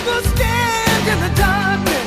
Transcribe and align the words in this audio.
People 0.00 0.22
stand 0.34 1.08
in 1.08 1.18
the 1.20 1.32
darkness, 1.36 1.99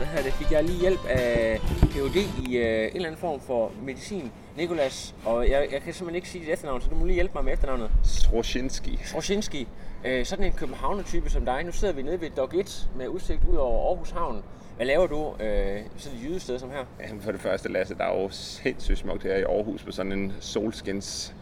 hvad 0.00 0.08
hedder 0.08 0.22
det, 0.22 0.32
fik 0.32 0.52
jeg 0.52 0.64
lige 0.64 0.80
hjælp 0.80 1.00
af 1.08 1.60
Ph.D. 1.60 2.16
i 2.16 2.56
øh, 2.56 2.84
en 2.84 2.96
eller 2.96 3.08
anden 3.08 3.20
form 3.20 3.40
for 3.40 3.72
medicin. 3.82 4.32
Nikolas, 4.56 5.14
og 5.24 5.50
jeg, 5.50 5.68
jeg 5.72 5.82
kan 5.82 5.94
simpelthen 5.94 6.14
ikke 6.14 6.28
sige 6.28 6.44
dit 6.44 6.52
efternavn, 6.52 6.80
så 6.80 6.88
du 6.88 6.94
må 6.94 7.04
lige 7.04 7.14
hjælpe 7.14 7.34
mig 7.34 7.44
med 7.44 7.52
efternavnet. 7.52 7.90
Sroshinski. 8.04 8.98
Roshinski, 9.14 9.68
øh, 10.04 10.24
sådan 10.24 10.44
en 10.44 10.52
københavner-type 10.52 11.30
som 11.30 11.44
dig. 11.44 11.64
Nu 11.64 11.72
sidder 11.72 11.94
vi 11.94 12.02
nede 12.02 12.20
ved 12.20 12.30
Dog 12.30 12.50
1 12.54 12.88
med 12.96 13.08
udsigt 13.08 13.40
ud 13.50 13.56
over 13.56 13.88
Aarhus 13.88 14.10
Havn. 14.10 14.42
Hvad 14.76 14.86
laver 14.86 15.06
du 15.06 15.34
øh, 15.44 15.80
sådan 15.96 16.18
et 16.18 16.24
jydested 16.24 16.58
som 16.58 16.70
her? 16.70 16.84
Jamen, 17.08 17.22
For 17.22 17.32
det 17.32 17.40
første, 17.40 17.68
Lasse, 17.68 17.94
der 17.94 18.04
er 18.04 18.22
jo 18.22 18.28
sindssygt 18.30 18.98
smukt 18.98 19.22
her 19.22 19.36
i 19.36 19.42
Aarhus 19.42 19.82
på 19.82 19.92
sådan 19.92 20.12
en 20.12 20.32
solskins 20.40 21.34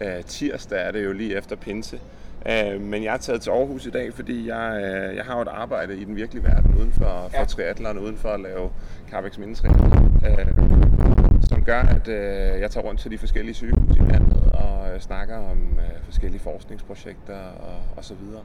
øh, 0.00 0.24
tirsdag 0.24 0.86
er 0.86 0.90
det 0.90 1.04
jo 1.04 1.12
lige 1.12 1.36
efter 1.36 1.56
pinse. 1.56 2.00
Øh, 2.50 2.80
men 2.80 3.02
jeg 3.04 3.12
er 3.14 3.18
taget 3.18 3.40
til 3.42 3.50
Aarhus 3.50 3.86
i 3.86 3.90
dag, 3.90 4.14
fordi 4.14 4.48
jeg, 4.48 4.80
øh, 4.84 5.16
jeg 5.16 5.24
har 5.24 5.36
jo 5.36 5.42
et 5.42 5.48
arbejde 5.48 5.96
i 5.96 6.04
den 6.04 6.16
virkelige 6.16 6.44
verden 6.44 6.74
uden 6.78 6.92
for, 6.92 7.28
for 7.30 7.38
Ja. 7.38 7.44
triathlon, 7.44 7.98
uden 7.98 8.16
for 8.16 8.28
at 8.28 8.40
lave 8.40 8.70
Carbex 9.10 9.38
Mindetræning, 9.38 10.22
øh, 10.26 10.46
som 11.48 11.64
gør, 11.64 11.80
at 11.80 12.08
øh, 12.08 12.60
jeg 12.60 12.70
tager 12.70 12.86
rundt 12.86 13.00
til 13.00 13.10
de 13.10 13.18
forskellige 13.18 13.54
sygehuse 13.54 13.96
i 14.00 14.12
landet 14.12 14.50
og 14.52 14.94
øh, 14.94 15.00
snakker 15.00 15.36
om 15.36 15.58
øh, 15.78 16.04
forskellige 16.04 16.40
forskningsprojekter 16.40 17.34
og, 17.36 17.76
og 17.96 18.04
så 18.04 18.14
videre. 18.14 18.42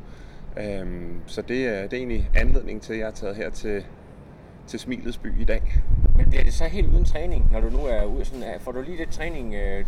Øh, 0.81 0.88
så 1.25 1.42
det, 1.42 1.68
er- 1.68 1.81
det 1.81 1.94
er 1.94 1.98
egentlig 1.98 2.30
anledning 2.36 2.81
til, 2.81 2.94
at 2.94 3.00
jeg 3.00 3.08
er 3.08 3.12
taget 3.12 3.36
her 3.36 3.50
til, 3.50 3.84
til 4.68 4.80
Smilets 4.80 5.18
by 5.18 5.42
i 5.42 5.44
dag. 5.44 5.62
Men 6.16 6.30
bliver 6.30 6.44
det 6.44 6.54
så 6.54 6.64
helt 6.66 6.88
uden 6.88 7.06
træning, 7.06 7.50
når 7.52 7.59
du 7.59 7.70
nu 7.70 7.78
er 7.78 8.04
ude? 8.06 8.25
Sådan, 8.25 8.44
øh, 8.44 8.59
får 8.59 8.72
du 8.72 8.81
lige 8.81 8.98
lidt 8.98 9.12
træning 9.12 9.56
øh, 9.56 9.86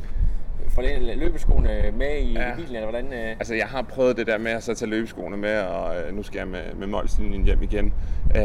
for 0.69 0.81
den 0.81 1.19
løbeskoene 1.19 1.69
med 1.97 2.17
i, 2.21 2.33
Ja. 2.33 2.51
i 2.51 2.55
bilen, 2.55 2.75
eller 2.75 2.89
hvordan? 2.89 3.13
Øh? 3.13 3.29
Altså, 3.29 3.55
jeg 3.55 3.65
har 3.67 3.81
prøvet 3.81 4.17
det 4.17 4.27
der 4.27 4.37
med 4.37 4.51
at 4.51 4.63
så 4.63 4.73
tage 4.73 4.89
løbeskoene 4.89 5.37
med, 5.37 5.59
og 5.59 5.95
øh, 5.95 6.15
nu 6.15 6.23
skal 6.23 6.37
jeg 6.37 6.47
med, 6.47 6.61
med 6.79 6.87
målslinjen 6.87 7.43
hjem 7.45 7.63
igen. 7.63 7.93
Øh, 8.35 8.43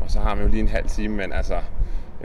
og 0.00 0.10
så 0.10 0.20
har 0.20 0.34
man 0.34 0.44
jo 0.44 0.50
lige 0.50 0.60
en 0.60 0.68
halv 0.68 0.88
time, 0.88 1.16
men 1.16 1.32
altså, 1.32 1.54
jeg 1.54 1.62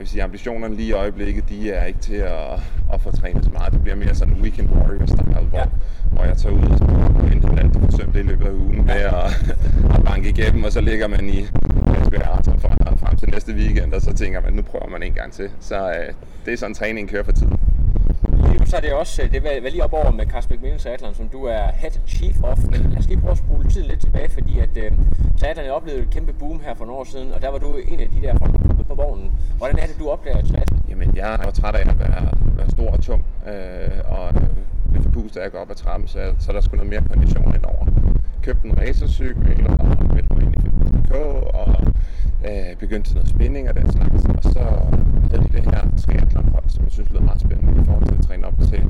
vil 0.02 0.08
sige, 0.08 0.24
ambitionerne 0.24 0.76
lige 0.76 0.88
i 0.90 0.92
øjeblikket, 0.92 1.50
de 1.50 1.72
er 1.72 1.86
ikke 1.86 2.00
til 2.00 2.16
at, 2.16 2.60
at 2.94 3.02
få 3.02 3.12
trænet 3.12 3.44
så 3.44 3.50
meget. 3.52 3.74
Det 3.74 3.82
bliver 3.82 3.96
mere 3.96 4.16
sådan 4.16 4.34
weekend 4.42 4.70
warrior 4.70 5.06
style, 5.06 5.48
hvor, 5.50 5.58
Ja. 5.60 5.66
hvor 6.12 6.24
jeg 6.24 6.38
tager 6.38 6.56
ud 6.56 6.72
og 6.72 6.78
så 6.78 6.86
hente 7.30 7.48
alt 7.62 7.74
det 7.74 7.82
forsømte 7.92 8.20
i 8.20 8.24
løbet 8.24 8.46
af 8.48 8.52
ugen 8.52 8.86
med 8.86 8.94
at, 8.96 9.14
at 9.96 10.04
banke 10.06 10.30
igennem, 10.30 10.64
og 10.64 10.72
så 10.72 10.82
ligger 10.82 11.08
man 11.08 11.30
i 11.30 11.46
respirator 11.88 12.58
fra, 12.58 12.96
frem 12.96 13.16
til 13.18 13.30
næste 13.30 13.54
weekend, 13.54 13.94
og 13.94 14.02
så 14.02 14.14
tænker 14.14 14.42
man, 14.42 14.54
nu 14.54 14.62
prøver 14.62 14.88
man 14.90 15.04
en 15.04 15.14
gang 15.14 15.34
til. 15.34 15.50
Så 15.60 15.90
øh, 15.90 16.14
det 16.46 16.54
er 16.54 16.58
sådan, 16.58 16.74
træningen 16.74 17.08
kører 17.08 17.24
for 17.24 17.32
tiden. 17.32 17.60
Lige 18.58 18.68
så 18.68 18.78
er 18.78 18.82
det 18.82 18.94
også, 18.94 19.22
øh, 19.24 19.32
det 19.32 19.44
var, 19.44 19.70
lige 19.70 19.84
op 19.84 19.94
over 19.94 20.12
med 20.12 20.26
Kasper 20.26 20.56
Mikkelsen 20.56 20.80
Triathlon, 20.88 21.14
som 21.14 21.30
du 21.30 21.44
er 21.44 21.64
head 21.74 21.92
chief 22.08 22.44
of. 22.44 22.60
Men 22.72 22.82
lad 22.92 22.98
os 23.00 23.08
lige 23.08 23.22
prøve 23.22 23.32
at 23.32 23.38
spole 23.38 23.70
tiden 23.70 23.88
lidt 23.88 24.00
tilbage, 24.00 24.30
fordi 24.30 24.60
at 24.60 24.78
øh, 24.78 24.92
triathlon 25.40 25.70
oplevede 25.70 26.04
et 26.04 26.10
kæmpe 26.10 26.34
boom 26.34 26.60
her 26.60 26.76
for 26.76 26.86
nogle 26.86 27.00
år 27.00 27.04
siden, 27.04 27.34
og 27.34 27.42
der 27.42 27.50
var 27.50 27.58
du 27.58 27.76
en 27.88 28.00
af 28.00 28.10
de 28.10 28.22
der 28.22 28.38
folk 28.38 28.88
på 28.88 28.96
vognen. 28.96 29.32
Hvordan 29.58 29.80
er 29.80 29.86
det, 29.86 29.96
du 30.00 30.10
opdager 30.10 30.42
triathlon? 30.42 30.80
Jamen, 30.90 31.16
jeg 31.16 31.34
er 31.34 31.52
træt 31.52 31.76
af 31.76 31.90
at 31.90 32.00
være, 32.00 32.32
være 32.58 32.70
stor 32.70 32.92
og 32.92 33.02
tung, 33.02 33.26
øh, 33.48 34.00
og 34.06 34.28
øh, 34.36 34.48
lidt 34.94 35.04
forpustet 35.04 35.42
af 35.42 35.46
at 35.46 35.52
gå 35.52 35.58
op 35.58 35.70
ad 35.70 35.76
trappen, 35.76 36.08
så, 36.08 36.20
så 36.40 36.52
der 36.52 36.62
skulle 36.62 36.78
noget 36.84 36.90
mere 36.94 37.10
kondition 37.14 37.56
ind 37.56 37.66
over. 37.66 37.86
Købte 38.42 38.68
en 38.68 38.78
racercykel 38.80 39.68
og 39.80 40.14
meldte 40.14 40.34
mig 40.36 40.44
ind 40.44 40.56
i 40.58 40.62
Fitness.dk 40.62 41.14
og 41.54 41.76
øh, 42.48 42.78
begyndte 42.80 43.10
til 43.10 43.16
noget 43.16 43.30
spænding 43.30 43.70
og 43.70 43.76
den 43.76 43.92
slags. 43.92 44.26
Og 44.26 44.44
så 44.44 44.64
havde 45.30 45.44
de 45.44 45.50
det 45.58 45.64
her 45.64 45.82
triathlonhold, 45.98 46.70
som 46.70 46.84
jeg 46.84 46.92
synes 46.92 47.10
lød 47.12 47.20
meget 47.20 47.42
spændende 47.42 47.82
i 47.82 47.86
forhold 47.86 48.06
til 48.06 48.16
at 48.18 48.24
træne 48.28 48.48
op 48.48 48.58
til 48.70 48.82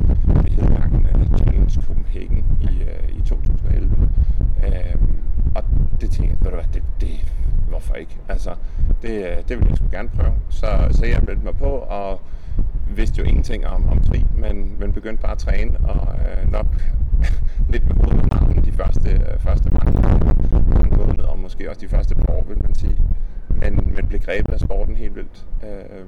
det 0.44 0.52
hedgangende 0.52 1.38
Challenge 1.38 1.82
Copenhagen 1.82 2.46
i, 2.62 2.84
øh, 2.84 3.20
i 3.20 3.22
2011. 3.22 4.10
Øh, 4.66 4.96
og 5.56 5.64
det 6.02 6.10
tænkte 6.12 6.32
jeg, 6.34 6.38
ved 6.42 6.52
du 6.52 6.56
hvad, 6.56 6.70
det, 6.74 6.84
det, 7.02 7.34
hvorfor 7.70 7.96
ikke? 7.96 8.18
Altså, 8.30 8.56
det, 9.02 9.10
øh, 9.10 9.38
det 9.48 9.58
ville 9.58 9.70
jeg 9.70 9.78
sgu 9.78 9.88
gerne 9.92 10.10
prøve. 10.10 10.34
Så, 10.50 10.68
så 10.92 11.06
jeg 11.06 11.22
meldte 11.28 11.44
mig 11.44 11.56
på, 11.56 11.70
og 11.70 12.22
vidste 12.96 13.20
jo 13.20 13.24
ingenting 13.24 13.68
om, 13.68 13.90
om 13.90 14.02
tri, 14.02 14.26
men, 14.38 14.76
men 14.80 14.94
begyndte 14.94 15.22
bare 15.22 15.32
at 15.32 15.38
træne, 15.38 15.80
og 15.80 16.16
øh, 16.26 16.52
nok 16.52 16.68
lidt 17.72 17.88
med 17.88 17.96
hovedet 17.96 18.24
med 18.24 18.32
armen 18.32 18.66
de 18.66 18.72
første, 18.72 19.10
øh, 19.10 19.40
første 19.40 19.70
mange 19.70 20.98
måneder, 20.98 21.28
og 21.28 21.40
måske 21.40 21.70
også 21.70 21.82
de 21.82 21.88
første 21.88 22.16
par 22.16 22.34
år, 22.34 22.44
vil 22.48 22.58
man 22.64 22.76
sige. 22.76 22.98
Men, 23.60 23.94
men 23.96 24.08
blev 24.08 24.20
grebet 24.22 24.54
af 24.54 24.60
sporten 24.60 24.96
helt 24.96 25.16
vildt. 25.16 25.46
Øh, 25.64 26.06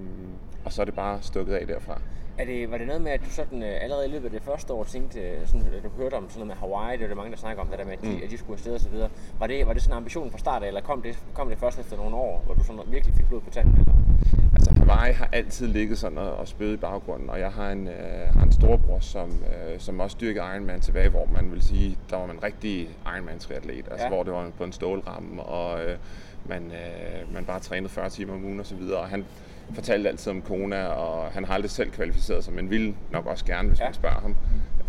og 0.66 0.74
så 0.74 0.82
er 0.82 0.86
det 0.86 0.94
bare 0.94 1.20
stukket 1.22 1.54
af 1.54 1.68
derfra. 1.68 2.02
Er 2.38 2.46
det, 2.46 2.72
var 2.72 2.78
det 2.78 2.88
noget 2.88 3.02
med, 3.02 3.12
at 3.12 3.20
du 3.26 3.30
sådan, 3.30 3.64
øh, 3.64 3.74
allerede 3.82 4.08
i 4.08 4.12
løbet 4.12 4.26
af 4.26 4.32
det 4.32 4.42
første 4.44 4.74
år 4.74 4.84
tænkte, 4.84 5.20
øh, 5.20 5.38
sådan, 5.48 5.62
at 5.62 5.84
du 5.84 5.90
hørte 6.02 6.14
om 6.14 6.30
sådan 6.30 6.48
noget 6.48 6.48
med 6.48 6.56
Hawaii, 6.56 6.98
det 6.98 7.04
er 7.04 7.08
der 7.08 7.16
mange, 7.16 7.32
der 7.32 7.38
snakker 7.38 7.62
om, 7.62 7.68
det 7.68 7.80
der 7.80 7.86
med, 7.86 7.94
at 7.94 8.02
de, 8.02 8.08
mm. 8.10 8.20
at 8.24 8.30
de 8.32 8.38
skulle 8.38 8.54
afsted 8.54 8.74
og 8.74 8.80
så 8.80 8.90
videre. 8.90 9.10
Var 9.40 9.48
det, 9.48 9.68
var 9.68 9.74
det 9.74 9.82
sådan 9.82 9.94
en 9.94 9.98
ambition 9.98 10.32
fra 10.32 10.38
start 10.38 10.64
af, 10.64 10.68
eller 10.68 10.82
kom 10.82 11.02
det, 11.02 11.20
kom 11.34 11.50
det 11.50 11.58
først 11.58 11.80
efter 11.80 11.98
nogle 11.98 12.16
år, 12.16 12.42
hvor 12.46 12.54
du 12.54 12.64
sådan 12.64 12.82
virkelig 12.88 13.16
fik 13.16 13.28
blod 13.28 13.42
på 13.42 13.50
tanden? 13.50 13.74
Eller? 13.80 13.94
Altså 14.54 14.74
Hawaii 14.74 15.14
har 15.14 15.30
altid 15.32 15.68
ligget 15.68 15.98
sådan 15.98 16.18
og, 16.18 16.32
og 16.36 16.48
spøget 16.48 16.74
i 16.74 16.78
baggrunden, 16.78 17.30
og 17.30 17.40
jeg 17.40 17.52
har 17.52 17.72
en, 17.72 17.88
øh, 17.88 18.34
har 18.34 18.44
en 18.44 18.52
storebror, 18.52 19.00
som, 19.00 19.30
øh, 19.30 19.80
som 19.80 20.00
også 20.00 20.18
dyrkede 20.22 20.46
Ironman 20.56 20.82
tilbage, 20.82 21.10
hvor 21.10 21.28
man 21.34 21.52
vil 21.52 21.62
sige, 21.62 21.98
der 22.10 22.18
var 22.18 22.26
man 22.26 22.44
rigtig 22.44 22.90
Ironman-triatlet, 23.06 23.86
altså 23.92 24.06
Ja. 24.06 24.10
hvor 24.10 24.24
det 24.24 24.34
var 24.34 24.50
på 24.58 24.64
en 24.64 24.72
stålramme, 24.72 25.44
og 25.44 25.86
øh, 25.86 25.98
man, 26.50 26.72
øh, 26.72 27.34
man 27.34 27.46
bare 27.46 27.60
trænede 27.60 27.90
40 27.90 28.10
timer 28.10 28.34
om 28.34 28.46
ugen 28.46 28.60
og 28.60 28.66
så 28.66 28.76
videre, 28.76 29.00
og 29.00 29.08
han 29.10 29.26
fortalte 29.74 30.10
altid 30.10 30.32
om 30.32 30.42
Kona, 30.42 30.86
og 30.86 31.32
han 31.32 31.46
har 31.46 31.54
aldrig 31.54 31.72
selv 31.72 31.92
kvalificeret 31.92 32.44
sig, 32.44 32.54
men 32.54 32.70
ville 32.70 32.96
nok 33.12 33.26
også 33.26 33.46
gerne, 33.46 33.68
hvis 33.70 33.80
Ja. 33.80 33.86
man 33.86 33.94
spørger 33.94 34.20
ham. 34.22 34.36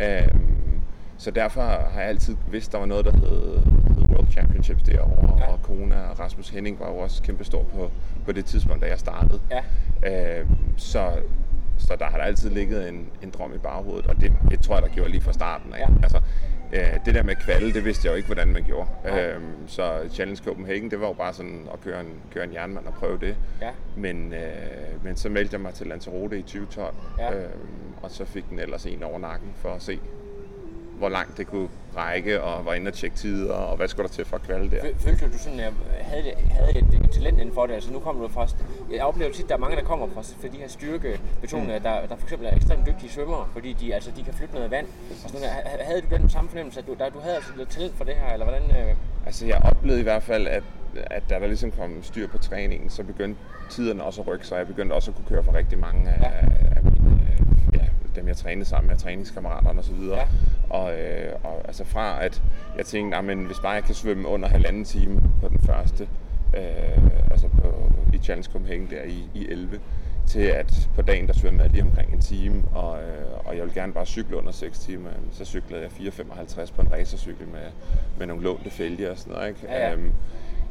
Øh, 0.01 0.29
så 1.19 1.31
derfor 1.31 1.61
har 1.63 2.01
jeg 2.01 2.09
altid 2.09 2.37
vidst, 2.51 2.73
der 2.73 2.79
var 2.79 2.87
noget, 2.87 3.05
der 3.05 3.13
hed, 3.13 3.59
hed 3.97 4.09
World 4.09 4.31
Championships 4.31 4.83
derovre, 4.83 5.37
ja. 5.39 5.53
og 5.53 5.63
Kona 5.63 5.97
og 6.11 6.19
Rasmus 6.21 6.49
Henning 6.49 6.81
var 6.81 6.89
jo 6.91 6.97
også 6.97 7.23
kæmpestor 7.23 7.63
på, 7.63 7.91
på 8.25 8.33
det 8.33 8.45
tidspunkt, 8.45 8.83
da 8.83 8.87
jeg 8.89 8.99
startede. 8.99 9.41
Ja. 10.05 10.41
Øh, 10.41 10.47
så, 10.77 11.11
så 11.79 11.97
der 11.99 12.05
har 12.05 12.17
der 12.17 12.25
altid 12.25 12.51
ligget 12.51 12.89
en, 12.89 13.09
en 13.23 13.31
drøm 13.31 13.55
i 13.55 13.59
baghovedet, 13.59 14.07
og 14.07 14.21
det, 14.21 14.33
det 14.51 14.61
tror 14.61 14.75
jeg, 14.75 14.83
der 14.83 14.89
gjorde 14.89 15.11
lige 15.11 15.21
fra 15.21 15.33
starten 15.33 15.73
af. 15.75 15.79
Ja. 15.79 15.87
Altså, 16.03 16.21
øh, 16.73 17.05
det 17.05 17.15
der 17.15 17.23
med 17.23 17.35
kvalde, 17.35 17.73
det 17.75 17.85
vidste 17.85 18.07
jeg 18.07 18.13
jo 18.13 18.17
ikke, 18.17 18.27
hvordan 18.27 18.49
man 18.49 18.63
gjorde. 18.63 18.89
Nej. 19.05 19.27
Øh, 19.27 19.41
så 19.67 20.01
Challenge 20.13 20.45
Copenhagen, 20.45 20.91
det 20.91 21.01
var 21.01 21.07
jo 21.07 21.13
bare 21.13 21.33
sådan 21.33 21.69
at 21.73 21.81
køre 21.81 22.01
en, 22.01 22.13
køre 22.35 22.45
en 22.45 22.53
jernmand 22.53 22.87
og 22.87 22.95
prøve 22.95 23.19
det. 23.19 23.37
Ja. 23.61 23.71
Men, 23.97 24.33
øh, 24.33 25.05
men 25.05 25.17
så 25.17 25.29
meldte 25.29 25.55
jeg 25.55 25.61
mig 25.61 25.75
til 25.75 25.87
Lanzarote 25.87 26.39
i 26.39 26.43
2012, 26.43 26.95
Ja. 27.19 27.35
øh, 27.39 27.51
og 28.03 28.11
så 28.11 28.25
fik 28.25 28.51
den 28.51 28.59
ellers 28.59 28.87
en 28.87 29.03
over 29.03 29.19
nakken 29.19 29.53
for 29.57 29.69
at 29.75 29.83
se, 29.83 30.01
hvor 30.99 31.09
langt 31.09 31.39
det 31.39 31.47
kunne 31.47 31.69
række, 31.99 32.43
og 32.43 32.67
var 32.67 32.75
inde 32.75 32.89
og 32.89 32.95
tjekke 32.95 33.17
tider, 33.17 33.55
og 33.55 33.77
hvad 33.77 33.89
skulle 33.89 34.09
der 34.09 34.15
til 34.15 34.25
for 34.25 34.37
at 34.37 34.43
kvalde 34.43 34.71
der. 34.71 34.81
Fø- 34.83 34.99
Følte 35.09 35.27
du, 35.33 35.39
sådan, 35.39 35.61
øh, 35.61 35.67
havde, 36.01 36.23
det- 36.23 36.35
havde 36.51 36.71
et, 36.79 37.01
et 37.05 37.11
talent 37.11 37.39
inden 37.41 37.55
for 37.55 37.67
det? 37.67 37.75
Altså 37.75 37.93
nu 37.93 37.99
kommer 37.99 38.23
du 38.23 38.29
fra... 38.29 38.47
Jeg 38.93 39.03
oplever 39.03 39.33
tit, 39.33 39.43
at 39.45 39.49
der 39.49 39.55
er 39.55 39.59
mange, 39.59 39.77
der 39.77 39.83
kommer 39.83 40.07
fra, 40.15 40.21
fra 40.23 40.49
de 40.49 40.57
her 40.57 40.69
styrkebetonede, 40.69 41.77
mm. 41.79 41.83
der, 41.83 42.07
der 42.07 42.17
for 42.17 42.27
eksempel 42.27 42.47
er 42.49 42.57
ekstremt 42.57 42.87
dygtige 42.87 43.11
svømmere, 43.11 43.47
fordi 43.53 43.73
de, 43.73 43.95
altså, 43.95 44.11
de 44.17 44.23
kan 44.25 44.35
flytte 44.35 44.55
noget 44.55 44.71
vand. 44.71 44.87
Og 45.11 45.17
sådan, 45.31 45.41
noget. 45.41 45.51
Ha- 45.55 45.85
havde 45.85 46.01
du 46.01 46.17
den 46.17 46.29
samme 46.31 46.51
fornemmelse, 46.51 46.81
at 46.81 46.87
du, 46.87 46.95
der, 46.99 47.09
du 47.11 47.21
havde 47.21 47.35
altså 47.37 47.51
lidt 47.57 47.69
talent 47.69 47.97
for 47.97 48.05
det 48.05 48.15
her, 48.15 48.33
eller 48.33 48.47
hvordan? 48.47 48.63
Øh, 48.89 48.95
Altså 49.27 49.47
jeg 49.47 49.59
oplevede 49.63 50.01
i 50.01 50.03
hvert 50.03 50.23
fald, 50.23 50.47
at, 50.47 50.63
at 50.97 51.23
da 51.31 51.35
der 51.39 51.47
ligesom 51.47 51.71
kom 51.71 52.03
styr 52.03 52.29
på 52.29 52.39
træningen, 52.39 52.91
så 52.91 53.03
begyndte 53.05 53.41
tiderne 53.71 54.03
også 54.05 54.21
at 54.21 54.27
rykke 54.27 54.47
sig. 54.47 54.57
Jeg 54.59 54.67
begyndte 54.67 54.93
også 54.95 55.11
at 55.11 55.15
kunne 55.17 55.27
køre 55.29 55.45
for 55.45 55.55
rigtig 55.55 55.79
mange 55.79 56.11
af, 56.11 56.31
af 56.77 56.83
dem 58.19 58.29
jeg 58.29 58.37
trænede 58.37 58.65
sammen 58.69 58.89
med, 58.89 58.97
træningskammeraterne 58.97 59.81
osv. 59.81 60.03
Ja. 60.11 60.23
Og, 60.71 61.01
øh, 61.01 61.33
og 61.45 61.63
altså 61.69 61.85
fra 61.85 62.25
at 62.25 62.43
jeg 62.77 62.87
tænkte, 62.87 63.17
"Nå, 63.17 63.23
men 63.23 63.45
hvis 63.45 63.59
bare 63.63 63.73
jeg 63.73 63.85
kan 63.85 63.95
svømme 63.95 64.29
under 64.29 64.49
halvanden 64.49 64.85
time 64.85 65.23
på 65.41 65.49
den 65.49 65.59
første, 65.59 66.09
øh, 66.57 67.31
altså 67.31 67.49
på, 67.49 67.93
i 68.15 68.19
Challenge 68.19 68.53
Copenhagen 68.53 68.89
der 68.91 69.03
i, 69.03 69.29
i 69.35 69.49
11, 69.51 69.81
til 70.27 70.41
at 70.41 70.89
på 70.95 71.03
dagen 71.03 71.27
der 71.27 71.33
svømmede 71.33 71.63
jeg 71.63 71.71
lige 71.73 71.83
omkring 71.83 72.13
en 72.13 72.21
time, 72.21 72.63
og, 72.75 72.99
øh, 73.03 73.47
og 73.47 73.57
jeg 73.57 73.65
ville 73.65 73.81
gerne 73.81 73.93
bare 73.93 74.07
cykle 74.07 74.37
under 74.37 74.53
6 74.53 74.79
timer. 74.79 75.11
Så 75.33 75.45
cyklede 75.45 75.83
jeg 75.83 75.91
4,55 75.91 76.71
på 76.73 76.83
en 76.83 76.93
racercykel 76.93 77.49
med, 77.49 77.61
med 78.19 78.27
nogle 78.27 78.43
lånte 78.43 78.71
fælger 78.71 79.11
og 79.11 79.19
sådan 79.19 79.33
noget. 79.33 79.49
Ikke? 79.49 79.61
Ja, 79.69 79.89
ja. 79.89 79.93
Øhm, 79.93 80.13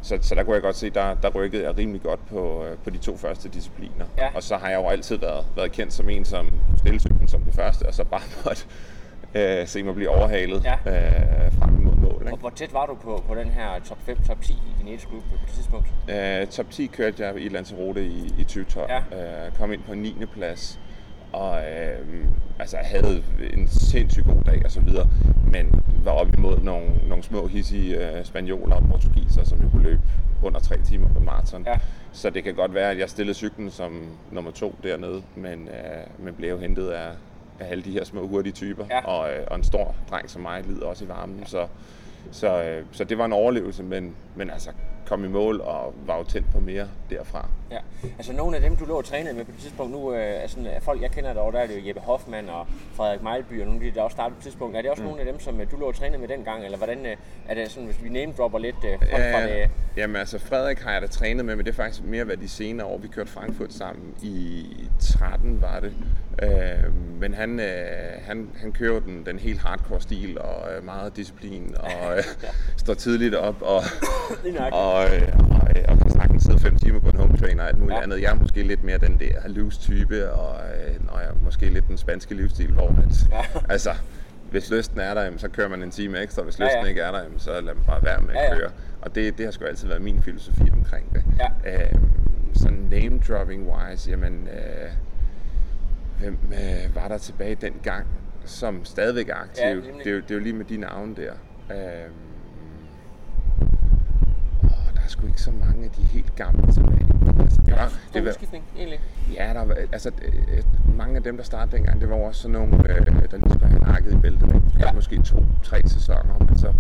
så, 0.08 0.18
så 0.22 0.36
der 0.36 0.44
kunne 0.44 0.54
jeg 0.54 0.62
godt 0.62 0.76
se, 0.76 0.90
der, 0.90 1.14
der 1.14 1.30
rykkede 1.30 1.64
jeg 1.64 1.78
rimelig 1.78 2.02
godt 2.02 2.26
på, 2.28 2.66
øh, 2.66 2.78
på 2.84 2.90
de 2.90 2.98
to 2.98 3.18
første 3.18 3.50
discipliner. 3.50 4.06
Ja. 4.18 4.28
Og 4.36 4.44
så 4.44 4.58
har 4.58 4.70
jeg 4.70 4.78
jo 4.84 4.88
altid 4.88 5.18
været, 5.18 5.46
været 5.56 5.72
kendt 5.72 5.94
som 5.94 6.10
en, 6.10 6.26
som 6.26 6.46
kunne 6.70 6.78
stille 6.80 7.00
cyklen 7.00 7.28
som 7.28 7.42
det 7.42 7.54
første, 7.54 7.84
og 7.86 7.94
så 7.94 8.04
bare 8.04 8.22
måtte 8.46 8.66
øh, 9.36 9.68
se 9.68 9.84
mig 9.84 9.96
blive 9.96 10.10
overhalet 10.10 10.64
Ja. 10.64 10.74
øh, 10.74 11.52
frem 11.60 11.74
mod 11.74 11.96
mål. 11.96 12.12
og 12.16 12.22
Ikke? 12.22 12.38
hvor 12.40 12.50
tæt 12.50 12.74
var 12.74 12.86
du 12.86 12.94
på, 12.96 13.24
på 13.28 13.36
den 13.36 13.50
her 13.50 13.80
top 13.86 13.98
5, 14.06 14.18
top 14.28 14.42
10 14.42 14.54
i 14.54 14.58
din 14.80 14.88
age 14.88 15.08
group 15.10 15.24
på 15.24 15.38
det 15.46 15.54
tidspunkt? 15.56 15.88
Øh, 16.10 16.48
top 16.48 16.66
10 16.72 16.86
kørte 16.86 17.26
jeg 17.26 17.42
i 17.42 17.50
Lanzarote 17.50 18.06
i, 18.06 18.34
i 18.38 18.44
2012. 18.44 18.92
Ja. 19.12 19.46
Øh, 19.46 19.52
kom 19.58 19.74
ind 19.74 19.82
på 19.88 19.94
9. 19.96 20.16
plads. 20.34 20.80
Og 21.34 21.58
øh, 21.58 22.26
altså, 22.60 22.78
havde 22.82 23.24
en 23.54 23.68
sindssygt 23.68 24.26
god 24.26 24.44
dag 24.46 24.62
og 24.66 24.72
så 24.72 24.82
videre, 24.82 25.10
men 25.52 25.84
var 26.04 26.12
op 26.12 26.34
imod 26.38 26.60
nogle, 26.60 26.88
nogle 27.08 27.24
små 27.24 27.48
hissige 27.48 28.18
øh, 28.18 28.26
spanioler 28.26 28.76
og 28.76 28.84
portugiser, 28.92 29.44
som 29.44 29.62
jeg 29.62 29.72
kunne 29.72 29.84
løbe 29.84 30.02
under 30.44 30.60
3 30.60 30.82
timer 30.82 31.14
på 31.14 31.20
maraton. 31.20 31.64
Ja. 31.66 31.80
Så 32.12 32.30
det 32.30 32.44
kan 32.44 32.56
godt 32.56 32.74
være, 32.74 32.92
at 32.92 33.00
jeg 33.00 33.10
stillede 33.10 33.34
cyklen 33.34 33.72
som 33.72 34.10
nummer 34.32 34.52
to 34.52 34.76
dernede, 34.84 35.22
men, 35.36 35.68
øh, 35.68 36.26
men 36.26 36.34
blev 36.34 36.50
jo 36.50 36.58
hentet 36.58 36.88
af, 36.88 37.10
af 37.60 37.72
alle 37.72 37.84
de 37.84 37.92
her 37.92 38.04
små 38.04 38.28
hurtige 38.28 38.54
typer. 38.54 38.86
Ja. 38.90 39.06
Og, 39.06 39.34
øh, 39.34 39.46
og 39.48 39.56
en 39.58 39.64
stor 39.64 39.96
dreng 40.10 40.30
som 40.30 40.42
mig 40.42 40.64
lider 40.64 40.86
også 40.86 41.06
i 41.06 41.08
varmen. 41.08 41.46
Så, 41.46 41.68
så, 42.32 42.64
øh, 42.64 42.86
så 42.92 43.04
det 43.04 43.18
var 43.18 43.26
en 43.26 43.34
overlevelse, 43.34 43.84
men, 43.84 44.16
men 44.36 44.50
altså 44.50 44.70
kom 45.08 45.24
i 45.24 45.28
mål 45.28 45.62
og 45.62 45.94
var 46.06 46.18
jo 46.18 46.24
tændt 46.24 46.52
på 46.52 46.60
mere 46.60 46.88
derfra. 47.10 47.50
Ja, 47.72 47.78
altså 48.18 48.34
nogle 48.34 48.56
af 48.56 48.62
dem, 48.62 48.76
du 48.76 48.86
lå 48.86 48.98
og 48.98 49.06
trænede 49.06 49.36
med 49.36 49.46
på 49.46 49.52
det 49.52 49.60
tidspunkt, 49.60 49.92
nu 49.92 50.14
øh, 50.14 50.20
er 50.20 50.48
sådan, 50.48 50.66
af 50.66 50.82
folk, 50.82 51.02
jeg 51.02 51.12
kender 51.12 51.34
derovre, 51.34 51.58
der 51.58 51.64
er 51.64 51.68
det 51.68 51.76
jo 51.82 51.88
Jeppe 51.88 52.02
Hoffmann 52.02 52.50
og 52.50 52.68
Frederik 52.94 53.22
Mejlby 53.22 53.62
og 53.62 53.68
nogle 53.68 53.86
af 53.86 53.92
de, 53.92 53.96
der 54.00 54.04
også 54.04 54.16
startede 54.16 54.36
på 54.36 54.42
tidspunkt. 54.42 54.78
Er 54.78 54.82
det 54.82 54.92
også 54.92 55.04
mm. 55.04 55.08
nogle 55.10 55.22
af 55.22 55.28
dem, 55.32 55.40
som 55.40 55.62
øh, 55.62 55.72
du 55.72 55.78
lå 55.78 55.86
og 55.86 55.96
trænede 55.96 56.20
med 56.20 56.28
dengang, 56.28 56.66
eller 56.66 56.78
hvordan 56.78 57.06
øh, 57.06 57.16
er 57.48 57.54
det 57.54 57.72
sådan, 57.72 57.86
hvis 57.86 58.04
vi 58.04 58.10
name 58.10 58.34
dropper 58.38 58.60
lidt 58.60 58.76
øh, 58.86 59.00
folk 59.00 59.24
fra 59.34 59.44
det? 59.44 59.50
Ja, 59.50 59.68
jamen 59.98 60.16
altså 60.16 60.40
Frederik 60.40 60.80
har 60.80 60.92
jeg 60.92 61.02
da 61.02 61.08
trænet 61.08 61.46
med, 61.46 61.56
men 61.56 61.66
det 61.66 61.72
er 61.72 61.76
faktisk 61.76 62.04
mere 62.04 62.28
været 62.28 62.42
de 62.42 62.50
senere 62.50 62.88
år. 62.88 62.98
Vi 62.98 63.08
kørte 63.08 63.32
Frankfurt 63.32 63.74
sammen 63.74 64.16
i 64.22 64.66
13 65.00 65.62
var 65.62 65.80
det. 65.80 65.94
Øh, 66.44 66.94
men 67.20 67.34
han, 67.34 67.60
øh, 67.60 67.68
han, 68.22 68.50
han 68.62 68.72
kører 68.72 69.00
den, 69.00 69.26
den 69.26 69.40
helt 69.40 69.60
hardcore 69.60 70.02
stil 70.02 70.40
og 70.40 70.74
øh, 70.74 70.86
meget 70.86 71.16
disciplin 71.16 71.76
og 71.80 72.18
øh, 72.18 72.24
står 72.78 72.94
tidligt 72.94 73.36
op 73.36 73.62
og, 73.62 73.82
nøjagtigt. 74.44 74.76
Og, 74.98 75.06
øh, 75.16 75.28
og, 75.40 75.68
øh, 75.78 75.84
og 75.88 75.98
kan 76.00 76.10
sagtens 76.12 76.44
sidde 76.44 76.60
fem 76.60 76.76
timer 76.78 77.00
på 77.00 77.10
en 77.10 77.18
home 77.18 77.38
trainer 77.38 77.64
og 77.64 77.70
alt 77.70 77.78
muligt 77.80 77.98
Ja. 77.98 78.04
andet. 78.04 78.22
Jeg 78.22 78.30
er 78.32 78.36
måske 78.36 78.64
lidt 78.64 78.84
mere 78.84 78.98
den 78.98 79.20
der 79.20 79.48
loose 79.48 79.80
type 79.80 80.32
og, 80.32 80.56
øh, 80.56 80.96
og 81.08 81.22
jeg 81.22 81.30
er 81.30 81.34
måske 81.44 81.66
lidt 81.70 81.88
den 81.88 81.98
spanske 81.98 82.36
livsstil, 82.36 82.72
hvor 82.72 82.88
at, 82.88 83.28
Ja. 83.32 83.60
altså, 83.74 83.90
hvis 84.52 84.72
lysten 84.72 85.00
er 85.00 85.14
der, 85.14 85.24
jamen, 85.24 85.40
så 85.40 85.50
kører 85.50 85.68
man 85.70 85.84
en 85.84 85.92
time 85.92 86.18
ekstra. 86.20 86.42
Hvis 86.42 86.60
Ja, 86.60 86.66
lysten 86.66 86.82
ja. 86.84 86.90
ikke 86.90 87.02
er 87.02 87.12
der, 87.12 87.24
jamen, 87.24 87.40
så 87.40 87.52
lad 87.62 87.74
mig 87.74 87.86
bare 87.86 88.04
være 88.04 88.22
med 88.22 88.30
at 88.30 88.36
Ja, 88.36 88.54
ja. 88.54 88.60
køre. 88.60 88.70
Og 89.02 89.16
det, 89.16 89.38
det 89.38 89.46
har 89.46 89.52
sgu 89.52 89.66
altid 89.66 89.88
været 89.88 90.02
min 90.02 90.22
filosofi 90.22 90.70
omkring 90.72 91.14
det. 91.14 91.24
Ja. 91.66 91.84
Øhm, 91.90 92.10
så 92.56 92.70
name 92.92 93.20
dropping 93.28 93.68
wise, 93.74 94.10
jamen, 94.12 94.48
øh, 94.54 94.90
hvem 96.20 96.38
øh, 96.54 96.96
var 96.96 97.08
der 97.08 97.18
tilbage 97.18 97.56
dengang, 97.56 98.08
som 98.46 98.86
stadigvæk 98.86 99.30
er 99.30 99.36
aktiv? 99.36 99.64
Ja, 99.64 99.76
det, 99.76 100.08
er 100.08 100.12
jo, 100.12 100.18
det 100.22 100.32
er 100.32 100.36
jo 100.36 100.40
lige 100.42 100.54
med 100.54 100.66
de 100.66 100.78
navne 100.78 101.16
der. 101.16 101.32
Der 101.70 101.76
er 105.08 105.12
sgu 105.12 105.28
ikke 105.28 105.42
så 105.42 105.52
mange 105.52 105.84
af 105.86 105.90
de 105.92 106.02
helt 106.04 106.36
gamle 106.36 106.74
tilbage. 106.74 107.08
Altså, 107.40 107.62
det 107.66 107.74
var, 107.76 107.92
det 108.14 108.24
var, 108.24 108.30
udskiftning, 108.30 108.64
egentlig. 108.78 109.00
Ja, 109.34 109.54
der 109.54 109.66
var, 109.66 109.76
altså, 109.92 110.12
øh, 110.22 110.64
mange 110.98 111.16
af 111.18 111.24
dem, 111.24 111.38
der 111.38 111.44
startede 111.44 111.76
dengang, 111.78 112.02
det 112.02 112.10
var 112.10 112.16
også 112.16 112.42
sådan 112.42 112.54
nogle, 112.54 112.74
øh, 112.96 113.06
der 113.32 113.38
lige 113.38 113.50
skulle 113.50 113.68
have 113.68 113.80
nakket 113.80 114.14
i 114.14 114.18
bæltet. 114.18 114.48
Ja. 114.80 114.86
ja. 114.86 114.92
måske 114.94 115.22
to-tre 115.22 115.82
sæsoner, 115.86 116.36
men 116.40 116.58
så 116.58 116.74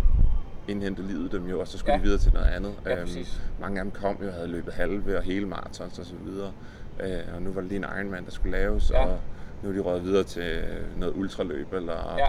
indhentede 0.68 1.08
livet 1.08 1.32
dem 1.32 1.48
jo, 1.48 1.60
og 1.60 1.68
så 1.68 1.78
skulle 1.78 1.92
Ja. 1.92 1.98
ja. 1.98 2.00
de 2.00 2.04
videre 2.04 2.20
til 2.20 2.34
noget 2.34 2.48
andet. 2.48 2.74
Ja, 2.86 2.92
Øhm, 2.96 3.06
præcis. 3.06 3.42
mange 3.62 3.80
af 3.80 3.84
dem 3.86 3.92
kom 3.92 4.18
jo 4.22 4.28
og 4.28 4.34
havde 4.34 4.48
løbet 4.48 4.74
halve 4.74 5.18
og 5.18 5.24
hele 5.24 5.46
marathons 5.48 6.00
og 6.00 6.06
så 6.06 6.14
videre. 6.26 6.52
Øh, 7.00 7.36
og 7.36 7.42
nu 7.42 7.52
var 7.52 7.62
det 7.62 7.70
lige 7.70 7.78
en 7.78 7.86
Ironman, 8.00 8.26
der 8.26 8.32
skulle 8.32 8.58
laves, 8.58 8.92
Ja. 8.92 9.06
og 9.06 9.18
nu 9.64 9.70
er 9.70 9.74
de 9.74 9.80
røget 9.80 10.04
videre 10.04 10.24
til 10.24 10.64
noget 10.98 11.14
ultraløb, 11.16 11.74
eller 11.74 12.16
Ja. 12.18 12.28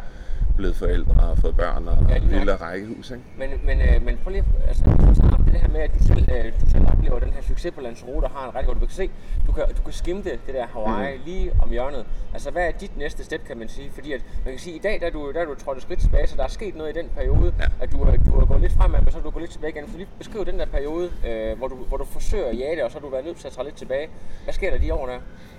Blevet 0.56 0.76
forældre 0.76 1.14
og 1.30 1.38
fået 1.38 1.56
børn 1.56 1.88
og 1.88 1.98
Ja, 2.08 2.18
lille 2.18 2.54
rækkehus. 2.56 3.10
Ikke? 3.10 3.22
Men, 3.38 3.50
men, 3.64 3.80
øh, 3.80 4.02
men 4.04 4.18
prøv 4.24 4.30
lige, 4.32 4.44
altså, 4.68 4.84
hvis 4.84 5.08
vi 5.08 5.14
tager 5.14 5.36
det 5.36 5.60
her 5.60 5.68
med, 5.68 5.80
at 5.80 5.90
du 5.98 6.04
selv, 6.06 6.28
øh, 6.32 6.52
du 6.60 6.70
selv 6.70 6.84
oplever 6.92 7.18
den 7.18 7.32
her 7.32 7.42
succes 7.42 7.72
på 7.74 7.80
Lanzarote 7.80 8.24
og 8.24 8.30
har 8.30 8.48
en 8.48 8.54
rigtig 8.54 8.66
godt, 8.66 8.80
du 8.80 8.86
kan 8.86 8.94
se, 8.94 9.10
du 9.46 9.52
kan, 9.52 9.64
du 9.78 9.82
kan 9.82 9.92
skimte 9.92 10.30
det 10.30 10.54
der 10.54 10.66
Hawaii 10.66 11.16
mm. 11.16 11.22
lige 11.24 11.52
om 11.62 11.70
hjørnet. 11.70 12.06
Altså, 12.32 12.50
hvad 12.50 12.66
er 12.68 12.70
dit 12.72 12.96
næste 12.96 13.24
step, 13.24 13.44
kan 13.46 13.58
man 13.58 13.68
sige? 13.68 13.90
Fordi 13.94 14.12
at, 14.12 14.20
man 14.44 14.52
kan 14.54 14.58
sige, 14.60 14.76
i 14.76 14.78
dag, 14.78 15.00
der 15.00 15.06
er 15.06 15.10
du, 15.10 15.32
der 15.32 15.40
er 15.40 15.44
du 15.44 15.54
trådt 15.54 15.76
et 15.76 15.82
skridt 15.82 16.00
tilbage, 16.00 16.26
så 16.26 16.36
der 16.36 16.44
er 16.44 16.48
sket 16.48 16.74
noget 16.76 16.96
i 16.96 16.98
den 16.98 17.08
periode, 17.16 17.52
ja. 17.60 17.64
At 17.80 17.92
du, 17.92 18.02
er- 18.02 18.16
du 18.16 18.38
har 18.38 18.46
gået 18.46 18.60
lidt 18.60 18.72
fremad, 18.72 19.00
men 19.02 19.12
så 19.12 19.18
er 19.18 19.22
du 19.22 19.30
gået 19.30 19.42
lidt 19.42 19.52
tilbage 19.52 19.72
igen. 19.76 19.90
Så 19.90 19.96
lige 19.96 20.08
beskriv 20.18 20.46
den 20.46 20.58
der 20.58 20.66
periode, 20.66 21.10
øh, 21.28 21.58
hvor, 21.58 21.68
du, 21.68 21.74
hvor 21.76 21.96
du 21.96 22.04
forsøger 22.04 22.46
at 22.48 22.58
jage 22.58 22.76
det, 22.76 22.84
og 22.84 22.90
så 22.90 22.98
har 22.98 23.00
du 23.06 23.10
været 23.10 23.24
nødt 23.24 23.36
til 23.36 23.46
at 23.46 23.52
træde 23.52 23.68
lidt 23.68 23.76
tilbage. 23.76 24.08
Hvad 24.44 24.54
sker 24.54 24.70
der 24.70 24.78
de 24.78 24.94
år 24.94 25.06
der? 25.06 25.18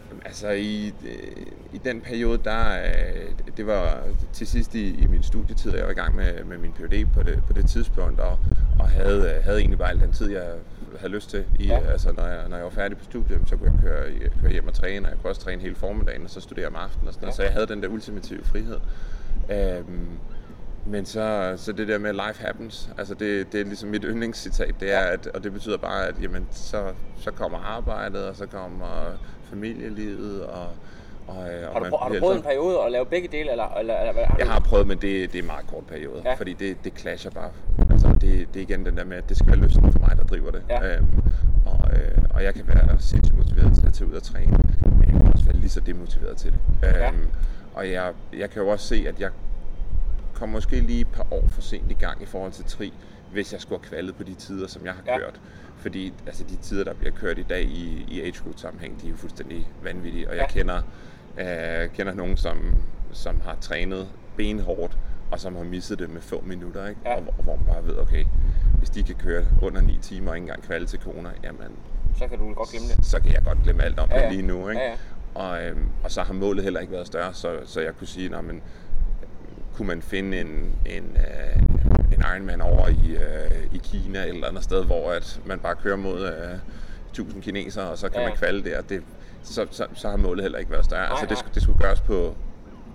Jamen, 0.10 0.22
Altså 0.26 0.50
i, 0.50 0.94
øh, 1.06 1.46
i 1.74 1.78
den 1.78 2.02
periode, 2.02 2.40
der, 2.44 2.82
øh, 2.86 3.32
det 3.58 3.68
var 3.68 3.98
til 4.34 4.48
sidst 4.48 4.69
i, 4.76 5.04
i 5.04 5.08
min 5.08 5.24
studietid, 5.24 5.76
jeg 5.76 5.84
var 5.86 5.92
i 5.92 5.94
gang 5.94 6.16
med, 6.16 6.44
med 6.44 6.58
min 6.58 6.72
PhD 6.72 7.06
på 7.14 7.24
det, 7.24 7.44
på 7.48 7.54
det 7.54 7.70
tidspunkt, 7.70 8.20
og, 8.20 8.40
og 8.80 8.88
havde, 8.90 9.34
øh, 9.38 9.44
havde 9.44 9.58
egentlig 9.60 9.80
bare 9.80 9.90
al 9.90 10.00
den 10.00 10.12
tid, 10.12 10.32
jeg 10.32 10.52
havde 11.00 11.14
lyst 11.14 11.30
til. 11.30 11.46
I, 11.60 11.68
Ja. 11.68 11.80
altså, 11.92 12.12
når, 12.12 12.26
jeg, 12.26 12.50
når 12.50 12.56
jeg 12.56 12.64
var 12.66 12.72
færdig 12.72 12.98
på 12.98 13.04
studiet, 13.04 13.40
så 13.46 13.58
kunne 13.58 13.72
jeg 13.72 13.82
køre, 13.84 14.30
køre 14.42 14.52
hjem 14.52 14.68
og 14.68 14.74
træne, 14.74 15.06
og 15.08 15.12
jeg 15.12 15.20
kunne 15.22 15.32
også 15.32 15.42
træne 15.42 15.62
hele 15.62 15.76
formiddagen, 15.76 16.24
og 16.24 16.30
så 16.30 16.40
studere 16.42 16.68
om 16.68 16.76
aftenen 16.76 17.08
og 17.08 17.14
sådan 17.14 17.26
noget. 17.26 17.34
Ja. 17.34 17.36
Så 17.36 17.44
jeg 17.44 17.52
havde 17.52 17.68
den 17.68 17.84
der 17.84 17.88
ultimative 17.90 18.44
frihed. 18.44 18.78
Øhm, 19.52 20.08
men 20.86 21.06
så, 21.06 21.54
så 21.58 21.72
det 21.72 21.88
der 21.88 21.98
med 21.98 22.14
life 22.14 22.46
happens, 22.46 22.90
altså 22.98 23.14
det, 23.14 23.52
det 23.52 23.62
er 23.62 23.66
ligesom 23.66 23.90
mit 23.90 24.04
yndlingscitat, 24.08 24.76
det 24.80 24.94
er, 24.94 25.00
at, 25.00 25.28
og 25.28 25.44
det 25.44 25.54
betyder 25.54 25.78
bare, 25.78 26.08
at 26.08 26.16
jamen, 26.22 26.48
så, 26.52 26.84
så 27.18 27.32
kommer 27.32 27.58
arbejdet, 27.60 28.24
og 28.26 28.36
så 28.36 28.46
kommer 28.46 29.18
familielivet, 29.50 30.44
og, 30.44 30.68
og, 31.30 31.36
og 31.68 31.74
Har 31.74 31.80
du, 31.80 31.84
man 31.86 31.94
har 32.02 32.10
du 32.10 32.20
prøvet 32.20 32.36
en 32.36 32.42
periode 32.44 32.80
at 32.86 32.92
lave 32.92 33.06
begge 33.06 33.28
dele, 33.28 33.52
eller, 33.52 33.68
eller, 33.80 33.98
eller 34.00 34.14
har 34.26 34.36
jeg 34.38 34.46
du, 34.48 34.52
har 34.52 34.60
prøvet, 34.60 34.88
men 34.88 34.98
det, 34.98 35.32
det 35.32 35.36
er 35.36 35.42
en 35.44 35.46
meget 35.48 35.68
kort 35.68 35.86
periode, 35.86 36.22
Ja. 36.26 36.30
ja. 36.30 36.36
fordi 36.36 36.54
det, 36.54 36.84
det 36.84 36.94
clasher 37.00 37.32
bare. 37.32 37.50
Altså, 37.92 38.08
det, 38.22 38.48
det 38.54 38.60
er 38.60 38.64
igen 38.64 38.86
den 38.86 38.98
der 38.98 39.04
med, 39.06 39.18
at 39.18 39.30
det 39.30 39.38
skal 39.38 39.48
være 39.52 39.60
lysten 39.66 39.92
for 39.92 40.00
mig, 40.00 40.18
der 40.18 40.24
driver 40.24 40.52
det. 40.52 40.64
Ja. 40.70 40.96
Øhm, 40.98 41.22
og, 41.66 41.90
øh, 41.94 42.18
og 42.34 42.44
jeg 42.44 42.54
kan 42.54 42.68
være 42.68 43.00
sindssygt 43.00 43.38
motiveret 43.38 43.76
til 43.76 43.88
at 43.88 43.94
tage 43.94 44.08
ud 44.10 44.14
og 44.14 44.24
træne, 44.24 44.52
men 44.86 45.02
jeg 45.02 45.22
kan 45.22 45.32
også 45.34 45.46
være 45.46 45.56
lige 45.56 45.70
så 45.70 45.80
demotiveret 45.80 46.38
til 46.38 46.52
det. 46.52 46.60
Ja. 46.84 47.08
Øhm, 47.08 47.28
og 47.74 47.92
jeg, 47.92 48.14
jeg 48.38 48.50
kan 48.50 48.62
jo 48.62 48.68
også 48.68 48.88
se, 48.88 49.06
at 49.08 49.20
jeg 49.20 49.30
kommer 50.34 50.54
måske 50.58 50.80
lige 50.80 51.02
et 51.02 51.08
par 51.08 51.26
år 51.32 51.44
for 51.52 51.62
sent 51.62 51.92
i 51.92 51.94
gang 51.94 52.22
i 52.22 52.26
forhold 52.26 52.52
til 52.52 52.66
tri, 52.66 52.94
hvis 53.32 53.54
jeg 53.54 53.62
skulle 53.62 53.82
have 53.82 53.90
kvalet 53.90 54.16
på 54.16 54.24
de 54.24 54.34
tider, 54.34 54.68
som 54.68 54.86
jeg 54.86 54.94
har 54.94 55.02
Ja. 55.08 55.18
kørt. 55.18 55.42
Fordi 55.78 56.14
altså, 56.28 56.44
de 56.50 56.56
tider, 56.56 56.84
der 56.84 56.94
bliver 56.94 57.12
kørt 57.16 57.38
i 57.38 57.44
dag 57.44 57.64
i, 57.64 58.06
i 58.08 58.22
age 58.22 58.34
group 58.44 58.58
sammenhæng, 58.58 59.02
de 59.02 59.08
er 59.08 59.12
jo 59.12 59.16
fuldstændig 59.18 59.68
vanvittige. 59.84 60.30
Og 60.30 60.36
jeg 60.36 60.46
Ja. 60.56 60.60
kender, 60.60 60.82
øh, 61.40 61.90
kender 61.90 62.14
nogen, 62.14 62.38
som, 62.38 62.76
som 63.12 63.42
har 63.42 63.58
trænet 63.62 64.08
benhårdt, 64.38 64.98
og 65.32 65.40
som 65.40 65.56
har 65.56 65.64
misset 65.64 66.00
det 66.00 66.10
med 66.10 66.22
få 66.22 66.44
minutter. 66.46 66.88
Ikke? 66.88 67.02
Ja. 67.06 67.16
Og, 67.16 67.22
hvor- 67.22 67.34
hvor 67.44 67.56
man 67.56 67.66
bare 67.66 67.86
ved, 67.88 67.98
okay, 67.98 68.26
hvis 68.78 68.90
de 68.90 69.04
kan 69.04 69.16
køre 69.16 69.46
under 69.62 69.82
9 69.82 69.98
timer 70.02 70.30
og 70.32 70.38
ikke 70.38 70.44
engang 70.44 70.64
kvalde 70.64 70.86
til 70.86 71.00
koner, 71.00 71.30
jamen, 71.44 71.72
så 72.18 72.28
kan 72.28 72.38
du 72.40 72.54
godt 72.54 72.70
glemme 72.70 72.88
det. 72.88 73.06
så 73.06 73.20
kan 73.20 73.34
jeg 73.34 73.42
godt 73.46 73.58
glemme 73.64 73.84
alt 73.84 74.00
om 74.00 74.10
Ja, 74.12 74.18
ja, 74.20 74.26
det 74.28 74.34
lige 74.36 74.48
nu. 74.48 74.70
Ikke? 74.70 74.82
Ja, 74.82 74.88
ja. 74.90 74.96
Og, 75.36 75.64
øhm, 75.66 75.86
og 76.04 76.12
så 76.12 76.22
har 76.22 76.34
målet 76.34 76.64
heller 76.64 76.80
ikke 76.80 76.94
været 76.94 77.08
større, 77.08 77.34
så, 77.34 77.56
så 77.66 77.82
jeg 77.82 77.96
kunne 77.96 78.08
sige, 78.08 78.30
nej, 78.30 78.42
men, 78.42 78.62
kunne 79.76 79.88
man 79.88 80.02
finde 80.02 80.42
en, 80.42 80.48
en, 80.86 81.18
øh, 81.18 81.62
en 82.14 82.24
Ironman 82.36 82.62
over 82.62 82.88
i, 82.88 83.12
øh, 83.16 83.66
i 83.74 83.78
Kina 83.84 84.26
eller 84.26 84.42
et 84.44 84.50
andet 84.50 84.64
sted, 84.64 84.86
hvor 84.86 85.12
at 85.12 85.42
man 85.46 85.60
bare 85.60 85.76
kører 85.76 85.96
mod 85.96 86.26
øh, 86.28 86.60
1000 87.10 87.42
kinesere, 87.44 87.90
og 87.90 87.98
så 87.98 88.10
kan 88.10 88.22
ja. 88.22 88.28
man 88.28 88.38
kvalde 88.38 88.70
der, 88.70 88.82
det, 88.82 89.04
så, 89.44 89.68
så, 89.72 89.88
så 89.94 90.10
har 90.10 90.18
målet 90.18 90.44
heller 90.44 90.60
ikke 90.60 90.72
været 90.72 90.86
større. 90.86 91.02
Nej, 91.02 91.10
altså, 91.12 91.26
det, 91.26 91.38
skulle, 91.38 91.54
det 91.54 91.64
skulle 91.64 91.80
gøres 91.80 92.02
på, 92.02 92.36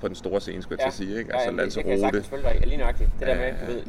på 0.01 0.09
den 0.09 0.15
store 0.17 0.41
scene, 0.41 0.63
skulle 0.63 0.79
jeg 0.81 0.87
Ja, 0.87 0.91
til 0.91 1.03
at 1.05 1.09
sige. 1.09 1.19
Ikke? 1.19 1.31
ja, 1.31 1.35
Altså 1.37 1.51
jamen, 1.51 1.65
det, 1.65 1.75
det 1.75 1.83
kan 1.85 1.93
jeg 1.93 2.01
sagtens 2.01 2.29
følge 2.29 2.43
dig 2.43 2.59
i. 2.63 2.65
Lige 2.67 2.77
nøjagtigt. 2.77 3.11
Det 3.19 3.27
der 3.27 3.35
med, 3.35 3.45
Ja, 3.45 3.51
du 3.51 3.73
ja. 3.73 3.77
ved, 3.77 3.83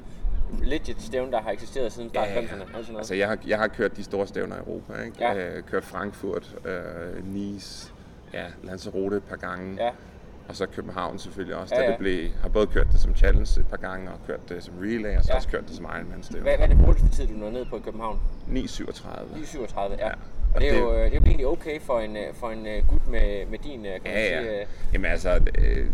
legit 0.64 1.02
stævn, 1.02 1.32
der 1.32 1.42
har 1.42 1.52
eksisteret 1.52 1.94
siden 1.94 2.10
start 2.10 2.28
Ja, 2.28 2.34
ja, 2.34 2.40
ja. 2.42 2.48
50'erne. 2.48 2.54
Alt 2.54 2.62
sådan 2.70 2.84
noget. 2.88 2.98
Altså, 2.98 3.16
jeg 3.16 3.28
har, 3.28 3.38
jeg 3.48 3.58
har 3.60 3.68
kørt 3.68 3.98
de 3.98 4.04
store 4.04 4.28
stævner 4.28 4.56
i 4.56 4.60
Europa, 4.60 4.94
ikke? 5.02 5.18
Ja. 5.20 5.36
Øh, 5.58 5.64
kørt 5.64 5.84
Frankfurt, 5.84 6.56
øh, 6.66 7.26
Nice, 7.34 7.92
ja, 8.34 8.46
Lanzarote 8.64 9.18
et 9.18 9.24
par 9.24 9.36
gange. 9.36 9.84
Ja, 9.86 9.90
Og 10.48 10.56
så 10.56 10.66
København 10.66 11.20
selvfølgelig 11.20 11.56
også, 11.56 11.76
Ja, 11.76 11.82
ja, 11.82 11.86
ja. 11.86 11.92
det 11.92 12.00
blev, 12.00 12.30
har 12.42 12.50
både 12.50 12.68
kørt 12.68 12.88
det 12.92 13.00
som 13.00 13.16
challenge 13.16 13.60
et 13.60 13.68
par 13.68 13.78
gange, 13.78 14.10
og 14.12 14.20
kørt 14.28 14.50
det 14.50 14.64
som 14.64 14.74
relay, 14.82 15.18
og 15.18 15.24
så 15.24 15.32
Ja. 15.32 15.36
også 15.36 15.48
kørt 15.48 15.68
det 15.68 15.76
som 15.76 15.86
Ironman 15.86 16.24
hvad, 16.30 16.42
hvad 16.42 16.54
er 16.60 16.68
det 16.68 16.78
hurtigste 16.78 17.10
tid, 17.10 17.28
du 17.28 17.34
nåede 17.34 17.54
ned 17.54 17.66
på 17.66 17.78
i 17.78 17.80
København? 17.80 18.20
9.37. 18.48 19.36
9.37, 19.36 19.94
ja. 20.00 20.08
Ja. 20.08 20.12
Og 20.56 20.62
det 20.62 20.70
er, 20.74 20.80
jo, 20.80 20.92
det- 20.94 20.98
øh, 21.00 21.06
det 21.06 21.14
er 21.14 21.20
jo 21.20 21.26
egentlig 21.26 21.48
okay 21.48 21.82
for 21.82 22.00
en, 22.00 22.18
øh, 22.18 22.34
for 22.34 22.50
en 22.50 22.68
øh, 22.68 22.88
gut 22.88 23.08
med, 23.08 23.46
med 23.46 23.60
din, 23.60 23.82
kan 23.84 23.92
man 24.04 24.14
Ja, 24.14 24.42
sige. 24.42 24.52
ja. 24.58 24.66
Jamen 24.94 25.12
altså, 25.12 25.40
øh, 25.58 25.88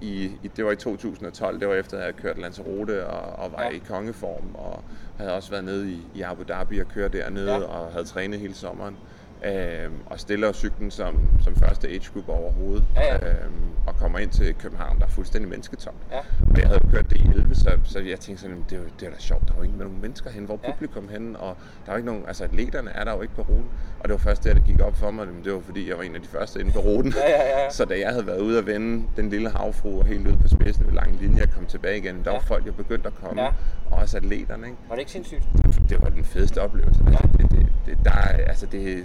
i, 0.00 0.24
i, 0.42 0.48
det 0.56 0.64
var 0.64 0.70
i 0.72 0.76
2012, 0.76 1.60
det 1.60 1.68
var 1.68 1.74
efter, 1.74 1.96
at 1.96 2.00
jeg 2.00 2.06
havde 2.06 2.22
kørt 2.22 2.38
Lanzarote 2.38 3.06
og, 3.06 3.44
og 3.44 3.52
var 3.52 3.62
Ja. 3.62 3.68
i 3.70 3.78
kongeform, 3.88 4.54
og 4.54 4.84
havde 5.16 5.34
også 5.34 5.50
været 5.50 5.64
nede 5.64 5.90
i, 5.92 6.06
i 6.14 6.20
Abu 6.22 6.42
Dhabi 6.48 6.78
og 6.80 6.88
kørt 6.88 7.12
dernede, 7.12 7.52
ja. 7.54 7.62
og 7.62 7.92
havde 7.92 8.04
trænet 8.04 8.40
hele 8.40 8.54
sommeren. 8.54 8.96
Øhm, 9.44 9.94
og 10.06 10.20
stiller 10.20 10.52
cyklen 10.52 10.90
som, 10.90 11.18
som 11.44 11.56
første 11.56 11.88
age 11.88 12.10
group 12.12 12.28
overhovedet, 12.28 12.84
Ja, 12.96 13.14
ja. 13.14 13.30
Øhm, 13.30 13.52
og 13.86 13.96
kommer 13.96 14.18
ind 14.18 14.30
til 14.30 14.54
København, 14.54 14.98
der 14.98 15.04
er 15.04 15.08
fuldstændig 15.10 15.50
mennesketom. 15.50 15.94
Ja. 16.12 16.18
Og 16.50 16.58
jeg 16.58 16.66
havde 16.66 16.80
kørt 16.90 17.10
det 17.10 17.16
i 17.16 17.28
11, 17.34 17.54
så, 17.54 17.78
så 17.84 17.98
jeg 18.00 18.20
tænkte 18.20 18.42
sådan, 18.42 18.64
det 18.70 18.76
er, 18.78 18.82
jo, 18.82 18.88
det 19.00 19.06
er 19.06 19.10
da 19.10 19.16
sjovt, 19.18 19.48
der 19.48 19.52
er 19.54 19.56
jo 19.58 19.62
ikke 19.62 19.76
nogen 19.78 19.98
mennesker 20.02 20.30
hen, 20.30 20.44
hvor 20.44 20.60
Ja. 20.64 20.72
publikum 20.72 21.08
henne, 21.08 21.38
og 21.38 21.56
der 21.86 21.92
er 21.92 21.94
jo 21.94 21.96
ikke 21.96 22.06
nogen, 22.06 22.24
altså 22.26 22.44
atleterne 22.44 22.90
er 22.90 23.04
der 23.04 23.12
jo 23.12 23.22
ikke 23.22 23.34
på 23.34 23.42
ruten. 23.42 23.64
Og 24.00 24.04
det 24.04 24.10
var 24.10 24.18
først 24.18 24.44
der, 24.44 24.54
det 24.54 24.64
gik 24.64 24.80
op 24.80 24.96
for 24.96 25.10
mig, 25.10 25.26
det 25.44 25.52
var 25.52 25.60
fordi, 25.60 25.88
jeg 25.88 25.96
var 25.96 26.02
en 26.02 26.14
af 26.14 26.20
de 26.20 26.28
første 26.28 26.60
inde 26.60 26.72
på 26.72 26.78
ruten. 26.78 27.12
Ja, 27.16 27.30
ja, 27.30 27.62
ja. 27.64 27.70
Så 27.76 27.84
da 27.84 27.98
jeg 27.98 28.08
havde 28.10 28.26
været 28.26 28.40
ude 28.40 28.58
at 28.58 28.66
vende 28.66 29.04
den 29.16 29.30
lille 29.30 29.50
havfru 29.50 29.98
og 29.98 30.04
helt 30.06 30.26
ude 30.28 30.36
på 30.42 30.48
spidsen 30.48 30.86
ved 30.86 30.92
lang 30.92 31.16
linje 31.20 31.42
og 31.42 31.48
kom 31.50 31.66
tilbage 31.66 31.98
igen, 31.98 32.14
der 32.24 32.30
Ja. 32.30 32.36
var 32.36 32.42
folk 32.44 32.66
jo 32.66 32.72
begyndt 32.72 33.06
at 33.06 33.14
komme, 33.14 33.42
Ja. 33.42 33.48
og 33.90 33.98
også 33.98 34.16
atleterne, 34.16 34.66
ikke? 34.66 34.78
var 34.88 34.94
det 34.94 35.00
ikke 35.00 35.12
sindssygt? 35.12 35.42
Det 35.88 36.00
var 36.00 36.08
den 36.08 36.24
fedeste 36.24 36.58
oplevelse. 36.62 37.00
Ja. 37.06 37.10
Altså, 37.10 37.28
det, 37.38 37.50
det, 37.50 37.66
det, 37.86 37.98
der, 38.04 38.10
er- 38.10 38.44
altså 38.48 38.66
det, 38.66 39.04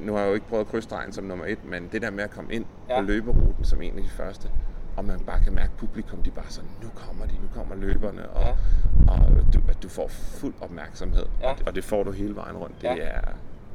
nu 0.00 0.12
har 0.12 0.20
jeg 0.20 0.28
jo 0.28 0.34
ikke 0.34 0.46
prøvet 0.46 0.66
krydsstregen 0.66 1.12
som 1.12 1.24
nummer 1.24 1.44
et, 1.46 1.64
men 1.64 1.88
det 1.92 2.02
der 2.02 2.10
med 2.10 2.24
at 2.24 2.30
komme 2.30 2.52
ind 2.52 2.64
Ja. 2.88 3.00
på 3.00 3.06
løberuten 3.06 3.64
som 3.64 3.82
en 3.82 3.96
af 3.96 4.02
de 4.02 4.08
første, 4.10 4.48
og 4.96 5.04
man 5.04 5.20
bare 5.20 5.40
kan 5.40 5.54
mærke 5.54 5.72
publikum, 5.78 6.22
de 6.22 6.30
bare 6.30 6.44
sådan, 6.48 6.70
nu 6.82 6.88
kommer 6.94 7.26
de, 7.26 7.32
nu 7.32 7.48
kommer 7.54 7.74
løberne, 7.74 8.28
og, 8.28 8.42
Ja. 9.06 9.12
og 9.12 9.52
du, 9.54 9.58
at 9.68 9.82
du 9.82 9.88
får 9.88 10.08
fuld 10.08 10.54
opmærksomhed, 10.60 11.26
Ja. 11.40 11.50
og, 11.50 11.58
det, 11.58 11.68
og 11.68 11.74
det 11.74 11.84
får 11.84 12.02
du 12.02 12.10
hele 12.10 12.36
vejen 12.36 12.56
rundt. 12.56 12.76
Det 12.82 12.88
Ja. 12.88 12.96
er, 12.96 13.20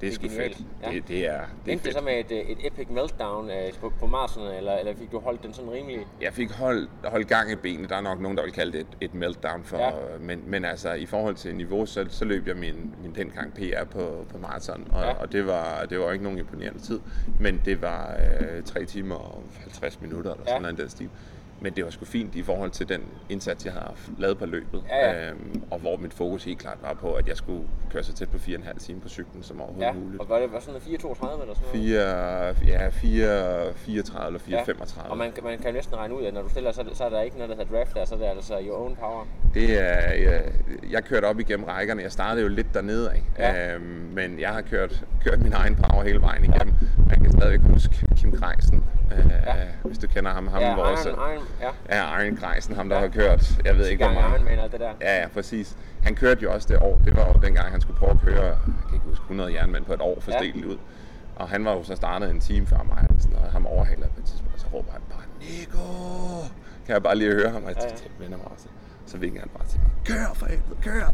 det 0.01 0.10
er 0.10 0.13
sgu 0.13 0.27
fedt. 0.29 0.58
Ja. 0.84 0.91
Det, 0.91 1.08
det 1.08 1.27
er, 1.29 1.41
det 1.65 1.72
Endte 1.72 1.86
det 1.86 1.93
så 1.93 2.01
med 2.01 2.13
et, 2.31 2.51
et 2.51 2.58
epic 2.67 2.88
meltdown 2.89 3.50
øh, 3.50 3.74
på, 3.81 3.93
på 4.00 4.08
Marserne, 4.08 4.58
eller, 4.58 4.74
eller 4.77 4.96
fik 4.96 5.12
du 5.12 5.20
holdt 5.20 5.43
den 5.43 5.53
sådan 5.53 5.72
rimelig? 5.72 6.05
Jeg 6.22 6.34
fik 6.34 6.51
holdt, 6.51 6.89
holdt 7.03 7.27
gang 7.27 7.51
i 7.51 7.55
benene. 7.55 7.88
Der 7.88 7.96
er 7.96 8.01
nok 8.01 8.20
nogen, 8.22 8.38
der 8.38 8.43
vil 8.43 8.51
kalde 8.53 8.72
det 8.72 8.79
et, 8.79 8.88
et 9.01 9.13
meltdown. 9.13 9.63
For, 9.63 9.77
Ja. 9.77 9.91
men, 10.20 10.43
men 10.48 10.65
altså, 10.65 10.93
i 10.93 11.05
forhold 11.05 11.36
til 11.36 11.55
niveau, 11.55 11.86
så, 11.86 12.05
så 12.10 12.25
løb 12.25 12.48
jeg 12.48 12.55
min, 12.55 12.93
min 13.01 13.15
dengang 13.15 13.53
PR 13.53 13.84
på, 13.91 14.25
på 14.31 14.38
maraton. 14.38 14.88
Og, 14.91 15.01
Ja. 15.03 15.12
og 15.13 15.31
det, 15.31 15.48
var, 15.48 15.86
det 15.89 16.00
var 16.00 16.12
ikke 16.12 16.24
nogen 16.24 16.39
imponerende 16.39 16.79
tid. 16.79 17.00
Men 17.39 17.62
det 17.65 17.81
var 17.81 18.15
øh, 18.58 18.63
3 18.63 18.86
timer 18.86 19.15
og 19.15 19.43
50 19.62 20.01
minutter, 20.01 20.31
eller 20.31 20.43
Ja. 20.48 20.51
sådan 20.51 20.62
noget 20.62 20.77
den 20.77 20.89
stil. 20.89 21.10
Men 21.63 21.74
det 21.74 21.84
var 21.86 21.89
sgu 21.91 22.06
fint 22.06 22.36
i 22.36 22.44
forhold 22.44 22.72
til 22.72 22.89
den 22.89 23.01
indsats, 23.30 23.65
jeg 23.65 23.74
havde 23.74 23.94
lavet 24.18 24.38
på 24.38 24.46
løbet. 24.46 24.84
Ja, 24.89 25.12
ja. 25.12 25.30
Øhm, 25.30 25.63
og 25.72 25.80
hvor 25.80 25.98
mit 25.98 26.13
fokus 26.13 26.44
helt 26.44 26.60
klart 26.60 26.77
var 26.82 26.94
på, 26.94 27.13
at 27.13 27.27
jeg 27.27 27.38
skulle 27.38 27.63
køre 27.91 28.03
så 28.03 28.13
tæt 28.13 28.30
på 28.30 28.38
4,5 28.38 28.80
timer 28.80 29.01
på 29.01 29.10
cyklen 29.10 29.44
som 29.44 29.62
overhovedet 29.62 29.88
Ja, 29.88 29.94
muligt. 29.94 30.22
og 30.22 30.30
var 30.30 30.39
det 30.39 30.51
var 30.51 30.60
sådan 30.60 30.82
noget 30.88 31.01
4.32 31.01 31.41
eller 31.41 31.53
sådan 31.56 31.68
noget? 31.74 32.58
4, 32.58 32.82
ja, 32.84 32.89
4, 32.89 33.74
34 33.75 34.27
eller 34.27 34.39
4, 34.39 34.58
Ja. 34.58 34.63
35. 34.63 35.12
Og 35.12 35.18
man, 35.18 35.32
kan- 35.32 35.44
man 35.44 35.58
kan 35.60 35.74
næsten 35.74 35.96
regne 35.96 36.15
ud, 36.15 36.24
at 36.25 36.34
når 36.34 36.41
du 36.41 36.50
stiller, 36.50 36.72
så, 36.72 36.82
er 36.82 36.86
så 36.94 37.03
er 37.03 37.10
der 37.10 37.22
ikke 37.22 37.38
noget, 37.38 37.50
der 37.50 37.56
hedder 37.56 37.77
draft 37.77 37.94
der, 37.96 38.06
så 38.06 38.15
er 38.15 38.20
det 38.20 38.25
altså 38.25 38.60
your 38.68 38.77
own 38.77 38.96
power. 38.96 39.27
Det 39.53 39.82
er, 39.82 40.12
jeg, 40.13 40.44
jeg 40.91 41.03
kørte 41.03 41.25
op 41.25 41.39
igennem 41.39 41.63
rækkerne. 41.65 42.01
Jeg 42.01 42.12
startede 42.12 42.41
jo 42.41 42.48
lidt 42.48 42.74
dernede 42.74 43.12
af, 43.12 43.24
Ja. 43.39 43.75
øhm, 43.75 43.84
men 44.13 44.39
jeg 44.39 44.50
har 44.50 44.62
kørt, 44.62 45.03
kørt 45.24 45.39
min 45.41 45.53
egen 45.53 45.75
power 45.75 46.03
hele 46.03 46.22
vejen 46.22 46.44
igennem. 46.44 46.74
Man 47.12 47.20
kan 47.24 47.32
stadigvæk 47.32 47.62
huske 47.72 48.06
Kim 48.18 48.32
Greisen, 48.32 48.84
øh, 49.12 49.32
Ja. 49.46 49.53
hvis 49.84 49.98
du 49.98 50.08
kender 50.08 50.32
ham. 50.32 50.48
ham 50.48 50.62
Ja, 50.62 50.75
vores, 50.75 51.06
Iron, 51.06 51.15
Iron, 51.34 51.44
ja. 51.89 51.98
Ja, 51.98 52.20
Iron 52.24 52.36
Greisen, 52.36 52.75
ham 52.75 52.89
der 52.89 52.96
Ja. 52.96 53.01
har 53.01 53.08
kørt, 53.08 53.51
jeg 53.65 53.77
ved 53.77 53.88
ikke 53.88 54.06
hvor 54.06 54.13
meget. 54.13 54.32
Ironman 54.34 54.58
og 54.58 54.63
alt 54.63 54.72
det 54.72 54.80
der. 54.80 54.91
Ja, 55.01 55.22
ja, 55.22 55.27
præcis. 55.27 55.77
Han 56.03 56.15
kørte 56.15 56.41
jo 56.44 56.53
også 56.53 56.68
det 56.72 56.77
år. 56.82 57.01
Det 57.06 57.15
var 57.15 57.27
jo 57.27 57.34
dengang, 57.46 57.72
han 57.72 57.82
skulle 57.82 57.98
prøve 58.00 58.12
at 58.12 58.20
køre, 58.25 58.44
jeg 58.46 58.56
kan 58.88 58.94
ikke 58.94 59.06
huske, 59.06 59.22
100 59.24 59.53
jernmænd 59.53 59.86
på 59.86 59.94
et 59.94 60.01
år 60.01 60.18
for 60.22 60.32
Ja. 60.32 60.68
ud. 60.68 60.77
Og 61.36 61.50
han 61.50 61.65
var 61.65 61.72
jo 61.72 61.84
så 61.84 61.96
startet 61.96 62.30
en 62.32 62.39
time 62.39 62.65
før 62.68 62.77
mig, 62.84 63.06
og 63.10 63.15
sådan 63.22 63.36
noget. 63.38 63.51
ham 63.51 63.65
overhaler 63.65 64.08
på 64.08 64.20
et 64.20 64.25
tidspunkt, 64.25 64.53
og 64.53 64.60
så 64.60 64.68
råber 64.74 64.91
han 64.91 65.01
bare, 65.10 65.22
Nico! 65.39 65.88
Kan 66.86 66.94
jeg 66.94 67.03
bare 67.03 67.15
lige 67.15 67.32
høre 67.32 67.50
ham, 67.51 67.63
og 67.63 67.70
jeg 67.70 67.77
Ja, 67.82 68.24
vender 68.24 68.38
mig 68.38 68.48
også. 68.56 68.68
Så 69.06 69.18
vinker 69.18 69.39
han 69.39 69.50
bare 69.58 69.68
til 69.68 69.80
mig, 69.84 69.91
kør 70.06 70.34
for 70.34 70.46
helvede, 70.46 70.75
kør! 70.82 71.13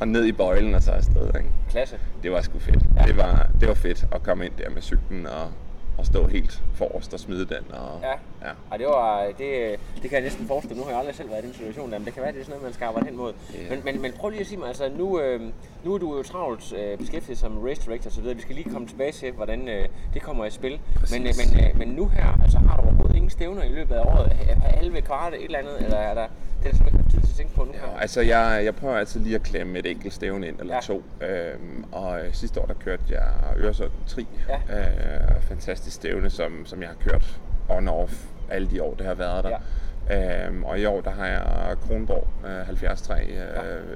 Og 0.00 0.08
ned 0.08 0.24
i 0.24 0.32
bøjlen 0.32 0.74
og 0.74 0.82
så 0.82 0.90
afsted, 0.90 1.26
ikke? 1.26 1.50
Klasse. 1.70 1.96
Det 2.22 2.32
var 2.32 2.40
sgu 2.40 2.58
fedt. 2.58 2.82
Ja. 2.96 3.04
Det, 3.06 3.16
var, 3.16 3.48
det 3.60 3.68
var 3.68 3.74
fedt 3.74 4.06
at 4.12 4.22
komme 4.22 4.44
ind 4.46 4.52
der 4.58 4.70
med 4.70 4.82
cyklen 4.82 5.26
og, 5.26 5.50
og 5.98 6.06
stå 6.06 6.26
helt 6.26 6.62
forrest 6.74 7.14
og 7.14 7.20
smide 7.20 7.46
den. 7.46 7.72
Og, 7.72 8.00
Ja. 8.02 8.12
Ja. 8.42 8.50
Ej, 8.70 8.76
det, 8.76 8.86
var, 8.86 9.24
det, 9.38 9.80
det 9.94 10.02
kan 10.02 10.12
jeg 10.12 10.20
næsten 10.22 10.46
forestille. 10.46 10.76
Nu 10.78 10.84
har 10.84 10.90
jeg 10.90 10.98
aldrig 10.98 11.14
selv 11.14 11.30
været 11.30 11.44
i 11.44 11.46
den 11.46 11.54
situation, 11.54 11.92
der, 11.92 11.98
men 11.98 12.06
det 12.06 12.14
kan 12.14 12.22
være, 12.22 12.32
det 12.32 12.40
er 12.40 12.44
sådan 12.44 12.50
noget, 12.52 12.64
man 12.64 12.72
skal 12.72 12.84
arbejde 12.84 13.06
hen 13.06 13.16
mod. 13.16 13.32
Ja. 13.54 13.74
Men, 13.74 13.84
men, 13.84 14.02
men 14.02 14.12
prøv 14.12 14.30
lige 14.30 14.40
at 14.40 14.46
sige 14.46 14.58
mig, 14.58 14.68
altså 14.68 14.90
nu, 14.98 15.20
øh, 15.20 15.40
nu 15.84 15.94
er 15.94 15.98
du 15.98 16.16
jo 16.16 16.22
travlt 16.22 16.72
øh, 16.72 16.98
beskæftiget 16.98 17.38
som 17.38 17.58
race 17.58 17.82
director 17.86 18.10
osv. 18.10 18.24
Vi 18.36 18.40
skal 18.40 18.54
lige 18.54 18.70
komme 18.70 18.88
tilbage 18.88 19.12
til, 19.12 19.32
hvordan 19.32 19.68
øh, 19.68 19.88
det 20.14 20.22
kommer 20.22 20.44
i 20.44 20.50
spil. 20.50 20.70
Men, 20.70 20.80
øh, 21.22 21.28
Præcis. 21.28 21.52
men, 21.54 21.64
øh, 21.64 21.78
men 21.78 21.88
nu 21.88 22.06
her, 22.06 22.38
altså 22.42 22.58
har 22.58 22.76
du 22.76 22.82
overhovedet 22.82 23.16
ingen 23.16 23.30
stævner 23.30 23.62
i 23.62 23.68
løbet 23.68 23.94
af 23.94 24.00
året? 24.00 24.32
Ha- 24.32 24.54
Halve, 24.70 25.00
kvarte, 25.00 25.36
et 25.38 25.44
eller 25.44 25.58
andet? 25.58 25.76
Eller 25.84 25.96
er 25.96 26.14
der, 26.14 26.26
det 26.62 26.66
er 26.66 26.70
der 26.70 26.76
simpelthen 26.76 27.00
ikke 27.00 27.10
tid 27.10 27.20
til 27.20 27.32
at 27.32 27.36
tænke 27.36 27.54
på 27.54 27.64
nu 27.64 27.72
her? 27.72 27.80
Ja, 27.94 28.00
altså 28.00 28.20
jeg, 28.20 28.60
jeg 28.64 28.74
prøver 28.76 28.96
altid 28.96 29.20
lige 29.20 29.34
at 29.34 29.42
klemme 29.42 29.78
et 29.78 29.86
enkelt 29.86 30.12
stævne 30.14 30.48
ind 30.48 30.60
eller 30.60 30.74
Ja. 30.74 30.80
to. 30.80 31.02
Øhm, 31.20 31.84
og 31.92 32.20
øh, 32.20 32.34
sidste 32.34 32.60
år 32.60 32.66
der 32.66 32.74
kørte 32.74 33.02
jeg 33.08 33.24
Øresund 33.56 33.90
Tri. 34.06 34.26
Ja. 34.48 34.78
Øh, 34.78 35.42
fantastisk 35.42 35.96
stævne, 35.96 36.30
som, 36.30 36.66
som 36.66 36.80
jeg 36.80 36.88
har 36.88 36.96
kørt 37.10 37.40
on 37.70 37.88
og 37.88 38.02
off 38.02 38.24
alle 38.50 38.70
de 38.70 38.82
år, 38.82 38.94
det 38.94 39.06
har 39.06 39.14
været 39.14 39.44
der. 39.44 39.50
Ja. 39.50 40.46
Øhm, 40.46 40.64
og 40.64 40.78
i 40.78 40.84
år 40.84 41.00
der 41.00 41.10
har 41.10 41.26
jeg 41.26 41.76
Kronborg 41.86 42.28
øh, 42.44 42.66
73 42.66 43.10
øh, 43.10 43.28
Ja. 43.28 43.44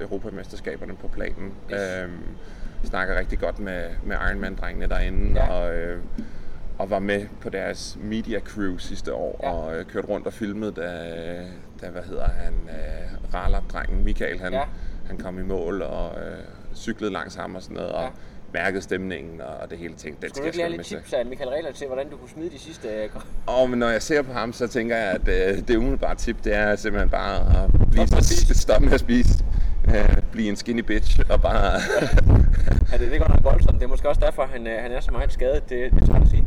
Europamesterskaberne 0.01 0.95
på 0.95 1.07
planen. 1.07 1.53
Yes. 1.73 1.79
Øhm, 2.03 2.23
snakker 2.83 3.19
rigtig 3.19 3.39
godt 3.39 3.59
med, 3.59 3.83
med 4.03 4.15
Ironman-drengene 4.15 4.87
derinde. 4.87 5.39
Ja. 5.43 5.49
Og, 5.53 5.75
øh, 5.75 5.99
og 6.77 6.89
var 6.89 6.99
med 6.99 7.25
på 7.41 7.49
deres 7.49 7.97
media 8.01 8.39
crew 8.39 8.77
sidste 8.77 9.13
år 9.13 9.39
Ja. 9.43 9.51
og 9.51 9.75
øh, 9.75 9.85
kørte 9.85 10.07
rundt 10.07 10.27
og 10.27 10.33
filmede, 10.33 10.71
da, 10.71 10.87
da 11.81 11.89
hvad 11.89 12.01
hedder 12.03 12.27
han, 12.29 12.53
øh, 12.69 13.33
Ralap-drengen 13.33 14.03
Michael, 14.03 14.39
han, 14.39 14.53
Ja. 14.53 14.59
ja. 14.59 14.65
han 15.07 15.17
kom 15.17 15.39
i 15.39 15.43
mål 15.43 15.81
og 15.81 16.11
øh, 16.19 16.37
cyklede 16.75 17.11
langs 17.13 17.35
ham 17.35 17.55
og 17.55 17.61
sådan 17.61 17.75
noget, 17.77 17.91
og 17.91 18.01
Ja. 18.03 18.09
Ja. 18.55 18.63
mærkede 18.63 18.81
stemningen 18.81 19.41
og, 19.41 19.69
det 19.69 19.77
hele 19.77 19.93
ting. 19.93 20.21
Den 20.21 20.29
Skulle 20.29 20.41
du 20.43 20.45
ikke 20.45 20.57
lære 20.57 20.67
jeg 20.67 20.77
lidt 20.77 20.87
tips 20.87 21.13
af 21.13 21.25
Michael 21.25 21.49
Rehler 21.49 21.71
til, 21.71 21.87
hvordan 21.87 22.09
du 22.09 22.17
kunne 22.17 22.29
smide 22.29 22.49
de 22.49 22.59
sidste... 22.59 22.87
Øh, 22.87 23.09
Og 23.47 23.69
men 23.69 23.79
når 23.79 23.89
jeg 23.89 24.01
ser 24.01 24.21
på 24.21 24.33
ham, 24.33 24.53
så 24.53 24.67
tænker 24.67 24.95
jeg, 24.97 25.11
at 25.11 25.27
øh, 25.27 25.67
det 25.67 25.75
umiddelbare 25.75 26.15
tip, 26.15 26.43
det 26.43 26.55
er 26.55 26.75
simpelthen 26.75 27.09
bare 27.09 27.63
at 27.63 27.71
blive 27.91 28.07
Stop 28.07 28.11
med 28.11 28.17
at 28.17 28.25
spise. 28.25 28.59
stop 28.61 28.81
med 28.81 28.93
at 28.93 28.99
spise. 28.99 29.45
Øh, 29.87 30.17
blive 30.31 30.49
en 30.49 30.55
skinny 30.55 30.81
bitch 30.81 31.19
og 31.29 31.41
bare... 31.41 31.71
Ja, 32.91 32.97
det, 32.97 33.11
det 33.11 33.19
går 33.19 33.27
nok 33.27 33.43
voldsomt. 33.43 33.73
Det 33.79 33.83
er 33.83 33.87
måske 33.87 34.09
også 34.09 34.21
derfor, 34.25 34.43
han, 34.53 34.67
øh, 34.67 34.81
han 34.81 34.91
er 34.91 34.99
så 34.99 35.11
meget 35.11 35.33
skadet, 35.33 35.69
det, 35.69 35.91
det 35.91 36.07
tager 36.07 36.21
at 36.21 36.27
sige. 36.27 36.43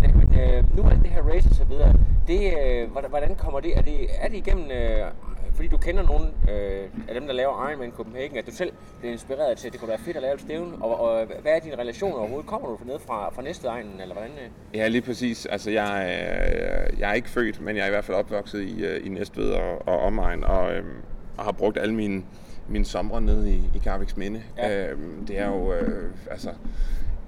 Men, 0.00 0.10
øh, 0.10 0.16
men 0.16 0.40
øh, 0.40 0.76
nu 0.76 0.82
er 0.82 0.88
det 0.88 1.10
her 1.10 1.22
race 1.22 1.48
og 1.50 1.54
så 1.56 1.64
videre, 1.64 1.94
det, 2.28 2.52
øh, 2.66 2.90
hvordan, 2.92 3.10
hvordan 3.10 3.34
kommer 3.34 3.60
det? 3.60 3.78
Er 3.78 3.82
det, 3.82 3.94
er 4.20 4.28
det 4.28 4.36
igennem, 4.36 4.70
øh, 4.70 5.06
fordi 5.54 5.68
du 5.68 5.76
kender 5.76 6.02
nogle 6.02 6.26
øh, 6.50 6.88
af 7.08 7.14
dem, 7.14 7.26
der 7.26 7.32
laver 7.32 7.68
Ironman 7.68 7.90
Copenhagen, 7.90 8.36
at 8.36 8.46
du 8.46 8.50
selv 8.50 8.72
bliver 8.98 9.12
inspireret 9.12 9.58
til, 9.58 9.66
at 9.66 9.72
det 9.72 9.80
kunne 9.80 9.88
være 9.88 9.98
fedt 9.98 10.16
at 10.16 10.22
lave 10.22 10.34
et 10.34 10.40
stævne? 10.40 10.76
Og, 10.80 11.00
og 11.00 11.26
hvad 11.42 11.52
er 11.52 11.60
din 11.60 11.78
relation 11.78 12.12
overhovedet? 12.12 12.46
Kommer 12.46 12.68
du 12.68 12.78
ned 12.86 12.98
fra, 12.98 13.30
fra 13.30 13.42
næste 13.42 13.68
egnen, 13.68 14.00
eller 14.00 14.14
hvordan? 14.14 14.30
Øh? 14.30 14.50
Ja, 14.74 14.88
lige 14.88 15.02
præcis. 15.02 15.46
Altså, 15.46 15.70
jeg, 15.70 16.04
øh, 16.06 17.00
jeg 17.00 17.10
er 17.10 17.14
ikke 17.14 17.30
født, 17.30 17.60
men 17.60 17.76
jeg 17.76 17.82
er 17.82 17.86
i 17.86 17.90
hvert 17.90 18.04
fald 18.04 18.16
opvokset 18.16 18.60
i, 18.60 18.84
øh, 18.84 19.06
i 19.06 19.08
Næstved 19.08 19.50
og, 19.50 19.88
og 19.88 19.98
omegn, 20.00 20.44
og, 20.44 20.74
øhm, 20.74 20.96
og 21.36 21.44
har 21.44 21.52
brugt 21.52 21.78
alle 21.78 21.94
mine, 21.94 22.22
mine 22.68 22.84
somre 22.84 23.20
nede 23.20 23.50
i, 23.50 23.62
i 23.74 23.78
Karviks 23.78 24.16
Minde. 24.16 24.42
Ja. 24.58 24.90
Øhm, 24.90 25.26
det 25.26 25.38
er 25.38 25.46
jo 25.46 25.72
øh, 25.72 26.10
altså, 26.30 26.50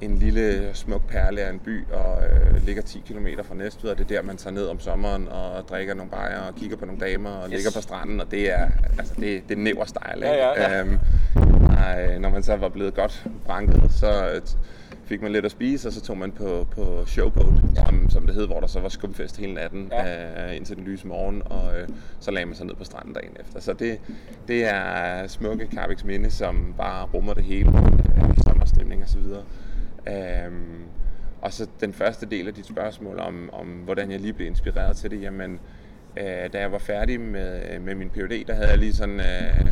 en 0.01 0.19
lille 0.19 0.71
smuk 0.73 1.09
perle 1.09 1.41
af 1.41 1.51
en 1.51 1.59
by, 1.59 1.85
og 1.93 2.23
øh, 2.25 2.67
ligger 2.67 2.83
10 2.83 3.03
km 3.07 3.27
fra 3.45 3.55
Næstved, 3.55 3.91
og 3.91 3.99
det 3.99 4.05
er 4.05 4.09
der, 4.09 4.23
man 4.23 4.37
tager 4.37 4.55
ned 4.55 4.67
om 4.67 4.81
sommeren 4.81 5.29
og 5.29 5.69
drikker 5.69 5.95
nogle 5.95 6.11
bajer 6.11 6.41
og 6.41 6.55
kigger 6.55 6.77
på 6.77 6.85
nogle 6.85 7.01
damer 7.01 7.31
og 7.31 7.45
yes. 7.45 7.55
ligger 7.55 7.71
på 7.75 7.81
stranden, 7.81 8.21
og 8.21 8.31
det 8.31 8.53
er, 8.53 8.69
altså, 8.99 9.15
det, 9.15 9.43
det 9.49 9.59
er 9.59 9.63
næver 9.63 9.85
style. 9.85 10.27
Ja, 10.27 10.35
ja, 10.35 10.71
ja. 10.73 10.81
Øhm, 10.81 10.99
og, 11.35 12.21
når 12.21 12.31
man 12.31 12.43
så 12.43 12.57
var 12.57 12.69
blevet 12.69 12.95
godt 12.95 13.27
branket, 13.45 13.93
så 13.93 14.31
øh, 14.35 14.41
fik 15.05 15.23
man 15.23 15.33
lidt 15.33 15.45
at 15.45 15.51
spise, 15.51 15.89
og 15.89 15.93
så 15.93 16.01
tog 16.01 16.19
man 16.19 16.33
på, 16.33 16.67
på 16.71 17.05
showboat, 17.07 17.55
ja. 17.77 17.85
som, 17.85 18.11
som 18.11 18.27
det 18.27 18.35
hed, 18.35 18.47
hvor 18.47 18.61
der 18.61 18.67
så 18.67 18.81
var 18.81 18.89
skumfest 18.89 19.37
hele 19.37 19.55
natten 19.55 19.93
Ja. 19.93 20.51
øh, 20.51 20.57
indtil 20.57 20.77
den 20.77 20.85
lyse 20.85 21.07
morgen, 21.07 21.43
og 21.45 21.79
øh, 21.79 21.89
så 22.21 22.31
lagde 22.31 22.47
man 22.47 22.55
sig 22.55 22.67
ned 22.67 22.75
på 22.75 22.85
stranden 22.85 23.13
dagen 23.13 23.37
efter. 23.41 23.61
Så 23.61 23.73
det, 23.73 23.99
det 24.49 24.65
er 24.65 25.27
smukke 25.27 25.67
Karviks 25.67 26.05
Minde, 26.05 26.31
som 26.31 26.75
bare 26.79 27.07
rummer 27.15 27.35
det 27.35 27.45
hele, 27.45 27.71
øh, 28.17 28.37
sommerstemning 28.45 29.03
og 29.03 29.09
så 29.09 29.19
videre. 29.19 29.43
Øhm, 30.09 30.85
og 31.43 31.53
så 31.53 31.69
den 31.81 31.93
første 31.93 32.27
del 32.27 32.49
af 32.49 32.55
dit 32.55 32.67
spørgsmål 32.67 33.19
om, 33.19 33.51
om 33.53 33.67
hvordan 33.67 34.11
jeg 34.11 34.21
lige 34.21 34.33
blev 34.33 34.47
inspireret 34.47 34.97
til 34.97 35.11
det, 35.11 35.23
jamen, 35.23 35.61
øh, 36.17 36.53
da 36.53 36.59
jeg 36.61 36.73
var 36.73 36.79
færdig 36.79 37.21
med, 37.21 37.63
øh, 37.71 37.83
med 37.83 37.95
min 37.95 38.11
PhD, 38.11 38.45
der 38.47 38.55
havde 38.55 38.69
jeg 38.69 38.79
lige 38.79 38.93
sådan 38.93 39.21
øh, 39.21 39.71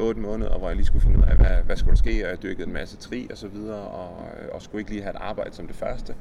8 0.00 0.20
måneder, 0.20 0.58
hvor 0.58 0.68
jeg 0.68 0.76
lige 0.76 0.86
skulle 0.86 1.02
finde 1.02 1.18
ud 1.18 1.24
af, 1.24 1.36
hvad, 1.36 1.56
hvad 1.66 1.76
skulle 1.76 1.90
der 1.90 1.96
ske, 1.98 2.24
og 2.24 2.30
jeg 2.30 2.42
dyrkede 2.42 2.66
en 2.66 2.72
masse 2.72 2.96
tri 2.96 3.28
og 3.30 3.36
så 3.38 3.48
videre, 3.48 3.80
og, 3.80 4.16
og 4.52 4.62
skulle 4.62 4.80
ikke 4.80 4.90
lige 4.90 5.02
have 5.02 5.10
et 5.10 5.20
arbejde 5.20 5.54
som 5.56 5.66
det 5.66 5.76
første. 5.76 6.14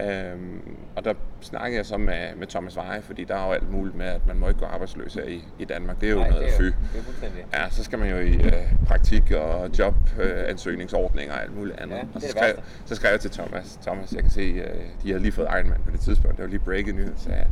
Øhm, 0.00 0.60
og 0.96 1.04
der 1.04 1.14
snakkede 1.40 1.76
jeg 1.76 1.86
så 1.86 1.96
med, 1.96 2.34
med 2.36 2.46
Thomas 2.46 2.76
Veje, 2.76 3.02
fordi 3.02 3.24
der 3.24 3.34
er 3.36 3.46
jo 3.46 3.52
alt 3.52 3.70
muligt 3.72 3.96
med, 3.96 4.06
at 4.06 4.26
man 4.26 4.38
må 4.38 4.48
ikke 4.48 4.60
gå 4.60 4.66
arbejdsløs 4.66 5.14
her 5.14 5.24
i, 5.24 5.44
i 5.58 5.64
Danmark. 5.64 6.00
Det 6.00 6.06
er 6.06 6.10
jo 6.12 6.18
Nej, 6.18 6.28
noget 6.30 6.44
det 6.44 6.52
er 6.54 6.58
fy. 6.58 6.62
jo- 6.62 6.72
det 7.20 7.32
er. 7.52 7.62
Ja, 7.62 7.70
så 7.70 7.84
skal 7.84 7.98
man 7.98 8.10
jo 8.10 8.16
i 8.16 8.32
øh, 8.34 8.52
praktik 8.86 9.30
og 9.30 9.70
jobansøgningsordninger 9.78 11.34
og 11.34 11.42
alt 11.42 11.56
muligt 11.56 11.80
andet. 11.80 11.96
Ja, 11.96 12.02
og 12.14 12.20
så 12.20 12.28
skrev, 12.28 12.54
så 12.84 12.94
skrev 12.94 13.10
jeg 13.10 13.20
til 13.20 13.30
Thomas, 13.30 13.78
Thomas, 13.82 14.12
jeg 14.12 14.22
kan 14.22 14.30
se, 14.30 14.40
øh, 14.40 14.80
de 15.02 15.08
havde 15.08 15.22
lige 15.22 15.32
fået 15.32 15.48
Ironman 15.58 15.80
på 15.84 15.90
det 15.90 16.00
tidspunkt, 16.00 16.36
det 16.36 16.42
var 16.44 16.50
lige 16.50 16.60
breaking 16.60 16.98
news, 17.00 17.20
så 17.20 17.30
jeg, 17.30 17.46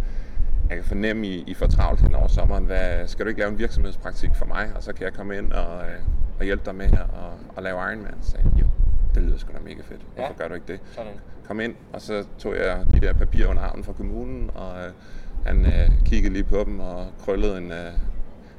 jeg 0.69 0.77
kan 0.77 0.85
fornemme, 0.85 1.27
I, 1.27 1.45
I 1.47 1.55
får 1.55 1.67
travlt 1.67 2.01
hen 2.01 2.15
over 2.15 2.29
sommeren. 2.29 2.65
Hvad, 2.65 3.07
skal 3.07 3.25
du 3.25 3.29
ikke 3.29 3.41
lave 3.41 3.51
en 3.53 3.59
virksomhedspraktik 3.59 4.31
for 4.35 4.47
mig, 4.47 4.71
og 4.77 4.83
så 4.83 4.93
kan 4.93 5.05
jeg 5.05 5.13
komme 5.13 5.39
ind 5.39 5.53
og, 5.53 5.85
øh, 5.87 5.99
og 6.39 6.45
hjælpe 6.45 6.63
dig 6.67 6.75
med 6.75 6.85
at 6.87 6.99
og, 7.01 7.33
og 7.57 7.63
lave 7.63 7.77
Ironman? 7.93 8.15
Så 8.23 8.31
sagde 8.31 8.51
jo, 8.61 8.67
det 9.15 9.23
lyder 9.23 9.39
sgu 9.39 9.53
da 9.53 9.59
mega 9.65 9.83
fedt. 9.83 10.01
Hvorfor 10.15 10.33
Ja. 10.33 10.43
gør 10.43 10.49
du 10.49 10.55
ikke 10.55 10.67
det? 10.73 10.81
Sådan. 10.93 11.13
Kom 11.47 11.61
ind, 11.61 11.75
og 11.93 12.01
så 12.01 12.25
tog 12.39 12.57
jeg 12.57 12.85
de 12.95 13.01
der 13.01 13.13
papirer 13.13 13.49
under 13.49 13.63
armen 13.63 13.85
fra 13.85 13.93
kommunen, 13.93 14.51
og 14.55 14.79
øh, 14.87 14.93
han 15.47 15.67
øh, 15.67 15.91
kiggede 16.05 16.33
lige 16.33 16.45
på 16.45 16.65
dem 16.67 16.81
og 16.81 17.07
krøllede 17.25 17.59
en, 17.59 17.73
øh, 17.73 17.93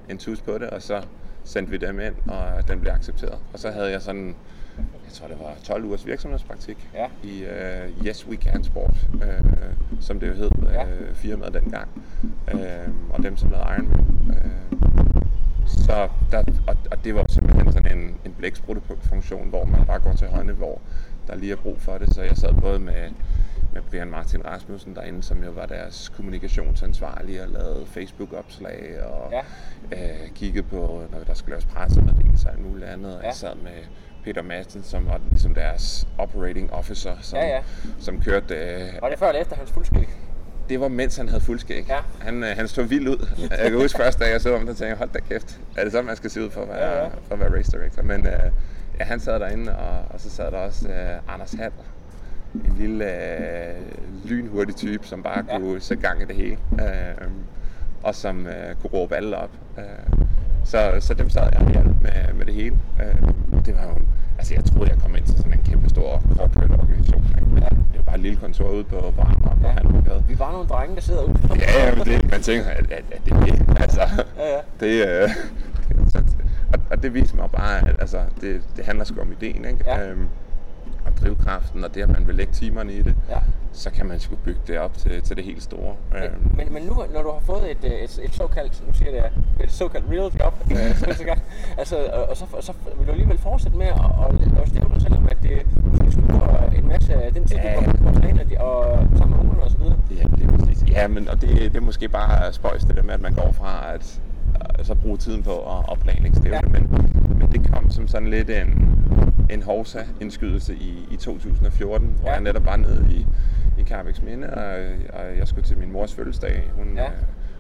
en 0.09 0.17
tus 0.17 0.41
på 0.41 0.57
det, 0.57 0.69
og 0.69 0.81
så 0.81 1.01
sendte 1.43 1.71
vi 1.71 1.77
dem 1.77 1.99
ind, 1.99 2.15
og 2.27 2.67
den 2.67 2.79
blev 2.81 2.91
accepteret. 2.93 3.37
Og 3.53 3.59
så 3.59 3.71
havde 3.71 3.91
jeg 3.91 4.01
sådan, 4.01 4.35
tror 5.15 5.27
det 5.27 5.39
var 5.39 5.53
12 5.63 5.85
ugers 5.85 6.05
virksomhedspraktik 6.05 6.89
Ja. 6.93 7.07
i 7.23 7.43
øh, 7.43 8.05
Yes 8.07 8.27
We 8.27 8.35
Can 8.35 8.63
Sport, 8.63 8.95
øh, 9.13 9.41
som 9.99 10.19
det 10.19 10.27
jo 10.27 10.33
hed, 10.33 10.49
Ja. 10.73 10.85
øh, 10.85 11.15
firmaet 11.15 11.53
dengang, 11.53 11.87
øh, 12.53 12.59
og 13.13 13.23
dem 13.23 13.37
som 13.37 13.49
lavede 13.49 13.67
Ironman. 13.77 14.05
Øh, 14.29 14.79
så 15.67 16.07
der, 16.31 16.43
og, 16.67 16.77
og 16.91 17.03
det 17.03 17.15
var 17.15 17.25
simpelthen 17.29 17.71
sådan 17.73 17.97
en, 17.97 18.15
en 18.25 18.33
blæksprutte-funktion, 18.37 19.49
hvor 19.49 19.65
man 19.65 19.85
bare 19.85 19.99
går 19.99 20.13
til 20.13 20.27
hånden, 20.27 20.55
hvor 20.55 20.81
der 21.27 21.35
lige 21.35 21.51
er 21.51 21.55
brug 21.55 21.81
for 21.81 21.97
det. 21.97 22.15
Så 22.15 22.21
jeg 22.21 22.37
sad 22.37 22.53
både 22.53 22.79
med, 22.79 23.09
med 23.75 23.83
Brian 23.89 24.07
Martin 24.07 24.45
Rasmussen 24.45 24.95
derinde, 24.95 25.23
som 25.23 25.43
jo 25.43 25.51
var 25.51 25.65
deres 25.65 26.11
kommunikationsansvarlig 26.15 27.41
og 27.41 27.47
lavede 27.49 27.85
Facebook-opslag 27.85 29.03
og 29.03 29.31
Ja. 29.31 29.41
øh, 29.91 30.29
kiggede 30.35 30.67
på, 30.67 31.03
når 31.11 31.19
der 31.27 31.33
skulle 31.33 31.51
laves 31.51 31.65
pressemeddelelser 31.65 32.49
og 32.49 32.59
muligt 32.61 32.87
andet. 32.89 33.15
Og 33.15 33.21
Ja. 33.21 33.27
jeg 33.27 33.35
sad 33.35 33.55
med 33.55 33.71
Peter 34.23 34.41
Madsen, 34.41 34.83
som 34.83 35.05
var 35.05 35.21
ligesom 35.29 35.53
deres 35.53 36.07
operating 36.17 36.73
officer, 36.73 37.11
som, 37.21 37.39
Ja, 37.39 37.47
ja. 37.47 37.61
som 37.99 38.21
kørte... 38.21 38.55
Øh, 38.55 39.01
Var 39.01 39.09
det 39.09 39.19
før 39.19 39.27
eller 39.27 39.41
efter 39.41 39.55
hans 39.55 39.71
fuldskæg? 39.71 40.09
det 40.69 40.79
var 40.79 40.87
mens 40.87 41.17
han 41.17 41.29
havde 41.29 41.41
fuldskæg. 41.41 41.85
Ja. 41.89 41.99
Han, 42.21 42.43
øh, 42.43 42.49
han 42.57 42.67
stod 42.67 42.83
vild 42.83 43.07
ud. 43.07 43.27
Jeg 43.59 43.71
kan 43.71 43.79
huske 43.81 43.97
første 43.97 44.23
dag, 44.23 44.31
jeg 44.31 44.41
så 44.41 44.51
ham, 44.57 44.59
der 44.65 44.73
tænkte 44.73 44.85
jeg, 44.87 44.97
hold 44.97 45.09
da 45.09 45.19
kæft, 45.19 45.59
er 45.77 45.83
det 45.83 45.91
sådan, 45.91 46.05
man 46.05 46.15
skal 46.15 46.29
se 46.29 46.45
ud 46.45 46.49
for 46.49 46.61
at 46.61 46.67
være, 46.69 46.77
Ja, 46.91 47.03
ja. 47.03 47.07
For 47.07 47.33
at 47.33 47.39
være 47.39 47.57
race 47.57 47.71
director? 47.71 48.01
Men 48.03 48.27
øh, 48.27 48.51
ja, 48.99 49.03
han 49.03 49.19
sad 49.19 49.39
derinde, 49.39 49.75
og, 49.77 50.05
og 50.09 50.19
så 50.19 50.29
sad 50.29 50.51
der 50.51 50.57
også 50.57 50.89
øh, 50.89 51.33
Anders 51.33 51.53
Hall, 51.53 51.71
en 52.67 52.75
lille 52.77 53.05
øh, 53.05 53.75
lynhurtig 54.25 54.75
type, 54.75 55.07
som 55.07 55.23
bare 55.23 55.43
Ja. 55.49 55.57
kunne 55.59 55.79
sætte 55.81 56.07
gang 56.07 56.21
i 56.21 56.25
det 56.25 56.35
hele. 56.35 56.57
Øh, 56.73 57.27
og 58.03 58.15
som 58.15 58.47
øh, 58.47 58.75
kunne 58.81 58.89
råbe 58.93 59.15
alle 59.15 59.37
op. 59.37 59.49
Øh, 59.77 59.83
så, 60.63 60.91
så 60.99 61.13
dem 61.13 61.29
sad 61.29 61.41
jeg 61.51 61.61
og 61.61 61.71
hjalp 61.71 62.01
med, 62.01 62.33
med 62.37 62.45
det 62.45 62.53
hele. 62.53 62.79
Øh, 62.99 63.21
det 63.65 63.75
var 63.75 63.83
jo, 63.83 63.95
altså 64.37 64.53
jeg 64.53 64.63
troede, 64.65 64.89
jeg 64.91 64.99
kom 65.01 65.15
ind 65.15 65.25
til 65.25 65.37
sådan 65.37 65.53
en 65.53 65.59
kæmpe 65.65 65.89
stor 65.89 66.23
organisation. 66.39 67.25
Ikke? 67.35 67.47
Men 67.53 67.63
det 67.63 67.95
var 67.97 68.01
bare 68.01 68.15
et 68.15 68.21
lille 68.21 68.37
kontor 68.39 68.69
ude 68.69 68.83
på, 68.83 68.95
Amager, 68.97 69.39
på 69.61 69.67
Ja. 69.67 69.71
Handelgade. 69.71 70.23
Vi 70.27 70.39
var 70.39 70.51
nogle 70.51 70.67
drenge, 70.67 70.95
der 70.95 71.01
sidder 71.01 71.23
ude. 71.23 71.37
Ja, 71.59 71.85
ja, 71.89 71.95
men 71.95 72.05
det, 72.05 72.31
man 72.31 72.41
tænker, 72.41 72.69
at, 72.69 72.91
at, 72.91 73.03
at 73.11 73.21
det 73.25 73.33
er 73.33 73.39
det. 73.45 73.81
Altså, 73.81 74.01
Ja, 74.37 74.47
ja. 74.55 74.59
det, 74.79 75.07
øh, 75.23 75.29
så, 76.11 76.17
og, 76.73 76.79
og 76.91 77.03
det 77.03 77.13
viser 77.13 77.35
mig 77.35 77.49
bare, 77.51 77.89
at 77.89 77.95
altså, 77.99 78.19
det, 78.41 78.61
det 78.77 78.85
handler 78.85 79.05
sgu 79.05 79.21
om 79.21 79.31
ideen, 79.41 79.65
ikke? 79.65 79.83
Ja. 79.85 80.09
Øhm, 80.09 80.27
drivkraften, 81.21 81.83
og 81.83 81.95
det, 81.95 82.01
at 82.01 82.09
man 82.09 82.27
vil 82.27 82.35
lægge 82.35 82.53
timerne 82.53 82.93
i 82.93 83.01
det, 83.01 83.15
Ja. 83.29 83.37
så 83.73 83.89
kan 83.91 84.05
man 84.05 84.19
sgu 84.19 84.35
bygge 84.35 84.59
det 84.67 84.79
op 84.79 84.97
til, 84.97 85.21
til 85.21 85.35
det 85.35 85.43
helt 85.45 85.63
store. 85.63 85.93
Øhm, 86.15 86.51
Men, 86.57 86.73
men 86.73 86.83
nu, 86.83 86.93
når 87.13 87.21
du 87.23 87.29
har 87.31 87.39
fået 87.45 87.71
et, 87.71 87.77
øh, 87.83 87.91
et, 87.91 88.19
et 88.23 88.33
såkaldt, 88.35 88.83
nu 88.87 88.93
siger 88.93 89.11
jeg 89.11 89.29
det, 89.57 89.63
et 89.65 89.71
såkaldt 89.71 90.05
real 90.11 90.31
job, 90.39 90.53
øh, 90.71 91.37
altså, 91.77 91.95
og, 92.13 92.29
og 92.29 92.37
så, 92.37 92.45
så 92.61 92.73
vil 92.97 93.07
du 93.07 93.11
alligevel 93.11 93.37
fortsætte 93.37 93.77
med 93.77 93.85
at, 93.87 93.93
at 94.29 94.51
lave 94.53 94.67
stævner, 94.67 94.99
selvom 94.99 95.27
at 95.31 95.37
det 95.43 95.61
måske 95.85 96.11
sluger 96.11 96.69
en 96.77 96.87
masse 96.87 97.13
af 97.13 97.33
den 97.33 97.45
tid, 97.45 97.57
Ja. 97.57 97.75
du 97.75 97.85
går 97.85 97.91
på 98.11 98.19
træne 98.19 98.41
og 98.59 99.07
sammen 99.17 99.37
med 99.37 99.39
ungerne 99.45 99.63
og 99.63 99.71
så 99.71 99.77
videre. 99.77 99.95
Ja, 100.11 100.23
det 100.37 100.43
er 100.53 100.57
præcis. 100.57 100.83
Ja, 100.91 101.07
men 101.07 101.29
og 101.29 101.41
det, 101.41 101.49
det 101.49 101.75
er 101.75 101.81
måske 101.81 102.09
bare 102.09 102.53
spøjs 102.53 102.83
det 102.83 102.95
der 102.95 103.03
med, 103.03 103.13
at 103.13 103.21
man 103.21 103.33
går 103.33 103.51
fra 103.51 103.93
at 103.93 104.21
øh, 104.79 104.85
så 104.85 104.95
bruge 104.95 105.17
tiden 105.17 105.43
på 105.43 105.51
at, 105.77 105.85
at 105.91 105.99
planlægge 105.99 106.37
stævne, 106.37 106.55
ja. 106.63 106.69
men, 106.71 107.09
men 107.39 107.51
det 107.51 107.71
kom 107.73 107.89
som 107.91 108.07
sådan 108.07 108.27
lidt 108.27 108.49
en, 108.49 108.84
en 109.49 109.63
hovsa-indskydelse 109.63 110.75
i, 110.75 111.07
i 111.11 111.15
2014, 111.15 112.15
hvor 112.19 112.27
Ja. 112.29 112.33
jeg 112.33 112.41
netop 112.43 112.65
var 112.65 112.75
nede 112.75 113.05
i, 113.09 113.25
i 113.77 113.83
Carbex 113.83 114.21
Minde, 114.21 114.49
og, 114.53 114.77
og 115.13 115.37
jeg 115.37 115.47
skulle 115.47 115.63
til 115.67 115.77
min 115.77 115.91
mors 115.91 116.13
fødselsdag. 116.13 116.71
Hun, 116.75 116.87
Ja. 116.95 117.03
øh, 117.05 117.11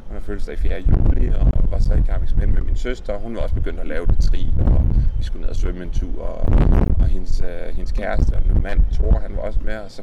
hun 0.07 0.13
har 0.13 0.19
fødselsdag 0.21 0.59
4. 0.59 0.83
juli, 0.89 1.29
og 1.39 1.51
var 1.71 1.79
så 1.79 1.93
i 1.93 2.01
Carbex 2.07 2.35
Minde 2.35 2.53
med 2.53 2.61
min 2.61 2.75
søster. 2.75 3.17
Hun 3.19 3.35
var 3.35 3.41
også 3.41 3.55
begyndt 3.55 3.79
at 3.79 3.87
lave 3.87 4.05
det 4.05 4.19
tri, 4.19 4.53
og 4.59 4.85
vi 5.17 5.23
skulle 5.23 5.41
ned 5.41 5.49
og 5.49 5.55
svømme 5.55 5.83
en 5.83 5.89
tur, 5.89 6.21
og, 6.23 6.53
og 6.99 7.05
hendes, 7.05 7.41
øh, 7.41 7.75
hendes 7.75 7.91
kæreste 7.91 8.33
og 8.33 8.41
min 8.53 8.63
mand, 8.63 8.79
Thor, 8.93 9.19
han 9.19 9.35
var 9.35 9.41
også 9.41 9.59
med, 9.65 9.77
og 9.77 9.91
så 9.91 10.01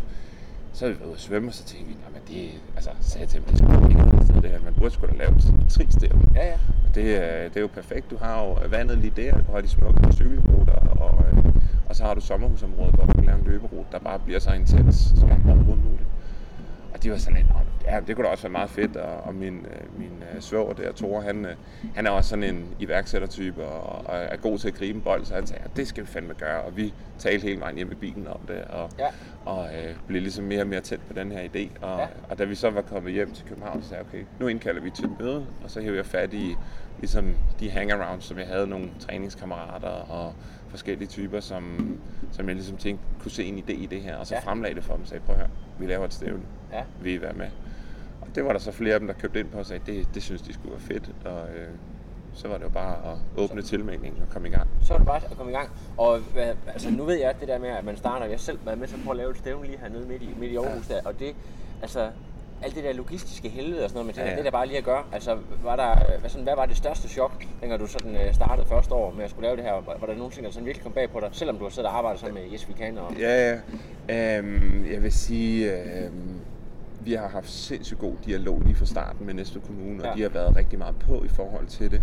så 0.75 0.85
havde 0.85 0.95
vi 0.95 1.01
været 1.01 1.09
ude 1.09 1.15
at 1.17 1.21
svømme, 1.21 1.49
og 1.49 1.55
så 1.55 1.65
tænkte 1.65 1.89
vi, 1.89 1.97
at 2.17 2.29
det, 2.29 2.51
altså, 2.77 2.91
så 3.01 3.11
sagde 3.11 3.23
jeg 3.23 3.29
til 3.29 3.41
ham, 3.41 3.55
det 3.55 3.83
da 3.83 3.89
ikke 3.89 4.11
fedt 4.11 4.25
sted, 4.25 4.43
det 4.43 4.51
her. 4.51 4.59
Man 4.65 4.75
burde 4.79 4.91
sgu 4.95 5.07
da 5.07 5.13
lave 5.17 5.31
et 5.37 5.55
tristævne. 5.69 6.23
Ja, 6.35 6.47
ja. 6.47 6.53
Og 6.89 6.95
det, 6.95 7.03
øh, 7.03 7.45
det 7.49 7.57
er 7.57 7.61
jo 7.61 7.67
perfekt. 7.75 8.11
Du 8.11 8.17
har 8.17 8.43
jo 8.45 8.59
vandet 8.71 8.99
lige 8.99 9.13
der, 9.17 9.35
du 9.41 9.53
har 9.53 9.61
de 9.61 9.69
smukke 9.69 10.13
cykelruter, 10.13 10.73
og, 10.73 11.25
øh, 11.33 11.52
og 11.93 11.97
så 11.97 12.05
har 12.05 12.15
du 12.15 12.21
sommerhusområdet, 12.21 12.95
hvor 12.95 13.05
du 13.07 13.13
kan 13.13 13.25
lave 13.25 13.39
en 13.39 13.45
løberute, 13.45 13.87
der 13.93 13.99
bare 13.99 14.19
bliver 14.19 14.41
så 14.41 14.53
intens 14.53 14.97
som 15.17 15.31
overhovedet 15.33 15.85
muligt. 15.85 16.09
Og 16.95 17.03
de 17.03 17.11
var 17.11 17.17
sådan 17.17 17.37
lidt, 17.37 17.49
"Nå, 17.49 17.55
ja, 17.91 18.01
det 18.07 18.17
kunne 18.17 18.25
da 18.27 18.31
også 18.31 18.43
være 18.43 18.53
meget 18.53 18.71
fedt, 18.71 18.97
og, 18.97 19.21
og 19.25 19.35
min, 19.35 19.55
øh, 19.59 19.99
min 19.99 20.23
øh, 20.35 20.41
svøger 20.41 20.73
der, 20.73 20.93
Thor, 20.93 21.21
han, 21.21 21.45
øh, 21.45 21.55
han 21.95 22.07
er 22.07 22.11
også 22.11 22.31
sådan 22.31 22.45
en 22.45 22.67
iværksættertype, 22.79 23.65
og, 23.65 24.07
og 24.07 24.17
er 24.19 24.37
god 24.37 24.59
til 24.59 24.69
at 24.69 24.75
gribe 24.75 24.97
en 24.97 25.03
bold, 25.03 25.25
så 25.25 25.35
han 25.35 25.47
sagde, 25.47 25.63
ja, 25.67 25.71
det 25.81 25.89
skal 25.89 26.03
vi 26.03 26.09
fandme 26.09 26.35
gøre, 26.35 26.61
og 26.63 26.77
vi 26.77 26.95
talte 27.19 27.43
hele 27.47 27.61
vejen 27.61 27.77
hjem 27.77 27.93
i 27.93 27.95
bilen 27.95 28.27
om 28.29 28.41
det, 28.49 28.61
og, 28.65 28.91
Ja. 28.99 29.07
og 29.45 29.67
øh, 29.75 29.95
blev 30.07 30.23
ligesom 30.23 30.45
mere 30.45 30.61
og 30.61 30.67
mere 30.67 30.81
tæt 30.81 31.01
på 31.09 31.13
den 31.13 31.33
her 31.33 31.41
idé. 31.41 31.85
Og, 31.87 31.99
Ja. 31.99 32.07
og 32.31 32.39
da 32.39 32.45
vi 32.45 32.55
så 32.55 32.71
var 32.71 32.83
kommet 32.83 33.13
hjem 33.13 33.33
til 33.33 33.45
København, 33.49 33.83
så 33.83 33.89
sagde 33.89 34.05
jeg, 34.13 34.15
okay, 34.21 34.27
nu 34.41 34.49
indkalder 34.49 34.81
vi 34.81 34.91
til 34.91 35.05
et 35.05 35.11
møde, 35.21 35.47
og 35.65 35.71
så 35.71 35.81
hævde 35.81 35.97
jeg 35.97 36.07
fat 36.07 36.33
i 36.35 36.57
ligesom 36.99 37.35
de 37.61 37.71
hangarounds, 37.71 38.25
som 38.25 38.39
jeg 38.39 38.47
havde 38.47 38.67
nogle 38.67 38.91
træningskammerater 39.01 39.89
og 39.89 40.35
forskellige 40.73 41.09
typer, 41.09 41.41
som, 41.41 41.97
som 42.33 42.47
jeg 42.49 42.55
ligesom 42.55 42.77
tænkte 42.77 43.05
kunne 43.23 43.31
se 43.31 43.45
en 43.45 43.59
idé 43.59 43.73
i 43.73 43.87
det 43.87 44.01
her, 44.01 44.17
og 44.17 44.27
så 44.27 44.35
Ja. 44.35 44.41
ja. 44.41 44.47
fremlagde 44.51 44.75
det 44.77 44.85
for 44.85 44.93
dem 44.93 45.03
og 45.03 45.09
sagde, 45.09 45.23
prøv 45.27 45.35
at 45.35 45.41
høre, 45.41 45.51
vi 45.79 45.87
laver 45.87 46.05
et 46.05 46.13
stævne, 46.15 46.43
Ja. 46.73 46.83
vil 47.03 47.13
I 47.13 47.21
være 47.23 47.33
med? 47.33 47.47
Og 48.21 48.29
det 48.35 48.45
var 48.45 48.53
der 48.53 48.59
så 48.59 48.73
flere 48.73 48.95
af 48.95 49.01
dem, 49.01 49.07
der 49.07 49.15
købte 49.15 49.41
ind 49.41 49.49
på 49.49 49.59
og 49.59 49.67
sagde, 49.67 49.83
det, 49.93 50.15
det 50.15 50.23
synes 50.23 50.43
de 50.43 50.53
skulle 50.53 50.71
være 50.71 50.81
fedt, 50.81 51.11
og 51.25 51.49
øh, 51.57 51.69
så 52.35 52.49
var 52.49 52.57
det 52.57 52.65
jo 52.65 52.69
bare 52.69 53.13
at 53.13 53.19
åbne 53.37 53.63
tilmeldingen 53.63 54.23
og 54.23 54.29
komme 54.29 54.49
i 54.49 54.51
gang. 54.51 54.69
Så 54.83 54.95
er 54.95 54.99
det 54.99 55.07
bare 55.07 55.17
at 55.31 55.37
komme 55.37 55.53
i 55.53 55.55
gang. 55.55 55.71
Og 55.97 56.19
hvad, 56.19 56.55
altså, 56.67 56.91
nu 56.91 57.05
ved 57.05 57.15
jeg 57.21 57.35
det 57.41 57.49
der 57.49 57.59
med, 57.59 57.69
at 57.69 57.85
man 57.85 57.97
starter. 57.97 58.27
Jeg 58.27 58.41
selv 58.41 58.59
været 58.65 58.79
med 58.79 58.89
til 58.89 58.95
at 58.97 59.01
prøve 59.05 59.13
at 59.13 59.17
lave 59.17 59.31
et 59.31 59.37
stævne 59.39 59.67
lige 59.67 59.79
hernede 59.79 60.07
midt 60.09 60.23
i, 60.23 60.29
midt 60.39 60.53
i 60.53 60.57
Aarhus. 60.57 60.87
Der, 60.87 61.01
og 61.05 61.19
det, 61.19 61.35
altså, 61.83 62.11
alt 62.63 62.75
det 62.75 62.85
der 62.85 62.93
logistiske 62.93 63.49
helvede 63.49 63.85
og 63.85 63.91
sådan 63.91 64.01
noget, 64.01 64.15
tænker, 64.15 64.31
Ja, 64.31 64.31
ja. 64.31 64.43
det 64.43 64.47
er 64.47 64.51
da 64.51 64.57
bare 64.57 64.67
lige 64.67 64.79
at 64.79 64.85
gøre. 64.85 65.03
Altså, 65.13 65.39
var 65.63 65.77
der, 65.77 66.19
hvad, 66.21 66.31
sådan, 66.31 66.45
hvad 66.45 66.55
var 66.57 66.67
det 66.67 66.77
største 66.77 67.09
chok, 67.09 67.33
dengang 67.61 67.81
du 67.81 67.87
sådan 67.87 68.17
øh, 68.17 68.35
startede 68.35 68.67
første 68.69 68.95
år 68.95 69.13
med 69.17 69.25
at 69.25 69.31
skulle 69.31 69.47
lave 69.47 69.57
det 69.57 69.65
her? 69.65 69.73
Var, 69.73 69.97
var 70.01 70.07
der 70.07 70.15
nogen 70.15 70.33
ting, 70.33 70.47
der 70.47 70.53
sådan 70.53 70.67
virkelig 70.67 70.83
kom 70.83 70.93
bag 70.93 71.11
på 71.11 71.21
dig, 71.21 71.29
selvom 71.33 71.57
du 71.59 71.65
har 71.65 71.71
siddet 71.71 71.91
og 71.91 71.97
arbejdet 71.99 72.21
sammen 72.21 72.43
med 72.43 72.53
Yes 72.53 72.69
We 72.69 72.75
Can? 72.79 72.99
Og, 72.99 73.15
Ja, 73.19 73.51
ja. 74.09 74.39
Øhm, 74.39 74.87
jeg 74.93 75.03
vil 75.03 75.13
sige, 75.13 75.73
øhm, 75.73 76.41
vi 77.05 77.13
har 77.13 77.29
haft 77.29 77.51
sindssygt 77.51 78.01
god 78.01 78.15
dialog 78.27 78.63
lige 78.65 78.75
fra 78.75 78.85
starten 78.87 79.27
med 79.27 79.35
Næstved 79.35 79.63
Kommune, 79.63 80.03
og 80.03 80.09
Ja. 80.09 80.15
de 80.17 80.23
har 80.23 80.29
været 80.29 80.57
rigtig 80.57 80.79
meget 80.79 80.97
på 80.97 81.25
i 81.25 81.29
forhold 81.29 81.67
til 81.67 81.91
det. 81.91 82.03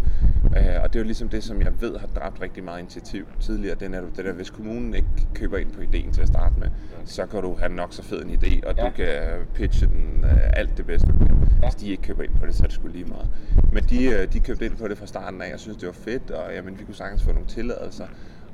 Øh, 0.57 0.83
og 0.83 0.93
det 0.93 0.95
er 0.95 0.99
jo 0.99 1.03
ligesom 1.05 1.29
det, 1.29 1.43
som 1.43 1.61
jeg 1.61 1.81
ved 1.81 1.97
har 1.97 2.07
dræbt 2.07 2.41
rigtig 2.41 2.63
meget 2.63 2.79
initiativ 2.79 3.25
tidligere. 3.39 3.75
Det 3.75 3.95
er 3.95 4.01
det 4.15 4.25
der, 4.25 4.33
hvis 4.33 4.49
kommunen 4.49 4.93
ikke 4.93 5.07
køber 5.33 5.57
ind 5.57 5.71
på 5.71 5.81
ideen 5.81 6.11
til 6.11 6.21
at 6.21 6.27
starte 6.27 6.55
med, 6.59 6.67
så 7.05 7.25
kan 7.25 7.41
du 7.41 7.55
have 7.55 7.71
nok 7.73 7.93
så 7.93 8.03
fed 8.03 8.23
en 8.25 8.29
idé, 8.29 8.67
og 8.67 8.75
Ja. 8.77 8.85
du 8.85 8.89
kan 8.95 9.45
pitche 9.53 9.87
den 9.87 10.23
øh, 10.23 10.37
alt 10.53 10.77
det 10.77 10.85
bedste. 10.85 11.07
du 11.07 11.17
kan. 11.17 11.27
Ja. 11.61 11.67
Hvis 11.67 11.75
de 11.75 11.89
ikke 11.89 12.03
køber 12.03 12.23
ind 12.23 12.31
på 12.39 12.45
det, 12.45 12.55
så 12.55 12.63
er 12.63 12.67
det 12.67 12.73
sgu 12.75 12.87
lige 12.87 13.05
meget. 13.05 13.27
Men 13.73 13.83
de, 13.83 14.05
øh, 14.05 14.33
de 14.33 14.39
købte 14.39 14.65
ind 14.65 14.77
på 14.77 14.87
det 14.87 14.97
fra 14.97 15.05
starten 15.05 15.41
af, 15.41 15.49
jeg 15.51 15.59
synes, 15.59 15.77
det 15.77 15.87
var 15.87 15.93
fedt, 15.93 16.31
og 16.31 16.53
jamen, 16.53 16.79
vi 16.79 16.83
kunne 16.83 16.95
sagtens 16.95 17.23
få 17.23 17.31
nogle 17.31 17.47
tilladelser. 17.47 18.07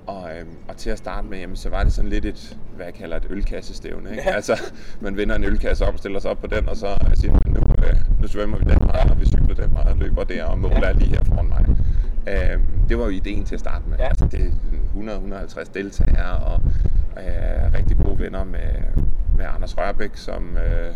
Og, 0.08 0.30
øhm, 0.40 0.50
og 0.68 0.78
til 0.78 0.90
at 0.90 0.98
starte 0.98 1.28
med, 1.28 1.38
jamen, 1.38 1.56
så 1.56 1.70
var 1.70 1.84
det 1.84 1.94
sådan 1.94 2.10
lidt 2.10 2.26
et, 2.26 2.58
hvad 2.76 2.86
jeg 2.86 2.94
kalder 2.94 3.18
et 3.18 3.26
ølkassestævne. 3.30 4.10
Ikke? 4.10 4.24
Ja. 4.26 4.36
Altså, 4.36 4.62
man 5.00 5.18
vinder 5.18 5.36
en 5.36 5.44
ølkasse 5.44 5.86
op 5.86 5.94
og 5.94 6.00
stiller 6.00 6.20
sig 6.20 6.32
op 6.32 6.38
på 6.42 6.48
den, 6.48 6.70
og 6.70 6.76
så 6.78 6.88
siger 7.14 7.32
man, 7.32 7.42
nu, 7.54 7.62
øh, 7.88 7.96
nu 8.22 8.28
svømmer 8.28 8.58
vi 8.58 8.64
den 8.64 8.80
vej, 8.88 9.08
og 9.10 9.20
vi 9.20 9.26
cykler 9.26 9.56
den 9.56 9.74
vej, 9.74 9.84
og 9.92 9.98
løber 9.98 10.24
der, 10.24 10.44
og 10.44 10.60
måler 10.60 10.76
Ja. 10.80 10.90
er 10.90 10.94
lige 10.94 11.10
her 11.10 11.24
foran 11.24 11.48
mig. 11.48 11.66
Øhm, 12.28 12.64
det 12.90 12.98
var 12.98 13.04
jo 13.04 13.10
ideen 13.10 13.44
til 13.46 13.56
at 13.56 13.60
starte 13.60 13.84
med. 13.90 13.98
Ja. 13.98 14.08
Altså, 14.08 14.26
det 14.26 14.42
er 14.42 14.52
100-150 15.64 15.72
deltagere, 15.74 16.38
og 16.40 16.62
øh, 17.18 17.74
rigtig 17.74 17.98
gode 17.98 18.20
venner 18.20 18.44
med, 18.44 18.60
med 19.38 19.46
Anders 19.56 19.78
Rørbæk, 19.78 20.12
som 20.14 20.58
øh, 20.58 20.94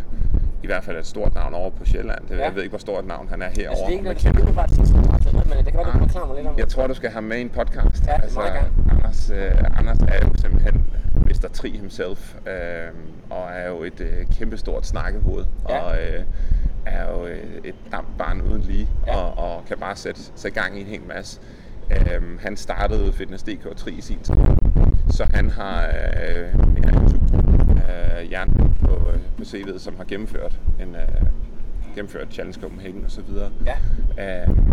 i 0.63 0.67
hvert 0.67 0.83
fald 0.83 0.95
er 0.95 0.99
et 0.99 1.05
stort 1.07 1.35
navn 1.35 1.53
over 1.53 1.69
på 1.69 1.85
Sjælland. 1.85 2.19
Det, 2.29 2.37
Ja. 2.37 2.43
Jeg 2.43 2.55
ved 2.55 2.61
ikke, 2.63 2.71
hvor 2.71 2.79
stort 2.79 3.05
navn 3.05 3.27
han 3.29 3.41
er 3.41 3.49
herovre. 3.57 3.69
Altså, 3.69 3.83
det 3.85 3.87
er 3.87 3.91
ikke 3.91 4.03
noget, 4.03 4.23
du 4.23 4.29
umiddelbart 4.29 4.71
synes, 4.73 4.89
som 4.89 4.99
ret 4.99 5.33
men 5.33 5.65
det 5.65 5.65
kan 5.65 5.73
være, 5.77 5.85
du 5.85 5.91
kan 5.91 5.99
forklare 5.99 6.27
mig 6.27 6.35
lidt 6.35 6.47
om 6.47 6.57
jeg 6.57 6.67
tror, 6.67 6.87
du 6.87 6.93
skal 6.93 7.09
have 7.09 7.21
med 7.21 7.37
i 7.37 7.41
en 7.41 7.49
podcast. 7.49 8.07
Ja, 8.07 8.11
er 8.11 8.33
meget 8.35 8.53
gerne. 8.53 8.69
Anders, 9.09 9.29
øh, 9.29 9.79
Anders 9.79 9.97
er 9.99 10.25
jo 10.27 10.33
simpelthen 10.35 10.85
Mr. 11.15 11.47
Tri 11.53 11.69
himself, 11.77 12.35
øh, 12.47 12.91
og 13.29 13.49
er 13.51 13.67
jo 13.69 13.83
et 13.83 14.01
øh, 14.01 14.25
kæmpestort 14.37 14.85
snakkehoved, 14.87 15.45
Ja. 15.69 15.79
og 15.79 15.95
øh, 15.97 16.23
er 16.85 17.11
jo 17.11 17.25
øh, 17.25 17.43
et 17.63 17.75
dampbarn 17.91 18.41
uden 18.41 18.61
lige, 18.61 18.87
Ja. 19.07 19.15
og, 19.17 19.53
og 19.55 19.65
kan 19.65 19.77
bare 19.77 19.95
sætte, 19.95 20.21
sætte 20.35 20.61
gang 20.61 20.77
i 20.77 20.81
en 20.81 20.87
hel 20.87 21.01
masse. 21.07 21.39
Øh, 21.91 22.39
han 22.39 22.57
startede 22.57 23.13
Fitness.dk 23.13 23.75
Tri 23.77 23.91
i 23.91 24.01
sin 24.01 24.19
tid, 24.19 24.35
så 25.09 25.27
han 25.33 25.49
har 25.49 25.87
øh, 25.87 26.59
mere 26.69 26.89
end 26.89 27.03
1000 27.03 27.79
øh, 28.23 28.31
jern 28.31 28.73
på, 28.81 28.95
øh, 29.13 29.19
på 29.37 29.43
CV'et, 29.43 29.79
som 29.79 29.97
har 29.97 30.03
gennemført 30.03 30.59
en 30.81 30.95
øh, 30.95 31.25
gennemført 31.95 32.27
Challenge 32.33 32.61
Copenhagen 32.61 33.05
og 33.05 33.11
så 33.11 33.21
videre. 33.21 33.49
Ja. 33.65 34.43
Øhm, 34.43 34.71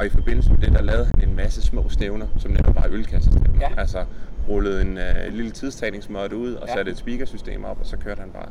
og 0.00 0.06
i 0.06 0.08
forbindelse 0.08 0.50
med 0.50 0.58
det, 0.58 0.72
der 0.72 0.82
lavede 0.82 1.04
han 1.14 1.28
en 1.28 1.36
masse 1.36 1.62
små 1.62 1.88
stævner, 1.88 2.26
som 2.38 2.50
netop 2.50 2.74
var 2.74 2.86
ølkassestævner. 2.90 3.60
Ja. 3.60 3.68
Altså 3.80 4.04
rullede 4.48 4.82
en 4.82 4.98
øh, 4.98 5.32
lille 5.32 5.50
tidstagningsmåtte 5.50 6.36
ud 6.36 6.54
og 6.54 6.68
Ja. 6.68 6.74
satte 6.74 6.90
et 6.90 6.98
speakersystem 6.98 7.64
op, 7.64 7.80
og 7.80 7.86
så 7.86 7.96
kørte 7.96 8.20
han 8.20 8.30
bare. 8.30 8.48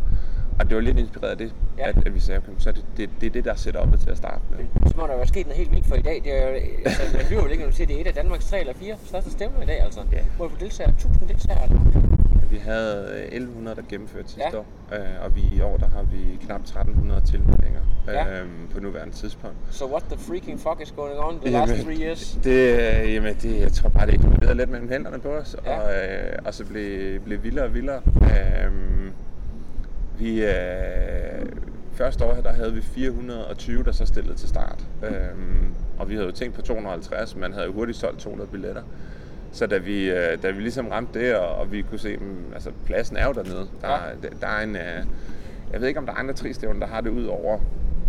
Og 0.59 0.69
det 0.69 0.75
var 0.75 0.81
lidt 0.81 0.99
inspireret 0.99 1.31
af 1.31 1.37
det, 1.37 1.53
Ja. 1.77 1.83
ja. 1.83 1.89
at, 1.89 2.07
at 2.07 2.15
vi 2.15 2.19
sagde, 2.19 2.37
okay, 2.37 2.51
så 2.57 2.69
er 2.69 2.73
det, 2.73 2.85
det, 2.97 3.09
det 3.21 3.27
er 3.27 3.31
det, 3.31 3.45
der 3.45 3.55
sætter 3.55 3.79
op 3.79 3.99
til 3.99 4.09
at 4.09 4.17
starte 4.17 4.41
med. 4.51 4.65
Så 4.91 4.93
må 4.97 5.07
der 5.07 5.15
være 5.15 5.27
sket 5.27 5.45
noget 5.47 5.57
helt 5.57 5.71
vildt 5.71 5.87
for 5.87 5.95
i 5.95 6.01
dag. 6.01 6.21
Det 6.23 6.43
er, 6.43 6.47
jo- 6.49 6.53
altså, 6.85 7.01
man 7.17 7.25
bliver 7.27 7.41
jo 7.43 7.47
ikke, 7.47 7.63
når 7.63 7.69
du 7.71 7.75
siger, 7.75 7.87
det 7.87 7.97
er 7.97 8.01
et 8.01 8.07
af 8.07 8.13
Danmarks 8.13 8.45
tre 8.45 8.59
eller 8.59 8.73
fire 8.73 8.95
største 9.05 9.31
stævner 9.31 9.61
i 9.61 9.65
dag, 9.65 9.81
altså. 9.83 9.99
Ja. 10.11 10.17
Hvor 10.37 10.47
du 10.47 10.53
deltager 10.59 10.89
1000 10.91 11.27
deltagere. 11.27 11.67
hvad? 11.67 12.01
Vi 12.49 12.57
havde 12.57 13.09
øh, 13.15 13.23
1100, 13.25 13.75
der 13.75 13.81
gennemførte 13.89 14.27
sidste 14.27 14.49
Ja. 14.53 14.57
år, 14.57 14.65
øh, 14.93 15.25
og 15.25 15.35
vi, 15.35 15.41
i 15.57 15.61
år 15.61 15.77
der 15.77 15.89
har 15.89 16.03
knap 16.45 16.61
1300 16.61 17.21
tilmeldinger 17.21 17.79
Ja. 18.07 18.39
øhm, 18.41 18.49
på 18.73 18.79
nuværende 18.79 19.15
tidspunkt. 19.15 19.55
So 19.71 19.85
what 19.91 20.03
the 20.09 20.17
freaking 20.19 20.59
fuck 20.59 20.81
is 20.81 20.91
going 20.91 21.19
on 21.19 21.39
the 21.41 21.51
last 21.51 21.73
three 21.83 22.01
years? 22.05 22.39
Det, 22.43 22.77
jamen, 23.13 23.35
det, 23.41 23.59
jeg 23.59 23.71
tror 23.71 23.89
bare, 23.89 24.05
det 24.05 24.13
eksploderede 24.13 24.55
lidt 24.57 24.69
mellem 24.69 24.89
hænderne 24.89 25.19
på 25.19 25.29
os, 25.29 25.55
Ja. 25.65 25.79
og, 25.79 25.93
øh, 25.93 26.39
og 26.45 26.53
så 26.53 26.65
blev, 26.65 27.19
blev 27.19 27.43
vildere 27.43 27.65
og 27.65 27.73
vildere. 27.73 28.01
Øhm, 28.21 29.11
vi, 30.19 30.43
øh, 30.45 30.51
første 31.93 32.25
år 32.25 32.33
her, 32.33 32.41
der 32.41 32.53
havde 32.53 32.73
vi 32.73 32.81
420, 32.81 33.83
der 33.83 33.91
så 33.91 34.05
stillede 34.05 34.35
til 34.35 34.49
start. 34.49 34.79
Øhm, 35.03 35.73
og 35.99 36.09
vi 36.09 36.13
havde 36.13 36.25
jo 36.25 36.31
tænkt 36.31 36.55
på 36.55 36.61
250, 36.61 37.35
men 37.35 37.53
havde 37.53 37.65
jo 37.65 37.73
hurtigt 37.73 37.97
solgt 37.97 38.19
200 38.19 38.49
billetter. 38.49 38.81
Så 39.51 39.67
da 39.67 39.77
vi, 39.77 40.09
øh, 40.09 40.43
da 40.43 40.51
vi 40.51 40.61
ligesom 40.61 40.87
ramte 40.87 41.19
det, 41.19 41.35
og, 41.35 41.55
og 41.55 41.71
vi 41.71 41.81
kunne 41.81 41.99
se, 41.99 42.17
mm, 42.17 42.53
altså 42.53 42.71
pladsen 42.85 43.17
er 43.17 43.25
jo 43.27 43.31
dernede. 43.33 43.67
Der, 43.81 43.89
Ja. 43.89 43.97
der, 44.23 44.29
der 44.41 44.47
er 44.47 44.63
en, 44.63 44.75
øh, 44.75 45.03
jeg 45.73 45.81
ved 45.81 45.87
ikke, 45.87 45.99
om 45.99 46.05
der 46.05 46.13
er 46.13 46.17
andre 46.17 46.33
tristævner, 46.33 46.79
der 46.79 46.87
har 46.87 47.01
det 47.01 47.09
ud 47.09 47.25
over 47.25 47.57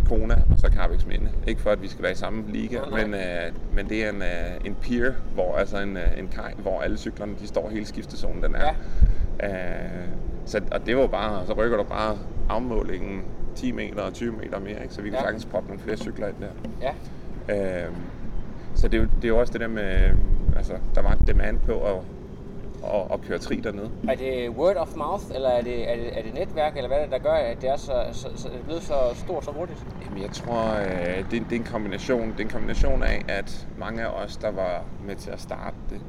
Kona 0.09 0.35
og 0.35 0.59
så 0.59 0.71
Carbex 0.75 1.07
Minde. 1.07 1.31
Ikke 1.47 1.61
for, 1.61 1.71
at 1.71 1.83
vi 1.83 1.89
skal 1.89 2.03
være 2.03 2.13
i 2.13 2.15
samme 2.15 2.45
liga, 2.49 2.81
nej. 2.91 3.05
men, 3.05 3.15
øh, 3.15 3.53
men 3.75 3.89
det 3.89 4.05
er 4.05 4.11
en, 4.11 4.23
øh, 4.23 4.65
en 4.65 4.75
pier, 4.75 5.13
hvor, 5.35 5.57
altså 5.57 5.81
en, 5.81 5.97
øh, 5.97 6.19
en 6.19 6.29
kaj, 6.29 6.55
hvor 6.59 6.81
alle 6.81 6.97
cyklerne 6.99 7.35
de 7.41 7.47
står 7.47 7.69
hele 7.71 7.87
skiftezonen, 7.87 8.43
den 8.43 8.55
er. 8.55 8.75
Øh, 9.45 10.09
så, 10.47 10.61
og 10.73 10.87
det 10.87 10.97
var 10.97 11.07
bare, 11.07 11.47
så 11.47 11.53
rykker 11.53 11.77
du 11.77 11.83
bare 11.83 12.19
afmålingen 12.49 13.23
10 13.55 13.73
meter 13.73 14.03
og 14.03 14.13
20 14.15 14.33
meter 14.33 14.59
mere, 14.61 14.83
ikke? 14.83 14.95
så 14.95 15.03
vi 15.03 15.09
kan 15.09 15.15
Ja. 15.15 15.19
ja. 15.21 15.25
sagtens 15.27 15.45
proppe 15.45 15.69
nogle 15.69 15.83
flere 15.83 15.97
cykler 15.97 16.27
ind 16.29 16.37
der. 16.41 16.93
Ja. 17.49 17.85
Øh, 17.85 17.91
så 18.75 18.89
det 18.89 19.01
er, 19.01 19.07
det 19.17 19.25
er 19.25 19.29
jo 19.29 19.39
også 19.39 19.53
det 19.53 19.61
der 19.61 19.69
med, 19.69 20.05
øh, 20.05 20.13
altså 20.57 20.73
der 20.95 21.03
var 21.03 21.15
demand 21.27 21.59
på 21.59 21.81
at, 21.81 21.97
at, 22.85 23.03
at 23.13 23.21
køre 23.29 23.39
tri 23.39 23.57
dernede. 23.57 23.91
Er 24.09 24.15
det 24.15 24.51
word 24.51 24.77
of 24.77 24.97
mouth, 24.97 25.25
eller 25.35 25.49
er 25.49 25.63
det, 25.63 25.91
er 25.93 25.97
det, 25.97 26.19
er 26.19 26.23
det 26.23 26.35
netværk, 26.35 26.77
eller 26.77 26.89
hvad 26.89 26.99
er 26.99 27.03
det, 27.03 27.13
der 27.13 27.19
gør, 27.19 27.33
at 27.33 27.63
det 27.63 27.71
er, 27.71 27.77
så, 27.77 28.05
så, 28.13 28.29
så 28.37 28.49
det 28.49 28.59
er 28.61 28.65
blevet 28.65 28.83
så 28.83 28.95
stort 29.15 29.45
så 29.45 29.51
hurtigt? 29.51 29.87
Jamen, 30.05 30.23
jeg 30.23 30.31
tror, 30.31 30.63
øh, 30.81 31.31
det, 31.31 31.43
det, 31.51 31.53
er 31.53 31.57
en 31.57 31.65
kombination. 31.65 32.31
Det 32.31 32.41
er 32.41 32.45
en 32.45 32.51
kombination 32.51 33.03
af, 33.03 33.25
at 33.29 33.67
mange 33.79 34.03
af 34.03 34.25
os, 34.25 34.37
der 34.37 34.51
var 34.51 34.85
med 35.07 35.17
til 35.17 35.31
at 35.31 35.41
starte 35.41 35.77
det, 35.91 36.01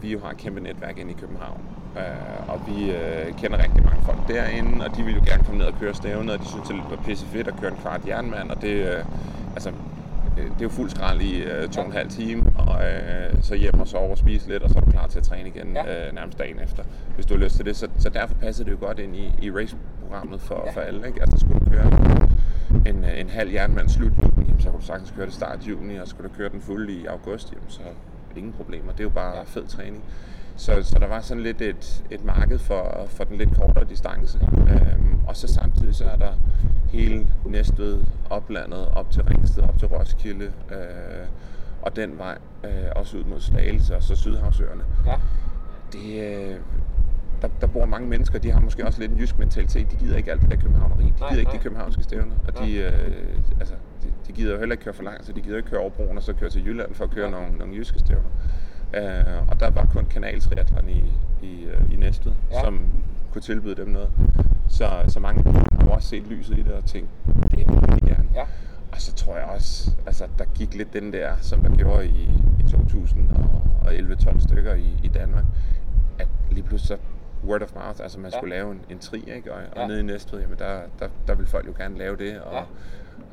vi 0.00 0.12
jo 0.12 0.20
har 0.20 0.30
et 0.30 0.36
kæmpe 0.36 0.60
netværk 0.60 0.98
inde 0.98 1.10
i 1.10 1.16
København. 1.20 1.60
Øh, 1.96 2.48
og 2.48 2.60
vi 2.66 2.90
øh, 2.90 3.34
kender 3.38 3.58
rigtig 3.62 3.84
mange 3.84 4.02
folk 4.02 4.28
derinde, 4.28 4.84
og 4.84 4.96
de 4.96 5.02
vil 5.02 5.14
jo 5.14 5.20
gerne 5.26 5.44
komme 5.44 5.58
ned 5.58 5.66
og 5.66 5.74
køre 5.80 5.94
stævnet, 5.94 6.34
og 6.34 6.40
de 6.40 6.46
synes, 6.46 6.68
det 6.68 6.76
var 6.90 7.02
pisse 7.06 7.26
fedt 7.26 7.48
at 7.48 7.54
køre 7.60 7.70
en 7.70 7.76
kvart 7.76 8.06
jernmand, 8.06 8.50
og 8.50 8.62
det, 8.62 8.68
øh, 8.68 9.04
altså, 9.54 9.70
øh, 10.38 10.44
det 10.44 10.58
er 10.58 10.62
jo 10.62 10.68
fuld 10.68 10.90
skrald 10.90 11.20
i 11.20 11.42
øh, 11.42 11.68
to 11.68 11.80
og 11.80 11.86
en 11.86 11.92
halv 11.92 12.10
time, 12.10 12.49
og 12.74 12.84
øh, 12.84 13.42
så 13.42 13.54
hjem 13.54 13.80
og 13.80 13.88
sove 13.88 14.10
og 14.10 14.18
spise 14.18 14.48
lidt, 14.48 14.62
og 14.62 14.70
så 14.70 14.78
er 14.78 14.82
du 14.82 14.90
klar 14.90 15.06
til 15.06 15.18
at 15.18 15.24
træne 15.24 15.48
igen 15.48 15.72
Ja. 15.76 16.08
øh, 16.08 16.14
nærmest 16.14 16.38
dagen 16.38 16.58
efter, 16.60 16.82
hvis 17.14 17.26
du 17.26 17.34
har 17.34 17.44
lyst 17.44 17.56
til 17.56 17.64
det. 17.64 17.76
Så, 17.76 17.88
så 17.98 18.08
derfor 18.08 18.34
passer 18.34 18.64
det 18.64 18.72
jo 18.72 18.76
godt 18.80 18.98
ind 18.98 19.16
i, 19.16 19.32
i 19.42 19.50
raceprogrammet 19.50 20.40
for, 20.40 20.62
Ja. 20.66 20.72
for 20.72 20.80
alle. 20.80 21.06
Ikke? 21.06 21.20
Altså 21.20 21.38
skulle 21.40 21.60
du 21.60 21.70
køre 21.70 21.90
en, 22.86 23.04
øh, 23.04 23.20
en 23.20 23.28
halv 23.28 23.52
jernmand 23.52 23.88
slut 23.88 24.12
juni, 24.22 24.46
jamen, 24.46 24.60
så 24.60 24.70
kan 24.70 24.80
du 24.80 24.86
sagtens 24.86 25.10
køre 25.16 25.26
det 25.26 25.34
start 25.34 25.58
juni, 25.68 25.96
og 25.96 26.08
skulle 26.08 26.28
du 26.28 26.34
køre 26.34 26.48
den 26.48 26.60
fulde 26.60 26.92
i 26.92 27.06
august, 27.06 27.52
jamen, 27.52 27.68
så 27.70 27.80
ingen 28.36 28.52
problemer. 28.52 28.92
Det 28.92 29.00
er 29.00 29.04
jo 29.04 29.10
bare 29.10 29.36
Ja. 29.36 29.42
fed 29.42 29.66
træning. 29.66 30.02
Så, 30.56 30.82
så 30.82 30.98
der 30.98 31.06
var 31.06 31.20
sådan 31.20 31.42
lidt 31.42 31.62
et, 31.62 32.04
et 32.10 32.24
marked 32.24 32.58
for, 32.58 33.06
for 33.08 33.24
den 33.24 33.36
lidt 33.36 33.48
kortere 33.56 33.84
distance. 33.84 34.38
Øhm, 34.68 35.18
og 35.26 35.36
så 35.36 35.48
samtidig 35.48 35.94
så 35.94 36.04
er 36.04 36.16
der 36.16 36.32
hele 36.92 37.26
Næstved, 37.46 38.04
oplandet, 38.30 38.88
op 38.92 39.10
til 39.10 39.22
Ringsted, 39.22 39.62
op 39.62 39.78
til 39.78 39.88
Roskilde, 39.88 40.44
øh, 40.44 41.26
og 41.82 41.96
den 41.96 42.18
vej 42.18 42.38
øh, 42.64 42.70
også 42.96 43.16
ud 43.18 43.24
mod 43.24 43.40
Slagelse 43.40 43.96
og 43.96 44.02
så 44.02 44.16
Sydhavsøerne. 44.16 44.82
Ja. 45.06 45.14
Det, 45.92 46.22
øh, 46.50 46.56
der, 47.42 47.48
der 47.60 47.66
bor 47.66 47.86
mange 47.86 48.08
mennesker, 48.08 48.38
de 48.38 48.50
har 48.50 48.60
måske 48.60 48.86
også 48.86 49.00
lidt 49.00 49.12
en 49.12 49.18
jysk 49.18 49.38
mentalitet. 49.38 49.90
De 49.90 49.96
gider 49.96 50.16
ikke 50.16 50.30
alt 50.30 50.40
det 50.42 50.50
der 50.50 50.56
københavneri. 50.56 51.04
De 51.04 51.10
Nej, 51.20 51.28
gider 51.28 51.40
ikke 51.40 51.48
nej. 51.50 51.56
de 51.58 51.62
københavnske 51.62 52.02
stævner. 52.02 52.34
Og 52.48 52.64
de, 52.64 52.74
øh, 52.76 52.92
altså, 53.60 53.74
de, 54.02 54.08
de 54.26 54.32
gider 54.32 54.52
jo 54.52 54.58
heller 54.58 54.72
ikke 54.72 54.84
køre 54.84 54.94
for 54.94 55.02
langt, 55.02 55.26
så 55.26 55.32
de 55.32 55.40
gider 55.40 55.56
ikke 55.56 55.68
køre 55.70 55.80
over 55.80 55.90
broen 55.90 56.16
og 56.16 56.22
så 56.22 56.32
køre 56.32 56.50
til 56.50 56.66
Jylland 56.66 56.94
for 56.94 57.04
at 57.04 57.10
køre 57.10 57.24
Ja. 57.24 57.30
nogle, 57.30 57.58
nogle 57.58 57.74
jyske 57.76 57.98
stævner. 57.98 58.28
Øh, 58.94 59.48
og 59.48 59.60
der 59.60 59.70
var 59.70 59.88
kun 59.94 60.04
kanaltriathlon 60.04 60.88
i, 60.88 61.04
i, 61.42 61.64
øh, 61.64 61.92
i 61.92 61.96
Næstved, 61.96 62.32
Ja. 62.52 62.60
som 62.64 62.80
kunne 63.32 63.42
tilbyde 63.42 63.74
dem 63.76 63.88
noget. 63.88 64.10
Så, 64.68 64.88
så 65.08 65.20
mange 65.20 65.42
har 65.52 65.84
jo 65.86 65.90
også 65.90 66.08
set 66.08 66.26
lyset 66.26 66.58
i 66.58 66.62
det 66.62 66.72
og 66.72 66.84
tænkt, 66.84 67.08
det 67.26 67.58
vil 67.58 67.66
jeg 67.92 68.00
gerne. 68.16 68.28
Ja. 68.34 68.44
Og 68.92 69.00
så 69.00 69.14
tror 69.14 69.36
jeg 69.36 69.44
også, 69.46 69.90
altså 70.06 70.26
der 70.38 70.44
gik 70.54 70.74
lidt 70.74 70.92
den 70.92 71.12
der, 71.12 71.36
som 71.40 71.60
der 71.60 71.76
gjorde 71.76 72.06
i, 72.06 72.22
i 72.60 72.62
2011-12 72.62 74.40
stykker 74.48 74.74
i, 74.74 75.00
i 75.04 75.08
Danmark, 75.08 75.44
at 76.18 76.28
lige 76.50 76.62
pludselig 76.62 76.88
så 76.98 77.04
word 77.48 77.62
of 77.62 77.74
mouth, 77.74 78.00
altså 78.02 78.18
man 78.20 78.30
Ja. 78.30 78.36
ja. 78.36 78.40
skulle 78.40 78.54
lave 78.54 78.72
en, 78.72 78.80
en 78.90 78.98
tri, 78.98 79.24
ikke? 79.36 79.52
Og, 79.52 79.58
og 79.58 79.62
Ja. 79.76 79.80
ja. 79.82 79.86
nede 79.86 80.00
i 80.00 80.02
Næstved, 80.02 80.40
jamen 80.40 80.58
der, 80.58 80.80
der, 80.98 81.08
der 81.26 81.34
vil 81.34 81.46
folk 81.46 81.66
jo 81.66 81.72
gerne 81.78 81.98
lave 81.98 82.16
det, 82.16 82.40
og 82.40 82.52
Ja. 82.52 82.58
ja. 82.58 82.64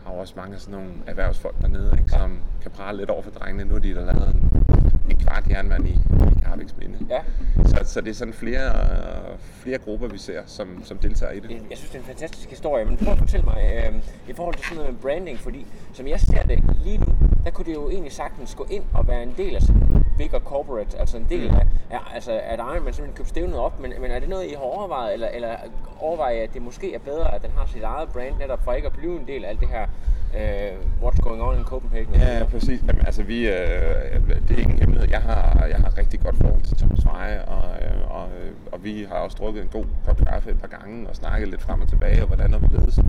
har 0.05 0.13
jo 0.13 0.19
også 0.19 0.33
mange 0.37 0.55
af 0.55 0.61
sådan 0.61 0.79
nogle 0.79 0.93
erhvervsfolk 1.07 1.61
dernede, 1.61 1.91
ikke? 1.91 2.09
Ja. 2.11 2.19
som 2.19 2.39
kan 2.61 2.71
prale 2.71 2.97
lidt 2.97 3.09
over 3.09 3.21
for 3.21 3.31
drengene. 3.31 3.65
Nu 3.69 3.75
er 3.75 3.79
de 3.79 3.93
der 3.95 4.05
lavet 4.05 4.35
en, 4.35 4.63
en 5.09 5.17
kvart 5.17 5.43
jernmand 5.49 5.87
i, 5.87 5.91
i 5.91 6.67
Minde. 6.79 6.97
Ja. 7.09 7.19
Så, 7.65 7.77
så 7.85 8.01
det 8.01 8.09
er 8.09 8.13
sådan 8.13 8.33
flere, 8.33 8.71
flere 9.39 9.77
grupper, 9.77 10.07
vi 10.07 10.17
ser, 10.17 10.41
som, 10.45 10.81
som 10.83 10.97
deltager 10.97 11.31
i 11.31 11.39
det. 11.39 11.49
Det- 11.49 11.61
Jeg 11.69 11.77
synes, 11.77 11.89
det 11.91 11.95
er 11.97 11.99
en 12.01 12.05
fantastisk 12.07 12.49
historie, 12.49 12.85
men 12.85 12.97
prøv 12.97 13.11
at 13.13 13.17
fortælle 13.19 13.45
mig 13.45 13.71
øh, 13.87 13.95
i 14.29 14.33
forhold 14.33 14.55
til 14.55 14.63
sådan 14.65 14.77
noget 14.77 14.93
med 14.93 15.01
branding, 15.01 15.39
fordi 15.39 15.65
som 15.93 16.07
jeg 16.07 16.19
ser 16.19 16.43
det 16.43 16.63
lige 16.83 16.97
nu, 16.97 17.05
der 17.45 17.51
kunne 17.51 17.65
det 17.65 17.73
jo 17.73 17.89
egentlig 17.89 18.11
sagtens 18.11 18.55
gå 18.55 18.65
ind 18.69 18.83
og 18.93 19.07
være 19.07 19.23
en 19.23 19.33
del 19.37 19.55
af 19.55 19.61
sådan 19.61 19.81
en 19.81 20.05
bigger 20.17 20.39
corporate, 20.39 20.97
altså 20.97 21.17
en 21.17 21.27
del 21.29 21.47
af, 21.47 21.67
af 21.89 21.99
altså 22.13 22.31
at 22.31 22.59
Ironman 22.59 22.93
simpelthen 22.93 23.13
købe 23.17 23.29
stævnet 23.29 23.57
op, 23.57 23.79
men, 23.79 23.93
men 24.01 24.11
er 24.11 24.19
det 24.19 24.29
noget, 24.29 24.45
I 24.45 24.53
har 24.53 24.61
overvejet, 24.61 25.13
eller, 25.13 25.27
eller 25.27 25.55
overveje, 25.99 26.35
at 26.35 26.53
det 26.53 26.61
måske 26.61 26.93
er 26.93 26.99
bedre, 26.99 27.35
at 27.35 27.41
den 27.41 27.51
har 27.57 27.65
sit 27.65 27.83
eget 27.83 28.09
brand, 28.09 28.35
netop 28.39 28.63
for 28.63 28.73
ikke 28.73 28.87
at 28.87 28.93
blive 28.93 29.19
en 29.19 29.27
del 29.27 29.45
af 29.45 29.49
alt 29.49 29.59
det 29.59 29.67
her, 29.67 29.87
øh, 30.35 30.77
what's 31.01 31.19
going 31.21 31.41
on 31.41 31.57
in 31.57 31.63
Copenhagen? 31.63 32.13
Ja, 32.13 32.19
videre? 32.19 32.45
præcis. 32.45 32.83
Jamen, 32.87 33.05
altså, 33.05 33.23
vi, 33.23 33.47
øh, 33.47 33.55
det 34.47 34.57
er 34.57 34.61
ingen 34.61 34.79
hemmelighed. 34.79 35.09
Jeg 35.09 35.21
har, 35.21 35.65
jeg 35.65 35.77
har 35.77 35.97
rigtig 35.97 36.19
godt 36.19 36.35
forhold 36.37 36.61
til 36.61 36.77
Thomas 36.77 37.05
Veje, 37.05 37.45
og, 37.45 37.63
øh, 37.81 38.15
og, 38.15 38.27
øh, 38.27 38.51
og 38.71 38.83
vi 38.83 39.05
har 39.09 39.15
også 39.15 39.37
drukket 39.39 39.61
en 39.61 39.69
god 39.71 39.85
kop 40.05 40.17
kaffe 40.17 40.49
et 40.51 40.59
par 40.59 40.67
gange 40.67 41.09
og 41.09 41.15
snakket 41.15 41.49
lidt 41.49 41.61
frem 41.61 41.81
og 41.81 41.87
tilbage, 41.89 42.21
og 42.21 42.27
hvordan 42.27 42.53
og 42.53 42.59
hvorledes. 42.59 42.99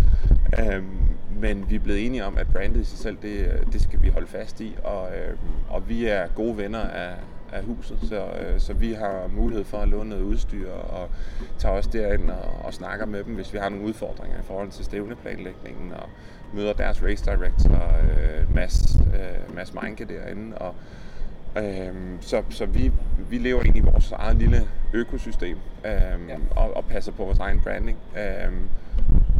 Øhm, 0.59 1.09
men 1.41 1.71
vi 1.71 1.75
er 1.75 1.81
blevet 1.81 2.07
enige 2.07 2.25
om, 2.25 2.39
at 2.39 2.47
brandet 2.53 2.81
i 2.81 2.85
sig 2.85 2.99
selv, 2.99 3.17
det, 3.23 3.39
øh, 3.39 3.73
det 3.73 3.83
skal 3.83 4.03
vi 4.03 4.09
holde 4.09 4.27
fast 4.27 4.61
i, 4.61 4.77
og, 4.85 5.09
øh, 5.09 5.37
og 5.71 5.89
vi 5.89 6.07
er 6.07 6.27
gode 6.35 6.57
venner 6.57 6.81
af, 6.81 7.15
af 7.53 7.63
huset, 7.65 7.99
så, 8.09 8.27
øh, 8.41 8.61
så 8.61 8.73
vi 8.73 8.93
har 8.93 9.31
mulighed 9.37 9.65
for 9.65 9.79
at 9.79 9.89
låne 9.89 10.09
noget 10.11 10.23
udstyr, 10.23 10.71
og 10.71 11.09
tager 11.59 11.75
også 11.75 11.91
derind 11.93 12.31
og, 12.31 12.65
og 12.65 12.75
snakker 12.75 13.07
med 13.07 13.25
dem, 13.25 13.35
hvis 13.35 13.53
vi 13.53 13.59
har 13.59 13.69
nogle 13.69 13.85
udfordringer 13.85 14.39
i 14.39 14.43
forhold 14.45 14.71
til 14.71 14.85
stævneplanlægningen, 14.85 15.93
og 15.93 16.09
møder 16.55 16.73
deres 16.73 17.03
race 17.03 17.25
director, 17.25 17.93
øh, 18.03 18.55
Mads, 18.55 18.97
øh, 18.97 19.55
Mads 19.57 19.75
Meinke 19.75 20.05
derinde, 20.05 20.59
og 20.59 20.75
Øhm, 21.57 22.19
så 22.21 22.43
så 22.51 22.67
vi, 22.67 22.93
vi 23.31 23.39
lever 23.39 23.61
egentlig 23.63 23.83
i 23.83 23.85
vores 23.85 24.13
eget 24.13 24.37
lille 24.37 24.69
økosystem 24.95 25.57
øhm, 25.85 26.29
Ja. 26.29 26.37
og, 26.51 26.77
og 26.77 26.85
passer 26.85 27.13
på 27.13 27.25
vores 27.25 27.39
egen 27.39 27.61
branding. 27.61 27.99
Øhm, 28.17 28.69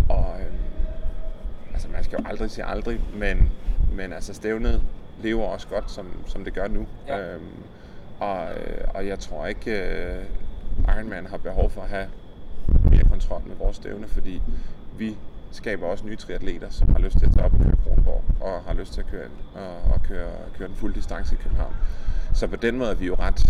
og 0.09 0.37
øhm, 0.41 0.57
altså 1.79 1.89
man 1.93 2.05
skal 2.05 2.19
jo 2.21 2.29
aldrig 2.29 2.51
sige 2.51 2.65
aldrig, 2.65 3.01
men, 3.15 3.53
men 3.93 4.13
altså 4.13 4.35
stævnet 4.35 4.83
lever 5.23 5.45
også 5.45 5.69
godt, 5.69 5.91
som, 5.91 6.07
som 6.27 6.45
det 6.45 6.55
gør 6.55 6.69
nu. 6.69 6.87
Ja. 7.09 7.35
Øhm, 7.35 7.63
og, 8.21 8.49
øh, 8.51 8.89
og 8.95 9.07
jeg 9.07 9.19
tror 9.19 9.47
ikke, 9.47 9.71
øh, 9.71 10.25
Ironman 10.97 11.27
har 11.27 11.37
behov 11.37 11.71
for 11.71 11.83
at 11.83 11.89
have 11.89 12.09
mere 12.91 13.05
kontrol 13.05 13.43
med 13.47 13.57
vores 13.57 13.77
stævne, 13.77 14.09
fordi 14.09 14.43
vi 14.97 15.17
skaber 15.53 15.87
også 15.87 16.07
nye 16.07 16.17
triatleter, 16.17 16.71
som 16.71 16.93
har 16.93 16.99
lyst 16.99 17.19
til 17.19 17.27
at 17.27 17.33
tage 17.33 17.45
op 17.45 17.53
og 17.53 17.61
køre 17.61 17.77
Kronborg, 17.85 18.25
og 18.41 18.63
har 18.63 18.75
lyst 18.75 18.93
til 18.93 19.01
at 19.01 19.07
køre, 19.07 19.29
og, 19.55 19.93
og 19.93 20.03
køre, 20.03 20.31
køre 20.59 20.69
den 20.69 20.77
fulde 20.77 20.95
distance 20.95 21.35
i 21.35 21.39
København. 21.43 21.75
Så 22.35 22.47
på 22.47 22.57
den 22.57 22.79
måde 22.79 22.91
er 22.91 22.95
vi 22.95 23.07
jo 23.07 23.17
ret 23.19 23.43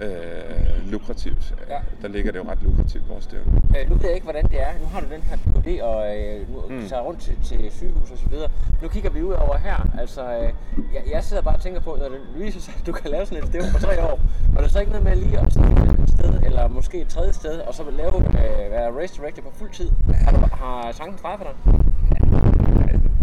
øh, 0.00 0.90
lukrativt. 0.92 1.54
Ja. 1.68 1.78
Der 2.02 2.08
ligger 2.08 2.32
det 2.32 2.38
jo 2.38 2.44
ret 2.50 2.62
lukrativt, 2.62 3.08
vores 3.08 3.24
stævne. 3.24 3.62
Øh, 3.78 3.90
nu 3.90 3.94
ved 3.94 4.04
jeg 4.04 4.14
ikke, 4.14 4.24
hvordan 4.24 4.44
det 4.44 4.60
er. 4.60 4.72
Nu 4.80 4.86
har 4.86 5.00
du 5.00 5.06
den 5.10 5.22
her 5.22 5.36
PhD, 5.36 5.80
og 5.80 6.16
øh, 6.16 6.48
nu 6.52 6.62
mm. 6.68 6.88
tager 6.88 7.02
rundt 7.02 7.20
til, 7.20 7.36
til 7.44 7.70
sygehus 7.70 8.10
og 8.10 8.18
så 8.18 8.28
videre. 8.28 8.50
Nu 8.82 8.88
kigger 8.88 9.10
vi 9.10 9.22
ud 9.22 9.32
over 9.32 9.56
her. 9.58 9.88
Altså, 9.98 10.22
øh, 10.22 10.52
jeg, 10.94 11.02
jeg 11.12 11.24
sidder 11.24 11.42
bare 11.42 11.54
og 11.54 11.60
tænker 11.60 11.80
på, 11.80 11.96
når 12.00 12.08
det 12.08 12.20
viser 12.36 12.60
sig, 12.60 12.74
at 12.80 12.86
du 12.86 12.92
kan 12.92 13.10
lave 13.10 13.26
sådan 13.26 13.42
et 13.42 13.48
stævne 13.48 13.68
på 13.72 13.78
tre 13.78 14.02
år, 14.02 14.20
og 14.54 14.56
der 14.56 14.64
er 14.64 14.68
så 14.68 14.80
ikke 14.80 14.92
noget 14.92 15.04
med 15.04 15.16
lige 15.16 15.38
at 15.38 15.52
starte 15.52 15.72
et 15.72 15.78
andet 15.78 16.10
sted, 16.10 16.42
eller 16.42 16.68
måske 16.68 17.00
et 17.00 17.08
tredje 17.08 17.32
sted, 17.32 17.60
og 17.60 17.74
så 17.74 17.82
lave, 17.90 18.16
øh, 18.16 18.70
være 18.70 19.02
race 19.02 19.14
director 19.14 19.42
på 19.42 19.50
fuld 19.54 19.70
tid. 19.70 19.90
Har, 20.14 20.32
du, 20.32 20.56
har 20.56 20.92
tanken 20.92 21.18
streget 21.18 21.38
for 21.40 21.46
dig? 21.48 21.84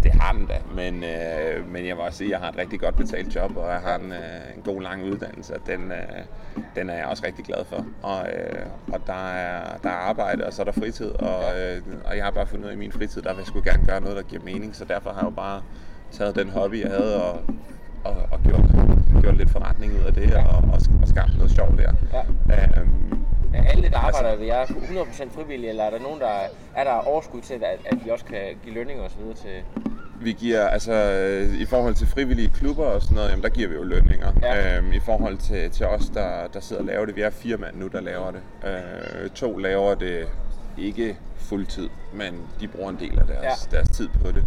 Det 0.04 0.12
har 0.12 0.32
den 0.32 0.46
da, 0.46 0.58
men, 0.74 1.04
øh, 1.04 1.68
men 1.72 1.86
jeg 1.86 1.96
vil 1.96 2.04
også 2.04 2.18
sige, 2.18 2.28
at 2.28 2.30
jeg 2.30 2.38
har 2.40 2.48
et 2.48 2.56
rigtig 2.58 2.80
godt 2.80 2.96
betalt 2.96 3.34
job, 3.36 3.56
og 3.56 3.68
jeg 3.70 3.80
har 3.80 3.96
en, 3.98 4.12
øh, 4.12 4.56
en 4.56 4.62
god 4.62 4.82
lang 4.82 5.04
uddannelse, 5.04 5.54
og 5.54 5.60
den, 5.66 5.92
øh, 5.92 6.22
den 6.76 6.90
er 6.90 6.94
jeg 6.94 7.06
også 7.06 7.22
rigtig 7.26 7.44
glad 7.44 7.64
for. 7.64 7.86
Og, 8.02 8.26
øh, 8.28 8.66
og 8.92 9.00
der, 9.06 9.28
er, 9.28 9.76
der 9.82 9.88
er 9.88 9.94
arbejde, 9.94 10.46
og 10.46 10.52
så 10.52 10.62
er 10.62 10.64
der 10.64 10.72
fritid, 10.72 11.10
og, 11.10 11.42
øh, 11.60 11.82
og 12.04 12.16
jeg 12.16 12.24
har 12.24 12.30
bare 12.30 12.46
fundet 12.46 12.64
ud 12.64 12.68
af, 12.68 12.72
at 12.72 12.76
i 12.76 12.78
min 12.78 12.92
fritid, 12.92 13.22
der 13.22 13.30
vil 13.32 13.38
jeg 13.38 13.46
skulle 13.46 13.70
gerne 13.70 13.86
gøre 13.86 14.00
noget, 14.00 14.16
der 14.16 14.22
giver 14.22 14.42
mening, 14.42 14.76
så 14.76 14.84
derfor 14.84 15.10
har 15.10 15.20
jeg 15.20 15.24
jo 15.24 15.30
bare 15.30 15.62
taget 16.12 16.36
den 16.36 16.50
hobby, 16.50 16.82
jeg 16.82 16.90
havde, 16.90 17.22
og, 17.22 17.40
og, 18.04 18.16
og 18.30 18.40
gjort, 18.44 18.60
gjort 19.22 19.36
lidt 19.36 19.50
forretning 19.50 19.92
ud 19.92 20.04
af 20.06 20.14
det, 20.14 20.34
og, 20.34 20.44
og, 20.46 20.78
og 21.02 21.08
skabt 21.08 21.36
noget 21.36 21.52
sjovt 21.52 21.78
der. 21.78 21.92
Ja. 22.12 22.80
Øhm, 22.80 23.24
Er 23.54 23.64
alle, 23.70 23.88
der 23.90 23.98
arbejder 23.98 24.36
ved 24.36 24.46
jer 24.46 24.64
100% 24.64 25.40
frivillige, 25.40 25.70
eller 25.70 25.84
er 25.84 25.90
der 25.90 25.98
nogen, 25.98 26.20
der 26.20 26.34
er 26.74 26.84
der 26.84 26.92
overskud 26.92 27.40
til, 27.40 27.54
at, 27.54 27.78
at 27.84 27.98
de 28.04 28.12
også 28.12 28.24
kan 28.24 28.40
give 28.64 28.74
lønninger 28.74 29.04
og 29.04 29.10
så 29.10 29.16
videre 29.18 29.34
til... 29.34 29.62
Vi 30.20 30.32
giver, 30.32 30.66
altså 30.68 30.92
øh, 30.92 31.54
i 31.60 31.64
forhold 31.66 31.94
til 31.94 32.06
frivillige 32.06 32.48
klubber 32.48 32.84
og 32.84 33.02
sådan 33.02 33.14
noget, 33.14 33.30
jamen 33.30 33.42
der 33.42 33.48
giver 33.48 33.68
vi 33.68 33.74
jo 33.74 33.82
lønninger. 33.82 34.32
Ja. 34.42 34.76
Øhm, 34.78 34.92
I 34.92 35.00
forhold 35.00 35.38
til, 35.38 35.70
til 35.70 35.86
os, 35.86 36.08
der, 36.14 36.46
der 36.54 36.60
sidder 36.60 36.82
og 36.82 36.86
laver 36.86 37.06
det, 37.06 37.16
vi 37.16 37.20
er 37.20 37.30
fire 37.30 37.56
mand 37.56 37.76
nu, 37.76 37.86
der 37.88 38.00
laver 38.00 38.30
det. 38.30 38.40
Øh, 39.24 39.30
to 39.30 39.58
laver 39.58 39.94
det 39.94 40.26
ikke 40.78 41.16
fuldtid, 41.38 41.88
men 42.14 42.34
de 42.60 42.68
bruger 42.68 42.90
en 42.90 42.96
del 43.00 43.18
af 43.18 43.26
deres, 43.26 43.68
Ja. 43.72 43.76
deres 43.76 43.88
tid 43.88 44.08
på 44.24 44.28
det. 44.32 44.44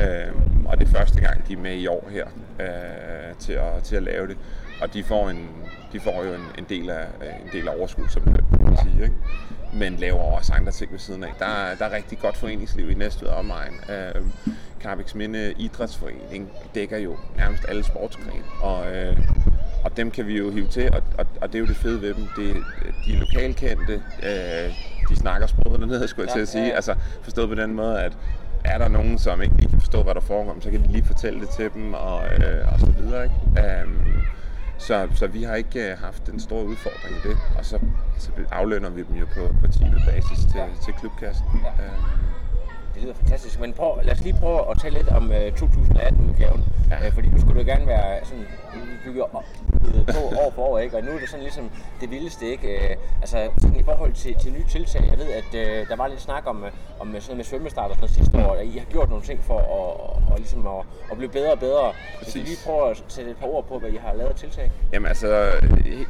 Øhm, 0.00 0.66
og 0.66 0.78
det 0.78 0.88
er 0.88 0.92
første 0.92 1.20
gang, 1.20 1.48
de 1.48 1.52
er 1.52 1.56
med 1.58 1.74
i 1.76 1.86
år 1.86 2.08
her 2.10 2.26
øh, 2.60 3.34
til, 3.38 3.52
at, 3.52 3.82
til 3.82 3.96
at 3.96 4.02
lave 4.02 4.26
det. 4.26 4.36
Og 4.82 4.94
de 4.94 5.04
får, 5.04 5.28
en, 5.30 5.48
de 5.92 6.00
får 6.00 6.24
jo 6.24 6.34
en, 6.34 6.40
en, 6.58 6.66
del 6.68 6.90
af, 6.90 7.04
en 7.44 7.48
del 7.52 7.68
af 7.68 7.74
overskud, 7.78 8.08
som 8.08 8.22
løn, 8.26 8.44
kan 8.56 8.64
man 8.64 8.76
sige. 8.76 9.02
Ikke? 9.02 9.14
Men 9.74 9.96
laver 9.96 10.20
også 10.20 10.52
andre 10.52 10.72
ting 10.72 10.92
ved 10.92 10.98
siden 10.98 11.24
af. 11.24 11.32
Der, 11.38 11.46
er- 11.46 11.74
der 11.74 11.84
er 11.84 11.92
rigtig 11.96 12.18
godt 12.18 12.36
foreningsliv 12.36 12.90
i 12.90 12.94
Næstved 12.94 13.28
og 13.28 13.36
omegn. 13.36 13.72
Øh, 13.90 14.22
Carbex 14.82 15.14
Minde 15.14 15.54
Idrætsforening 15.58 16.48
dækker 16.74 16.98
jo 16.98 17.16
nærmest 17.36 17.64
alle 17.68 17.84
sportsgrene. 17.84 18.32
Og, 18.60 18.96
øh, 18.96 19.16
og 19.84 19.96
dem 19.96 20.10
kan 20.10 20.26
vi 20.26 20.38
jo 20.38 20.50
hive 20.50 20.66
til, 20.68 20.90
og, 20.92 21.02
og, 21.18 21.26
og 21.40 21.48
det 21.48 21.54
er 21.54 21.58
jo 21.60 21.66
det 21.66 21.76
fede 21.76 22.02
ved 22.02 22.14
dem. 22.14 22.26
Det, 22.36 22.56
de 23.06 23.14
er 23.14 23.18
lokalkendte, 23.18 23.92
øh, 24.22 24.74
de 25.08 25.16
snakker 25.16 25.46
sproget 25.46 25.80
dernede, 25.80 26.08
skulle 26.08 26.26
jeg 26.28 26.36
Ja, 26.36 26.38
til 26.38 26.42
at 26.42 26.48
sige. 26.48 26.62
ja, 26.64 26.68
ja. 26.68 26.74
Altså 26.76 26.94
forstået 27.22 27.48
på 27.48 27.54
den 27.54 27.74
måde, 27.74 28.00
at 28.02 28.12
er 28.64 28.78
der 28.78 28.88
nogen, 28.88 29.18
som 29.18 29.42
ikke 29.42 29.56
lige 29.56 29.68
kan 29.70 29.80
forstå, 29.80 30.02
hvad 30.02 30.14
der 30.14 30.20
foregår, 30.20 30.56
så 30.60 30.70
kan 30.70 30.82
de 30.82 30.92
lige 30.92 31.04
fortælle 31.04 31.40
det 31.40 31.48
til 31.48 31.70
dem, 31.74 31.94
og, 31.94 32.24
øh, 32.26 32.72
og 32.72 32.80
så 32.80 32.86
videre. 32.86 33.22
Ikke? 33.24 33.82
Um, 33.84 34.22
så, 34.78 35.08
så 35.14 35.26
vi 35.26 35.42
har 35.42 35.54
ikke 35.54 35.90
øh, 35.90 35.98
haft 35.98 36.28
en 36.28 36.40
stor 36.40 36.62
udfordring 36.62 37.16
i 37.24 37.28
det, 37.28 37.36
og 37.58 37.64
så, 37.64 37.78
så 38.18 38.30
aflønner 38.50 38.90
vi 38.90 39.02
dem 39.02 39.16
jo 39.16 39.26
på, 39.34 39.54
på 39.60 39.72
timebasis 39.72 40.38
til, 40.38 40.56
Ja. 40.60 40.66
til 40.84 40.92
klubkassen. 41.00 41.44
Ja. 41.64 41.84
Øhm, 41.84 42.02
Det 42.94 43.02
lyder 43.02 43.14
fantastisk, 43.14 43.60
men 43.60 43.72
prøv, 43.72 43.98
lad 44.02 44.12
os 44.12 44.20
lige 44.20 44.36
prøve 44.40 44.70
at 44.70 44.78
tale 44.82 44.94
lidt 44.98 45.08
om 45.08 45.30
uh, 45.30 45.36
2018-udgaven. 45.36 46.64
Ja. 46.90 47.06
Uh, 47.06 47.14
fordi 47.14 47.28
nu 47.28 47.40
skulle 47.40 47.60
jo 47.60 47.66
gerne 47.66 47.86
være 47.86 48.24
sådan 48.24 48.46
bygget 49.04 49.22
op 49.22 49.44
bygget 49.84 50.06
på 50.06 50.20
år 50.42 50.52
for 50.54 50.62
år, 50.62 50.78
ikke? 50.78 50.96
Og 50.96 51.02
nu 51.02 51.10
er 51.10 51.18
det 51.18 51.28
sådan 51.28 51.42
ligesom 51.42 51.70
det 52.00 52.10
vildeste, 52.10 52.46
ikke? 52.46 52.68
Uh, 52.68 53.20
altså 53.20 53.50
sådan 53.60 53.76
i 53.76 53.82
forhold 53.82 54.12
til, 54.12 54.34
til 54.42 54.52
nye 54.52 54.64
tiltag. 54.68 55.04
Jeg 55.10 55.18
ved, 55.18 55.30
at 55.40 55.50
uh, 55.62 55.88
der 55.88 55.96
var 55.96 56.06
lidt 56.08 56.20
snak 56.20 56.42
om, 56.46 56.56
uh, 56.62 56.68
om 57.00 57.06
sådan 57.06 57.22
noget 57.26 57.36
med 57.36 57.44
svømmestart 57.44 57.90
og 57.90 57.96
sådan 57.96 58.00
noget 58.00 58.14
sidste 58.14 58.38
år. 58.38 58.56
og 58.56 58.64
I 58.64 58.78
har 58.78 58.86
gjort 58.90 59.08
nogle 59.08 59.24
ting 59.24 59.44
for 59.44 59.58
at, 59.58 59.64
og, 59.64 60.22
og 60.30 60.36
ligesom 60.38 60.66
at, 60.66 60.84
at 61.10 61.16
blive 61.16 61.30
bedre 61.30 61.52
og 61.52 61.58
bedre. 61.58 61.92
Hvis 62.18 62.34
vi 62.34 62.40
Præcis. 62.40 62.48
lige 62.48 62.58
prøver 62.66 62.86
at 62.90 63.04
sætte 63.08 63.30
et 63.30 63.36
par 63.36 63.46
ord 63.46 63.64
på, 63.68 63.78
hvad 63.78 63.90
I 63.90 63.96
har 63.96 64.14
lavet 64.14 64.36
tiltag. 64.36 64.70
Jamen 64.92 65.08
altså, 65.08 65.50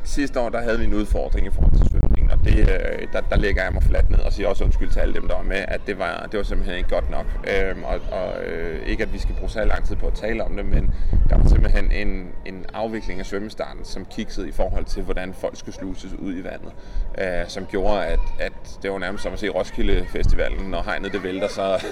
sidste 0.05 0.41
år 0.41 0.49
der 0.49 0.61
havde 0.61 0.79
vi 0.79 0.85
en 0.85 0.95
udfordring 0.95 1.47
i 1.47 1.51
forhold 1.51 1.73
til 1.73 2.02
og 2.02 2.02
det, 2.45 2.59
øh, 2.59 3.09
der, 3.13 3.21
der 3.21 3.37
lægger 3.37 3.63
jeg 3.63 3.73
mig 3.73 3.83
fladt 3.83 4.11
ned 4.11 4.19
og 4.19 4.33
siger 4.33 4.49
også 4.49 4.65
undskyld 4.65 4.91
til 4.91 5.01
alle 5.01 5.15
dem, 5.15 5.29
der 5.29 5.35
var 5.35 5.43
med, 5.43 5.65
at 5.69 5.81
det 5.87 5.99
var, 5.99 6.29
det 6.33 6.39
var 6.39 6.45
simpelthen 6.45 6.79
ikke 6.79 6.91
godt 6.91 7.11
nok. 7.11 7.27
Øhm, 7.49 7.85
og 7.85 8.01
og 8.13 8.45
øh, 8.45 8.87
ikke 8.87 9.03
at 9.03 9.13
vi 9.13 9.19
skal 9.19 9.35
bruge 9.35 9.51
så 9.51 9.65
lang 9.65 9.85
tid 9.85 9.97
på 9.97 10.07
at 10.07 10.15
tale 10.15 10.45
om 10.45 10.57
det, 10.57 10.65
men 10.65 10.95
der 11.29 11.39
var 11.39 11.49
simpelthen 11.49 11.93
en, 11.93 12.29
en 12.47 12.67
afvikling 12.75 13.21
af 13.21 13.27
svømmestarten, 13.27 13.85
som 13.85 14.05
kiksede 14.05 14.49
i 14.49 14.53
forhold 14.53 14.85
til, 14.85 15.03
hvordan 15.03 15.35
folk 15.35 15.59
skulle 15.59 15.75
sluses 15.75 16.13
ud 16.15 16.35
i 16.35 16.45
vandet, 16.45 16.73
øh, 17.19 17.49
som 17.49 17.67
gjorde, 17.67 18.07
at, 18.07 18.21
at 18.41 18.53
det 18.83 18.91
var 18.91 18.99
nærmest 18.99 19.23
som 19.23 19.33
at 19.33 19.39
se 19.39 19.49
Roskilde 19.49 20.07
Festivalen, 20.09 20.71
når 20.71 20.83
hegnet 20.83 21.13
det 21.13 21.23
vælter, 21.23 21.49
så 21.49 21.85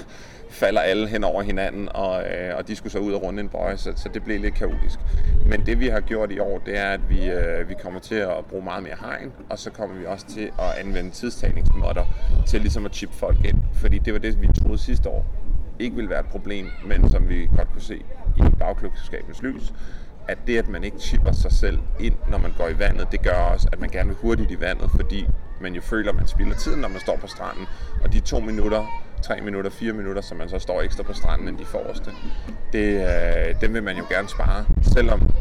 falder 0.51 0.81
alle 0.81 1.07
hen 1.07 1.23
over 1.23 1.41
hinanden, 1.41 1.89
og, 1.93 2.23
øh, 2.23 2.57
og 2.57 2.67
de 2.67 2.75
skulle 2.75 2.93
så 2.93 2.99
ud 2.99 3.13
og 3.13 3.23
runde 3.23 3.41
en 3.41 3.49
bøje, 3.49 3.77
så, 3.77 3.93
så 3.95 4.09
det 4.13 4.23
blev 4.23 4.39
lidt 4.39 4.53
kaotisk. 4.53 4.99
Men 5.45 5.65
det 5.65 5.79
vi 5.79 5.87
har 5.87 5.99
gjort 5.99 6.31
i 6.31 6.39
år, 6.39 6.61
det 6.65 6.77
er, 6.77 6.89
at 6.89 7.09
vi, 7.09 7.29
øh, 7.29 7.69
vi 7.69 7.75
kommer 7.81 7.99
til 7.99 8.15
at 8.15 8.45
bruge 8.49 8.63
meget 8.63 8.83
mere 8.83 8.95
hegn, 9.01 9.31
og 9.49 9.59
så 9.59 9.71
kommer 9.71 9.95
vi 9.95 10.05
også 10.05 10.25
til 10.27 10.51
at 10.59 10.85
anvende 10.85 11.11
tidstagningsmåtter 11.11 12.05
til 12.47 12.61
ligesom 12.61 12.85
at 12.85 12.95
chippe 12.95 13.15
folk 13.15 13.45
ind, 13.45 13.57
fordi 13.73 13.97
det 13.97 14.13
var 14.13 14.19
det, 14.19 14.41
vi 14.41 14.47
troede 14.61 14.77
sidste 14.77 15.09
år 15.09 15.25
ikke 15.79 15.95
ville 15.95 16.09
være 16.09 16.19
et 16.19 16.25
problem, 16.25 16.67
men 16.85 17.09
som 17.09 17.29
vi 17.29 17.49
godt 17.57 17.71
kunne 17.71 17.81
se 17.81 17.95
i 18.37 18.41
bagklubskabens 18.59 19.41
lys, 19.43 19.73
at 20.27 20.37
det, 20.47 20.57
at 20.57 20.67
man 20.67 20.83
ikke 20.83 20.97
chipper 20.99 21.31
sig 21.31 21.51
selv 21.51 21.79
ind, 21.99 22.15
når 22.29 22.37
man 22.37 22.53
går 22.57 22.67
i 22.67 22.79
vandet, 22.79 23.07
det 23.11 23.21
gør 23.21 23.35
også, 23.53 23.67
at 23.71 23.79
man 23.79 23.89
gerne 23.89 24.07
vil 24.07 24.17
hurtigt 24.21 24.51
i 24.51 24.59
vandet, 24.59 24.91
fordi 24.95 25.27
man 25.61 25.73
jo 25.73 25.81
føler, 25.81 26.09
at 26.09 26.15
man 26.15 26.27
spilder 26.27 26.55
tiden, 26.55 26.81
når 26.81 26.87
man 26.87 26.99
står 26.99 27.17
på 27.17 27.27
stranden. 27.27 27.65
Og 28.03 28.13
de 28.13 28.19
to 28.19 28.39
minutter, 28.39 29.03
3 29.21 29.41
minutter, 29.41 29.69
4 29.69 29.93
minutter, 29.93 30.21
som 30.21 30.37
man 30.37 30.49
så 30.49 30.59
står 30.59 30.81
ekstra 30.81 31.03
på 31.03 31.13
stranden 31.13 31.47
end 31.47 31.57
de 31.57 31.65
forreste, 31.65 32.11
det, 32.73 32.93
øh, 32.95 33.61
dem 33.61 33.73
vil 33.73 33.83
man 33.83 33.97
jo 33.97 34.03
gerne 34.09 34.29
spare, 34.29 34.65
selvom 34.81 35.31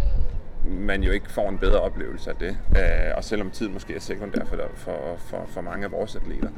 man 0.71 1.03
jo 1.03 1.13
ikke 1.13 1.33
får 1.33 1.49
en 1.49 1.59
bedre 1.59 1.81
oplevelse 1.81 2.31
af 2.31 2.37
det. 2.37 2.57
Øh, 2.77 3.17
og 3.17 3.25
selvom 3.25 3.51
tiden 3.51 3.73
måske 3.73 3.95
er 3.95 4.01
sekundær 4.01 4.45
for, 4.45 4.57
for, 4.75 5.17
for, 5.19 5.45
for 5.49 5.61
mange 5.61 5.85
af 5.85 5.93
vores 5.93 6.17
atleter. 6.17 6.49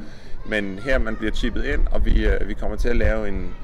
Men 0.45 0.79
her 0.79 0.99
man 0.99 1.15
bliver 1.15 1.31
chippet 1.31 1.65
ind, 1.65 1.87
og 1.91 2.05
vi, 2.05 2.25
øh, 2.27 2.47
vi 2.47 2.53
kommer 2.53 2.77
til 2.77 2.89
at 2.89 2.95
lave 2.95 3.27
en, 3.27 3.55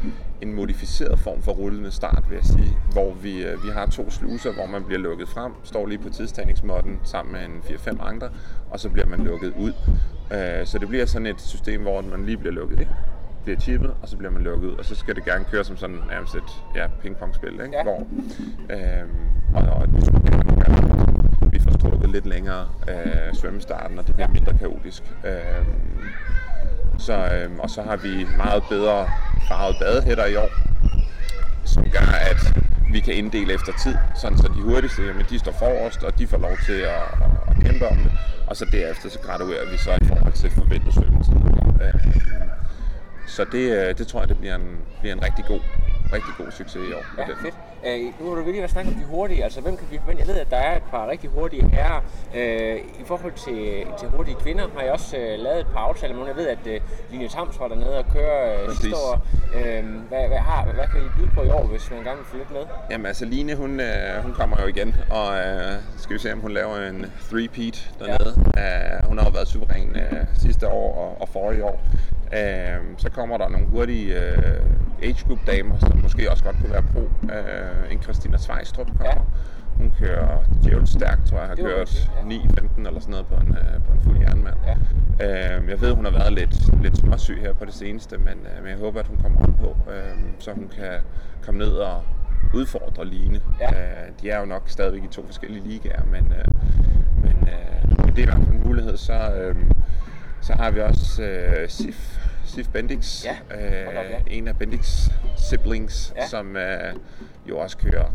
en 0.41 0.53
modificeret 0.53 1.19
form 1.19 1.41
for 1.41 1.51
rullende 1.51 1.91
start, 1.91 2.23
vil 2.29 2.35
jeg 2.35 2.45
sige. 2.45 2.77
Hvor 2.91 3.13
vi, 3.13 3.43
øh, 3.43 3.63
vi 3.63 3.69
har 3.69 3.85
to 3.85 4.11
sluser, 4.11 4.53
hvor 4.53 4.65
man 4.65 4.83
bliver 4.83 4.99
lukket 4.99 5.29
frem, 5.29 5.51
står 5.63 5.85
lige 5.85 5.99
på 5.99 6.09
tidstagningsmåtten 6.09 6.99
sammen 7.03 7.33
med 7.33 7.45
en 7.45 7.75
4-5 7.75 8.07
andre, 8.07 8.29
og 8.69 8.79
så 8.79 8.89
bliver 8.89 9.07
man 9.07 9.19
lukket 9.19 9.53
ud. 9.59 9.73
Øh, 10.31 10.65
så 10.65 10.77
det 10.77 10.87
bliver 10.87 11.05
sådan 11.05 11.25
et 11.25 11.41
system, 11.41 11.81
hvor 11.81 12.01
man 12.01 12.25
lige 12.25 12.37
bliver 12.37 12.53
lukket 12.53 12.79
ind 12.79 12.89
bliver 13.43 13.59
chippet, 13.59 13.93
og 14.01 14.09
så 14.09 14.17
bliver 14.17 14.31
man 14.31 14.41
lukket 14.41 14.67
ud, 14.67 14.75
og 14.75 14.85
så 14.85 14.95
skal 14.95 15.15
det 15.15 15.25
gerne 15.25 15.45
køre 15.51 15.63
som 15.63 15.77
sådan 15.77 15.99
nærmest 16.09 16.35
et 16.35 16.63
ja, 16.75 16.87
pingpongspil, 17.01 17.51
ikke? 17.51 17.77
Ja. 17.77 17.83
hvor 17.83 18.07
øhm, 18.69 19.09
og, 19.53 19.61
og 19.61 19.87
vi 19.93 19.99
gerne 20.63 21.09
vi 21.51 21.59
får 21.59 21.71
strukket 21.71 22.09
lidt 22.09 22.25
længere 22.25 22.67
øh, 22.89 23.33
svømmestarten, 23.33 23.99
og 23.99 24.07
det 24.07 24.15
bliver 24.15 24.27
mindre 24.27 24.53
kaotisk. 24.57 25.03
Øhm, 25.25 25.65
så, 26.99 27.13
øhm, 27.13 27.59
og 27.59 27.69
så 27.69 27.81
har 27.81 27.95
vi 27.95 28.27
meget 28.37 28.63
bedre 28.69 29.07
farvede 29.47 29.77
badehætter 29.81 30.25
i 30.25 30.35
år, 30.35 30.49
som 31.65 31.83
gør, 31.83 32.09
at 32.31 32.41
vi 32.91 32.99
kan 32.99 33.13
inddele 33.13 33.53
efter 33.53 33.73
tid, 33.83 33.95
sådan 34.21 34.37
så 34.37 34.47
de 34.47 34.61
hurtigste, 34.61 35.01
jamen, 35.03 35.25
de 35.29 35.39
står 35.39 35.51
forrest, 35.51 36.03
og 36.03 36.19
de 36.19 36.27
får 36.27 36.37
lov 36.37 36.57
til 36.65 36.79
at, 36.95 37.03
at, 37.25 37.31
at 37.49 37.63
kæmpe 37.63 37.87
om 37.87 37.97
det, 37.97 38.11
og 38.47 38.55
så 38.55 38.65
derefter 38.71 39.09
så 39.09 39.19
graduerer 39.19 39.71
vi 39.71 39.77
så 39.77 39.91
i 40.01 40.05
forhold 40.05 40.33
til 40.33 40.49
forventet 40.49 40.93
svømmetid. 40.93 41.33
Øhm, 41.83 42.08
så 43.29 43.45
det, 43.51 43.71
øh, 43.77 43.97
det 43.97 44.07
tror 44.07 44.19
jeg, 44.19 44.29
det 44.29 44.37
bliver 44.37 44.55
en, 44.55 44.77
bliver 44.99 45.13
en 45.15 45.23
rigtig 45.23 45.45
god, 45.45 45.59
rigtig 46.13 46.33
god 46.37 46.51
succes 46.51 46.81
i 46.89 46.93
år. 46.93 47.03
Ja, 47.17 47.23
den. 47.23 47.35
fedt. 47.41 47.55
Øh, 47.85 48.13
nu 48.19 48.29
har 48.29 48.35
du 48.35 48.41
virkelig 48.41 48.59
været 48.59 48.71
snakket 48.71 48.93
om 48.93 48.99
de 48.99 49.05
hurtige. 49.05 49.43
Altså, 49.43 49.61
hvem 49.61 49.77
kan 49.77 49.87
vi 49.91 49.97
forvente? 49.97 50.19
Jeg 50.19 50.27
ved, 50.27 50.35
at 50.41 50.49
der 50.49 50.57
er 50.57 50.75
et 50.77 50.83
par 50.91 51.07
rigtig 51.07 51.29
hurtige 51.29 51.69
herrer. 51.69 52.01
Øh, 52.35 52.75
I 53.01 53.03
forhold 53.05 53.33
til, 53.33 53.85
til 53.99 54.07
hurtige 54.09 54.37
kvinder 54.43 54.67
har 54.75 54.81
jeg 54.81 54.91
også 54.91 55.17
øh, 55.17 55.39
lavet 55.39 55.59
et 55.59 55.67
par 55.73 55.79
aftaler 55.79 56.15
med. 56.15 56.25
Jeg 56.27 56.35
ved, 56.35 56.47
at 56.47 56.67
øh, 56.67 56.81
Line 57.11 57.27
Tams 57.27 57.59
var 57.59 57.67
dernede 57.67 57.97
og 57.97 58.05
køre 58.13 58.63
øh, 58.63 58.69
sidste 58.69 58.97
år. 58.97 59.27
Øh, 59.55 59.83
hvad, 60.09 60.27
hvad, 60.27 60.37
har, 60.37 60.65
hvad 60.73 60.87
kan 60.91 60.99
I 61.01 61.09
byde 61.17 61.29
på 61.35 61.41
i 61.43 61.49
år, 61.49 61.63
hvis 61.67 61.91
man 61.91 62.03
gerne 62.03 62.17
vil 62.17 62.25
følge 62.25 62.45
med? 62.51 62.61
Jamen 62.91 63.05
altså 63.05 63.25
Line, 63.25 63.55
hun, 63.55 63.79
øh, 63.79 64.23
hun 64.23 64.33
kommer 64.33 64.57
jo 64.61 64.67
igen, 64.67 64.95
og 65.09 65.37
øh, 65.37 65.73
skal 65.97 66.13
vi 66.13 66.19
se, 66.19 66.33
om 66.33 66.39
hun 66.39 66.51
laver 66.51 66.77
en 66.77 67.05
three-peat 67.29 67.91
dernede. 67.99 68.51
Ja. 68.57 68.95
Øh, 68.95 69.07
hun 69.07 69.17
har 69.17 69.25
jo 69.25 69.31
været 69.31 69.47
suveræn 69.47 69.95
øh, 69.95 70.25
sidste 70.41 70.67
år 70.67 70.95
og, 70.95 71.21
og 71.21 71.29
forrige 71.29 71.63
år. 71.65 71.81
Øh, 72.33 72.79
så 72.97 73.09
kommer 73.09 73.37
der 73.37 73.49
nogle 73.49 73.67
hurtige 73.67 74.19
øh, 74.21 74.63
age 75.03 75.25
group 75.27 75.39
damer, 75.47 75.77
som 75.79 75.99
måske 76.01 76.31
også 76.31 76.43
godt 76.43 76.55
kunne 76.61 76.71
være 76.71 76.83
pro. 76.93 77.09
Øh, 77.23 77.91
en 77.91 78.01
Christina 78.01 78.37
Svejstrup 78.37 78.87
kommer. 78.87 79.05
Ja. 79.05 79.21
Hun 79.77 79.93
kører 79.99 80.43
djævligt 80.63 80.89
stærkt, 80.89 81.27
tror 81.29 81.37
jeg, 81.39 81.47
har 81.47 81.55
kørt 81.55 81.89
sige, 81.89 82.11
ja. 82.29 82.37
9-15 82.37 82.87
eller 82.87 82.99
sådan 82.99 83.11
noget 83.11 83.25
på 83.27 83.35
en, 83.35 83.57
øh, 83.57 83.83
på 83.87 83.93
en 83.93 84.01
fuld 84.01 84.19
jernmand. 84.19 84.55
Ja. 85.19 85.57
Øh, 85.57 85.69
jeg 85.69 85.81
ved, 85.81 85.93
hun 85.93 86.05
har 86.05 86.11
været 86.11 86.33
lidt, 86.33 86.81
lidt 86.83 86.97
småsyg 86.97 87.39
her 87.41 87.53
på 87.53 87.65
det 87.65 87.73
seneste, 87.73 88.17
men, 88.17 88.27
øh, 88.27 88.63
men 88.63 88.71
jeg 88.71 88.77
håber, 88.77 88.99
at 88.99 89.07
hun 89.07 89.17
kommer 89.17 89.41
op 89.41 89.53
på, 89.59 89.91
øh, 89.91 90.17
så 90.39 90.51
hun 90.53 90.71
kan 90.75 90.93
komme 91.41 91.59
ned 91.59 91.71
og 91.71 92.01
udfordre 92.53 93.05
Line. 93.05 93.41
Ja. 93.59 93.69
Øh, 93.71 94.09
de 94.21 94.29
er 94.29 94.39
jo 94.39 94.45
nok 94.45 94.63
stadigvæk 94.65 95.03
i 95.03 95.07
to 95.07 95.25
forskellige 95.25 95.67
ligaer, 95.67 96.05
men, 96.05 96.33
øh, 96.37 96.45
men, 97.23 97.49
øh, 97.49 98.05
det 98.07 98.17
er 98.17 98.21
i 98.21 98.25
hvert 98.25 98.37
fald 98.37 98.55
en 98.55 98.63
mulighed. 98.65 98.97
Så, 98.97 99.13
øh, 99.13 99.55
så 100.41 100.53
har 100.53 100.71
vi 100.71 100.79
også 100.79 101.23
øh, 101.23 101.69
Sif, 101.69 102.18
Sif 102.49 102.67
Bendix, 102.67 103.25
Ja, 103.25 103.31
øh, 103.31 103.87
op, 103.87 103.93
ja. 103.93 104.17
en 104.35 104.47
af 104.47 104.57
Bendix 104.57 105.09
siblings, 105.49 106.13
Ja. 106.17 106.27
som 106.27 106.55
øh, 106.57 106.93
jo 107.49 107.57
også 107.57 107.77
kører 107.77 108.05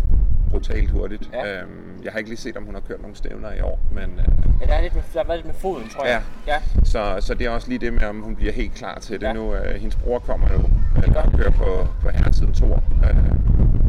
brutalt 0.51 0.90
hurtigt. 0.90 1.31
Ja. 1.33 1.61
Øhm, 1.62 2.01
jeg 2.05 2.12
har 2.12 2.18
ikke 2.18 2.31
lige 2.31 2.38
set, 2.40 2.57
om 2.57 2.64
hun 2.64 2.75
har 2.75 2.81
kørt 2.81 3.01
nogle 3.01 3.16
stævner 3.16 3.53
i 3.53 3.61
år, 3.61 3.81
men 3.92 4.05
øh, 4.18 4.25
Ja, 4.61 4.66
der, 4.66 4.73
er 4.73 4.81
lidt 4.83 4.94
med, 4.94 5.03
der 5.14 5.18
har 5.20 5.27
været 5.27 5.38
lidt 5.38 5.47
med 5.47 5.55
foden, 5.55 5.88
tror 5.88 6.05
jeg. 6.07 6.23
Ja. 6.47 6.57
så, 6.85 7.16
så 7.20 7.35
det 7.35 7.47
er 7.47 7.51
også 7.51 7.68
lige 7.68 7.79
det 7.79 7.92
med, 7.92 8.03
om 8.03 8.20
hun 8.20 8.37
bliver 8.37 8.53
helt 8.53 8.75
klar 8.75 8.99
til 8.99 9.20
det 9.20 9.27
Ja. 9.27 9.33
nu. 9.33 9.55
Øh, 9.55 9.75
hendes 9.81 9.97
bror 9.97 10.18
kommer 10.18 10.49
jo 10.53 10.59
øh, 10.97 11.16
og 11.27 11.33
kører 11.38 11.51
på, 11.51 11.87
på 12.03 12.11
herretiden 12.11 12.53
Tor. 12.55 12.83
Øh, 13.05 13.16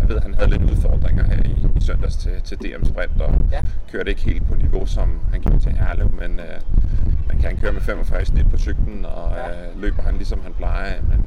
jeg 0.01 0.09
ved, 0.09 0.19
han 0.21 0.33
havde 0.33 0.49
lidt 0.49 0.61
udfordringer 0.71 1.23
her 1.23 1.43
i, 1.43 1.67
i 1.77 1.81
søndags 1.81 2.15
til, 2.15 2.41
til 2.43 2.57
DM 2.57 2.85
Sprint, 2.85 3.21
og 3.21 3.33
Ja. 3.51 3.61
kørte 3.91 4.09
ikke 4.09 4.21
helt 4.21 4.47
på 4.47 4.55
niveau, 4.55 4.85
som 4.85 5.19
han 5.31 5.41
gjorde 5.41 5.59
til 5.59 5.71
Herlev, 5.71 6.11
men 6.11 6.39
øh, 6.39 6.61
man 7.27 7.39
kan 7.41 7.57
køre 7.57 7.71
med 7.73 7.81
45 7.81 8.21
i 8.21 8.25
snit 8.25 8.49
på 8.51 8.57
cyklen, 8.57 9.05
og 9.05 9.31
Ja. 9.35 9.67
øh, 9.69 9.81
løber 9.81 10.03
han 10.03 10.15
ligesom 10.15 10.41
han 10.43 10.53
plejer. 10.53 11.01
Men 11.09 11.25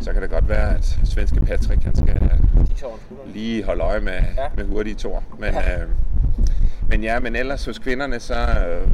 så 0.00 0.12
kan 0.12 0.22
det 0.22 0.30
godt 0.30 0.48
være, 0.48 0.74
at 0.76 0.98
svenske 1.04 1.40
Patrick 1.40 1.82
han 1.82 1.96
skal 1.96 2.20
lige 3.26 3.64
holde 3.64 3.82
øje 3.82 4.00
med, 4.00 4.12
Ja. 4.12 4.48
med 4.56 4.64
hurtige 4.66 4.94
tor. 4.94 5.22
Men, 5.38 5.54
Ja. 5.54 5.70
ja. 5.70 5.82
Øh, 5.82 5.88
men 6.88 7.02
ja, 7.02 7.20
men 7.20 7.36
ellers 7.36 7.64
hos 7.64 7.78
kvinderne, 7.78 8.20
så 8.20 8.34
øh, 8.34 8.90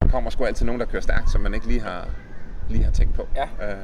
der 0.00 0.08
kommer 0.10 0.30
sgu 0.30 0.44
altid 0.44 0.66
nogen, 0.66 0.80
der 0.80 0.86
kører 0.86 1.02
stærkt, 1.02 1.30
som 1.30 1.40
man 1.40 1.54
ikke 1.54 1.66
lige 1.66 1.80
har, 1.80 2.08
lige 2.68 2.84
har 2.84 2.90
tænkt 2.90 3.14
på. 3.14 3.28
Ja. 3.36 3.70
Øh, 3.70 3.76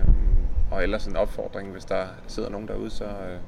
og 0.70 0.82
ellers 0.82 1.06
en 1.06 1.16
opfordring, 1.16 1.72
hvis 1.72 1.84
der 1.84 2.02
sidder 2.26 2.50
nogen 2.50 2.68
derude, 2.68 2.90
så 2.90 3.04
øh, 3.04 3.38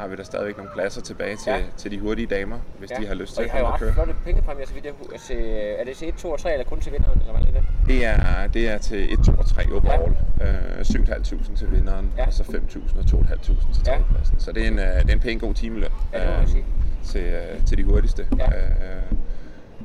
har 0.00 0.08
vi 0.08 0.16
der 0.16 0.22
stadigvæk 0.22 0.56
nogle 0.56 0.70
pladser 0.74 1.00
tilbage 1.00 1.36
til, 1.36 1.50
Ja. 1.52 1.62
til 1.76 1.90
de 1.90 1.98
hurtige 1.98 2.26
damer, 2.26 2.58
hvis 2.78 2.90
ja. 2.90 2.96
de 2.96 3.06
har 3.06 3.14
lyst 3.14 3.34
til 3.34 3.38
og 3.40 3.44
at 3.44 3.48
I 3.48 3.50
har 3.50 3.58
jo 3.58 3.64
komme 3.64 3.74
og 3.74 3.74
ret 3.74 3.80
køre. 3.80 3.92
flotte 3.92 4.14
pengepræmier, 4.24 4.66
så 4.66 4.74
vidt 4.74 4.84
jeg 4.84 4.92
hu- 4.98 5.12
altså, 5.12 5.32
er 5.78 5.84
det 5.84 5.96
til 5.96 6.08
1, 6.08 6.14
2 6.14 6.30
og 6.30 6.38
3, 6.40 6.52
eller 6.52 6.64
kun 6.64 6.80
til 6.80 6.92
vinderen, 6.92 7.20
eller 7.20 7.32
hvad 7.38 7.42
er 7.48 7.52
det? 7.60 7.64
Det 7.86 8.04
er, 8.04 8.46
det 8.46 8.68
er 8.68 8.78
til 8.78 9.12
1, 9.12 9.18
2 9.26 9.32
og 9.38 9.46
3 9.46 9.62
overall. 9.72 10.16
Ja. 10.40 10.52
Øh, 10.78 10.84
7.500 10.84 11.56
til 11.56 11.70
vinderen, 11.72 12.12
Ja. 12.18 12.26
og 12.26 12.32
så 12.32 12.42
5.000 12.42 12.98
og 12.98 13.04
2.500 13.04 13.72
til 13.74 13.82
Ja. 13.86 13.90
tredjepladsen. 13.92 14.40
Så 14.40 14.52
det 14.52 14.62
er 14.64 14.68
en, 14.68 14.78
øh, 14.78 14.84
det 14.86 15.08
er 15.10 15.12
en 15.12 15.20
pæn 15.20 15.38
god 15.38 15.54
timeløn 15.54 15.90
Ja, 16.12 16.18
det 16.20 16.28
må 16.30 16.36
man 16.36 16.48
sige. 16.48 16.64
til, 17.04 17.20
øh, 17.24 17.66
til 17.66 17.78
de 17.78 17.84
hurtigste. 17.84 18.26
Ja. 18.38 18.46
Øh, 18.46 19.02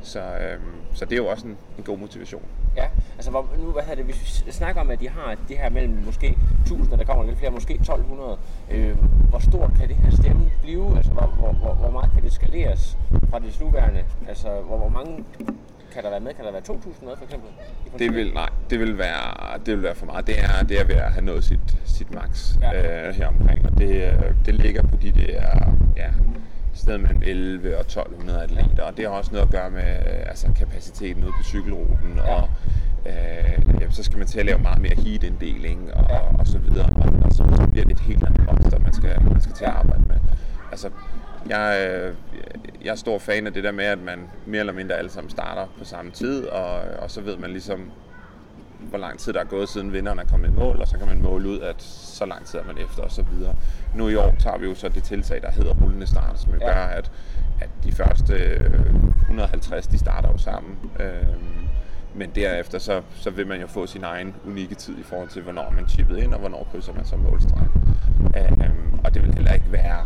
så, 0.04 0.20
øh, 0.20 0.60
så 0.94 1.06
det 1.06 1.12
er 1.12 1.18
jo 1.18 1.28
også 1.28 1.48
en, 1.48 1.58
en 1.78 1.84
god 1.84 1.98
motivation. 1.98 2.44
Ja, 2.78 2.86
altså 3.18 3.32
hvor, 3.32 3.46
nu, 3.58 3.72
hvad 3.72 3.82
hedder 3.84 3.96
det, 3.96 4.06
hvis 4.06 4.44
vi 4.46 4.52
snakker 4.52 4.82
om, 4.82 4.90
at 4.90 5.00
de 5.00 5.10
har 5.10 5.36
det 5.50 5.58
her 5.58 5.70
mellem 5.70 5.98
måske 6.06 6.38
1000, 6.62 6.92
og 6.94 7.00
der 7.00 7.06
kommer 7.06 7.24
lidt 7.26 7.38
flere, 7.38 7.52
måske 7.52 7.74
1200, 7.74 8.38
øh, 8.72 8.98
hvor 9.30 9.40
stort 9.40 9.72
kan 9.80 9.88
det 9.88 9.96
her 9.96 10.12
stemme 10.16 10.52
blive? 10.62 10.98
Altså 10.98 11.12
hvor, 11.12 11.26
hvor, 11.40 11.52
hvor, 11.52 11.74
hvor 11.74 11.90
meget 11.92 12.12
kan 12.14 12.24
det 12.24 12.34
skaleres 12.34 12.98
fra 13.30 13.40
det 13.40 13.58
nuværende? 13.62 14.04
Altså 14.28 14.48
hvor, 14.68 14.78
hvor 14.78 14.90
mange 14.90 15.24
kan 15.94 16.04
der 16.04 16.10
være 16.10 16.20
med? 16.20 16.34
Kan 16.34 16.46
der 16.46 16.52
være 16.52 16.62
2000 16.62 17.08
med 17.08 17.18
for 17.18 17.24
eksempel? 17.26 17.50
Det 18.00 18.16
vil, 18.16 18.34
nej, 18.34 18.50
det 18.70 18.80
vil 18.80 18.98
være, 18.98 19.58
det 19.66 19.74
vil 19.76 19.84
være 19.84 19.96
for 19.96 20.06
meget. 20.06 20.28
Det 20.28 20.36
er, 20.40 20.64
det 20.70 20.80
er 20.82 20.86
ved 20.86 20.96
at 20.96 21.12
have 21.12 21.26
nået 21.26 21.44
sit, 21.44 21.78
sit 21.86 22.14
max 22.14 22.56
Ja. 22.62 22.72
ja. 22.72 23.08
øh, 23.08 23.16
her 23.16 23.28
omkring, 23.28 23.66
og 23.66 23.78
det, 23.78 24.04
øh, 24.04 24.24
det 24.46 24.56
ligger 24.56 24.82
på 24.84 24.96
de 24.96 25.12
der, 25.12 25.74
ja, 25.98 26.08
sted 26.74 26.98
mellem 26.98 27.22
11 27.26 27.76
og 27.78 27.82
1200 27.82 28.44
atleter, 28.44 28.84
og 28.84 28.98
det 28.98 29.06
har 29.06 29.12
også 29.12 29.32
noget 29.32 29.46
at 29.46 29.52
gøre 29.52 29.70
med 29.70 29.84
øh, 29.84 30.30
altså, 30.30 30.48
kapaciteten 30.60 31.24
ude 31.24 31.32
på 31.38 31.44
cykelruten, 31.44 32.14
Ja. 32.18 32.34
og 32.36 32.50
øh, 33.06 33.80
jamen, 33.82 33.92
så 33.92 34.04
skal 34.04 34.18
man 34.18 34.28
til 34.28 34.40
at 34.40 34.46
lave 34.46 34.60
meget 34.60 34.82
mere 34.82 34.96
heat-inddeling 34.96 35.94
og, 35.94 36.06
Ja. 36.10 36.20
og 36.40 36.48
så 36.48 36.58
videre, 36.58 36.86
og, 36.86 37.14
og 37.26 37.32
så, 37.32 37.44
så 37.58 37.68
bliver 37.72 37.86
det 37.86 37.94
et 37.94 38.00
helt 38.00 38.24
andet 38.26 38.46
monster, 38.46 38.80
man 38.80 38.94
skal, 38.94 39.22
man 39.32 39.42
skal 39.42 39.56
til 39.56 39.66
at 39.66 39.72
arbejde 39.72 40.04
med. 40.08 40.16
Altså, 40.72 40.90
jeg, 41.50 41.88
øh, 41.90 42.14
jeg 42.86 42.92
er 42.92 42.96
stor 42.96 43.20
fan 43.20 43.48
af 43.48 43.54
det 43.54 43.64
der 43.64 43.72
med, 43.72 43.86
at 43.86 44.00
man 44.00 44.20
mere 44.46 44.60
eller 44.60 44.74
mindre 44.74 44.96
alle 44.96 45.10
sammen 45.12 45.30
starter 45.30 45.66
på 45.80 45.86
samme 45.86 46.12
tid, 46.12 46.46
og, 46.46 46.82
og 47.00 47.12
så 47.12 47.22
ved 47.22 47.38
man 47.38 47.50
ligesom, 47.52 47.92
hvor 48.80 48.98
lang 48.98 49.20
tid 49.20 49.34
der 49.34 49.40
er 49.40 49.44
gået 49.46 49.70
siden 49.70 49.94
vinderen 49.94 50.20
er 50.20 50.24
kommet 50.26 50.48
i 50.48 50.52
mål, 50.52 50.78
og 50.82 50.88
så 50.88 50.98
kan 50.98 51.08
man 51.08 51.22
måle 51.22 51.50
ud, 51.50 51.60
at 51.60 51.82
så 51.84 52.26
lang 52.26 52.46
tid 52.46 52.60
er 52.60 52.64
man 52.64 52.78
efter 52.78 53.04
og 53.04 53.12
så 53.12 53.24
videre. 53.32 53.56
Nu 53.96 54.08
i 54.08 54.16
år 54.16 54.36
tager 54.40 54.58
vi 54.58 54.66
jo 54.66 54.76
så 54.76 54.90
det 54.90 55.04
tiltag, 55.04 55.42
der 55.42 55.52
hedder 55.52 55.74
rullende 55.74 56.08
start, 56.08 56.40
som 56.40 56.52
jo 56.54 56.58
Ja. 56.62 56.68
gør, 56.68 56.82
at, 56.82 57.12
at 57.62 57.70
de 57.84 57.92
første 57.92 58.34
øh, 58.34 58.72
150, 59.22 59.88
de 59.88 59.98
starter 59.98 60.30
jo 60.32 60.38
sammen. 60.38 60.78
Øhm, 61.00 61.68
men 62.16 62.30
derefter, 62.36 62.80
så, 62.80 63.02
så 63.16 63.30
vil 63.30 63.48
man 63.48 63.62
jo 63.62 63.68
få 63.68 63.88
sin 63.88 64.04
egen 64.04 64.36
unikke 64.46 64.76
tid 64.76 64.98
i 64.98 65.04
forhold 65.04 65.30
til, 65.30 65.42
hvornår 65.42 65.70
man 65.76 65.88
chippet 65.88 66.18
ind, 66.18 66.34
og 66.34 66.40
hvornår 66.40 66.68
krydser 66.72 66.94
man 66.94 67.06
så 67.06 67.16
målstregen. 67.16 67.70
Øhm, 68.38 69.00
og 69.04 69.14
det 69.14 69.24
vil 69.24 69.34
heller 69.34 69.54
ikke 69.54 69.72
være 69.72 70.06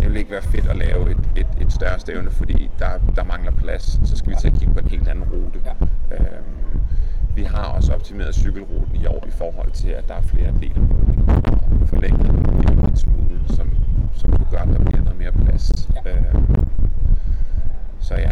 det 0.00 0.08
vil 0.08 0.16
ikke 0.16 0.30
være 0.30 0.42
fedt 0.42 0.66
at 0.66 0.76
lave 0.76 1.10
et, 1.10 1.18
et, 1.36 1.46
et 1.60 1.72
større 1.72 1.98
stævne, 1.98 2.30
fordi 2.30 2.70
der, 2.78 2.90
der 3.16 3.24
mangler 3.24 3.52
plads. 3.52 4.08
Så 4.08 4.16
skal 4.16 4.30
vi 4.30 4.36
til 4.40 4.48
at 4.48 4.54
kigge 4.54 4.74
på 4.74 4.80
en 4.80 4.88
helt 4.88 5.08
anden 5.08 5.24
rute. 5.24 5.60
Ja. 5.64 5.72
Øhm, 6.16 6.80
vi 7.34 7.42
har 7.42 7.64
også 7.64 7.92
optimeret 7.94 8.34
cykelruten 8.34 8.96
i 8.96 9.06
år 9.06 9.24
i 9.26 9.30
forhold 9.30 9.70
til, 9.70 9.88
at 9.88 10.08
der 10.08 10.14
er 10.14 10.20
flere 10.20 10.48
atleter 10.48 10.80
på 10.86 10.96
den, 11.06 11.28
og 11.28 11.88
forlænget 11.88 12.26
den 12.26 12.84
en 12.90 12.96
smule, 12.96 13.40
som, 13.56 13.70
som 14.14 14.30
jo 14.30 14.44
gør, 14.50 14.58
at 14.58 14.68
der 14.68 14.84
bliver 14.84 15.02
noget 15.02 15.18
mere 15.18 15.32
plads. 15.32 15.88
Ja. 16.04 16.10
Øhm, 16.10 16.68
så 18.00 18.14
ja, 18.14 18.30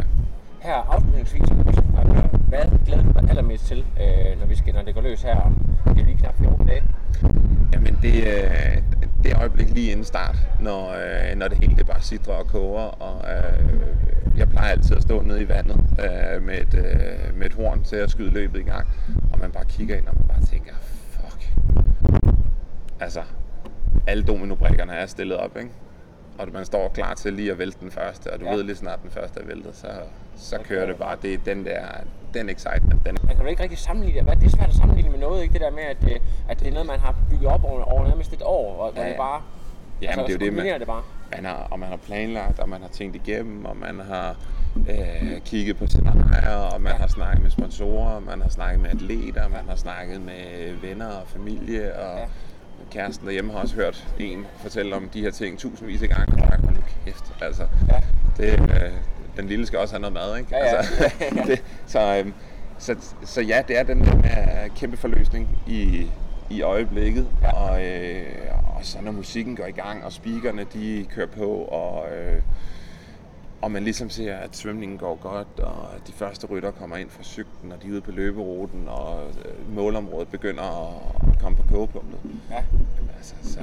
Her 0.61 0.75
afslutningsvis, 0.75 1.49
hvad 2.49 2.65
glæder 2.87 3.03
du 3.03 3.13
dig 3.21 3.31
allermest 3.31 3.67
til, 3.67 3.79
øh, 4.01 4.39
når, 4.41 4.47
vi 4.47 4.57
skal, 4.57 4.75
når 4.75 4.83
det 4.83 4.95
går 4.95 5.01
løs 5.01 5.23
her 5.23 5.37
om 5.41 5.59
det 5.95 6.01
er 6.01 6.05
lige 6.05 6.17
knap 6.19 6.39
14 6.39 6.67
dage? 6.67 6.83
Jamen 7.73 7.99
det, 8.03 8.15
øh, 8.15 8.83
det 9.25 9.33
er 9.33 9.39
øjeblik 9.39 9.71
lige 9.71 9.91
inden 9.91 10.05
start, 10.05 10.37
når, 10.61 10.91
øh, 10.91 11.37
når 11.37 11.49
det 11.49 11.59
hele 11.59 11.77
det 11.77 11.87
bare 11.87 12.01
sidder 12.03 12.33
og 12.33 12.47
koger, 12.47 12.83
og 12.83 13.25
øh, 13.31 13.69
jeg 14.39 14.49
plejer 14.49 14.71
altid 14.73 14.97
at 14.97 15.03
stå 15.03 15.21
nede 15.23 15.43
i 15.43 15.49
vandet 15.49 15.77
øh, 15.77 16.43
med, 16.43 16.59
et, 16.59 16.75
øh, 16.75 17.37
med 17.39 17.47
et 17.47 17.55
horn 17.55 17.83
til 17.83 17.97
at 17.97 18.11
skyde 18.11 18.31
løbet 18.31 18.61
i 18.61 18.63
gang, 18.63 18.89
og 19.33 19.39
man 19.39 19.51
bare 19.53 19.65
kigger 19.65 19.97
ind, 19.97 20.07
og 20.07 20.15
man 20.17 20.25
bare 20.27 20.43
tænker, 20.47 20.73
fuck. 21.11 21.53
Altså, 23.01 23.21
alle 24.07 24.23
dominobrikkerne 24.25 24.93
er 24.93 25.07
stillet 25.07 25.37
op, 25.37 25.57
ikke? 25.57 25.71
Og 26.39 26.49
man 26.53 26.65
står 26.65 26.89
klar 26.89 27.15
til 27.15 27.33
lige 27.33 27.51
at 27.53 27.59
vælte 27.59 27.79
den 27.81 27.91
første, 27.91 28.33
og 28.33 28.41
du 28.41 28.45
Ja. 28.45 28.51
ja. 28.51 28.57
ved 28.57 28.65
lige 28.65 28.77
snart 28.77 29.03
den 29.03 29.11
første 29.11 29.41
er 29.41 29.47
væltet, 29.47 29.77
så, 29.77 29.87
så 30.37 30.59
kører 30.65 30.87
det 30.87 30.97
bare. 30.97 31.17
Det 31.23 31.35
er 31.35 31.39
den 31.45 31.65
der, 31.65 31.81
den 32.39 32.49
excitement, 32.49 33.07
den 33.07 33.17
Man 33.23 33.35
kan 33.37 33.45
jo 33.45 33.51
ikke 33.51 33.63
rigtig 33.63 33.79
sammenligne 33.79 34.19
det. 34.19 34.27
Hvad- 34.27 34.37
Det 34.37 34.47
er 34.47 34.57
svært 34.57 34.69
at 34.69 34.75
sammenligne 34.75 35.11
med 35.11 35.19
noget, 35.19 35.43
ikke? 35.43 35.53
Det 35.53 35.61
der 35.61 35.71
med, 35.71 35.83
at, 35.83 35.97
øh, 36.13 36.21
at 36.49 36.61
det 36.61 36.69
er 36.69 36.73
noget, 36.73 36.87
man 36.87 37.01
har 37.01 37.15
bygget 37.31 37.47
op 37.49 37.65
over, 37.65 37.83
over 37.83 38.09
nærmest 38.09 38.33
et 38.33 38.43
år, 38.43 38.77
og 38.83 38.93
ja, 38.97 39.01
Ja, 39.03 39.07
det 39.09 39.13
ja. 39.15 39.19
bare... 39.19 39.41
Ja, 40.03 40.17
men 40.17 40.25
det 40.25 40.31
er 40.31 40.39
jo 40.39 40.45
det, 40.47 40.53
man- 40.53 40.81
det 40.81 40.87
bare. 40.87 41.03
man 41.37 41.45
har, 41.45 41.69
og 41.71 41.79
man 41.79 41.89
har 41.89 41.97
planlagt, 41.97 42.59
og 42.59 42.69
man 42.69 42.81
har 42.81 42.89
tænkt 42.89 43.17
igennem, 43.17 43.65
og 43.65 43.77
man 43.77 44.01
har 44.01 44.37
øh, 44.89 45.41
kigget 45.45 45.77
på 45.77 45.87
scenarier, 45.87 46.57
og 46.75 46.81
man 46.81 46.93
har 46.93 47.07
snakket 47.07 47.43
med 47.43 47.51
sponsorer, 47.51 48.11
og 48.11 48.23
man 48.23 48.43
har 48.43 48.49
snakket 48.49 48.81
med 48.81 48.91
atleter, 48.91 49.49
man 49.49 49.69
har 49.69 49.77
snakket 49.77 50.21
med 50.21 50.73
venner 50.83 51.07
og 51.07 51.27
familie, 51.27 51.95
og 51.99 52.17
Ja. 52.17 52.21
ja. 52.21 52.27
kæresten 52.91 53.27
derhjemme 53.27 53.53
har 53.53 53.59
også 53.61 53.75
hørt 53.75 54.09
en 54.19 54.47
fortælle 54.57 54.97
om 54.97 55.09
de 55.09 55.21
her 55.21 55.31
ting 55.31 55.59
tusindvis 55.59 56.03
af 56.03 56.09
gange, 56.09 56.33
og 56.33 56.39
bare, 56.39 56.59
hold 56.61 56.75
nu 56.75 56.81
kæft, 57.05 57.25
altså, 57.41 57.63
Ja. 57.89 58.01
det, 58.37 58.61
øh, 58.61 58.93
den 59.37 59.47
lille 59.49 59.67
skal 59.67 59.79
også 59.79 59.95
have 59.95 60.01
noget 60.01 60.15
mad, 60.15 60.39
ikke? 60.39 60.57
Ja, 60.57 60.65
ja. 60.65 60.77
Altså, 60.77 61.11
det, 61.47 61.63
så, 61.87 62.17
øhm, 62.19 62.33
så, 62.79 62.97
så 63.25 63.41
ja, 63.41 63.63
det 63.69 63.79
er 63.79 63.83
den 63.83 64.01
der 64.05 64.15
med 64.17 64.71
kæmpe 64.77 64.97
forløsning 64.97 65.49
i, 65.67 66.07
i 66.51 66.63
øjeblikket, 66.63 67.29
Ja. 67.43 67.53
og, 67.53 67.85
øh, 67.85 68.27
og 68.77 68.85
så 68.85 68.99
når 69.03 69.13
musikken 69.13 69.57
går 69.57 69.67
i 69.67 69.71
gang, 69.71 70.05
og 70.05 70.13
speakerne 70.13 70.67
de 70.73 71.07
kører 71.15 71.27
på, 71.27 71.47
og, 71.51 72.05
øh, 72.17 72.43
og 73.63 73.71
man 73.71 73.85
ligesom 73.85 74.11
ser, 74.11 74.37
at 74.37 74.57
svømningen 74.57 74.99
går 74.99 75.15
godt, 75.23 75.61
og 75.61 75.89
de 76.07 76.13
første 76.13 76.47
rytter 76.47 76.71
kommer 76.71 76.97
ind 76.97 77.11
fra 77.11 77.23
cyklen, 77.23 77.73
og 77.73 77.83
de 77.83 77.89
er 77.89 77.93
ude 77.93 78.01
på 78.01 78.11
løberuten, 78.11 78.85
og 78.89 79.25
øh, 79.45 79.75
målområdet 79.75 80.29
begynder 80.29 80.63
at, 80.63 81.29
at 81.33 81.39
komme 81.41 81.57
på 81.59 81.63
kogepunktet. 81.71 82.19
Ja. 82.51 82.55
Jamen, 82.73 83.11
altså, 83.19 83.35
så, 83.43 83.61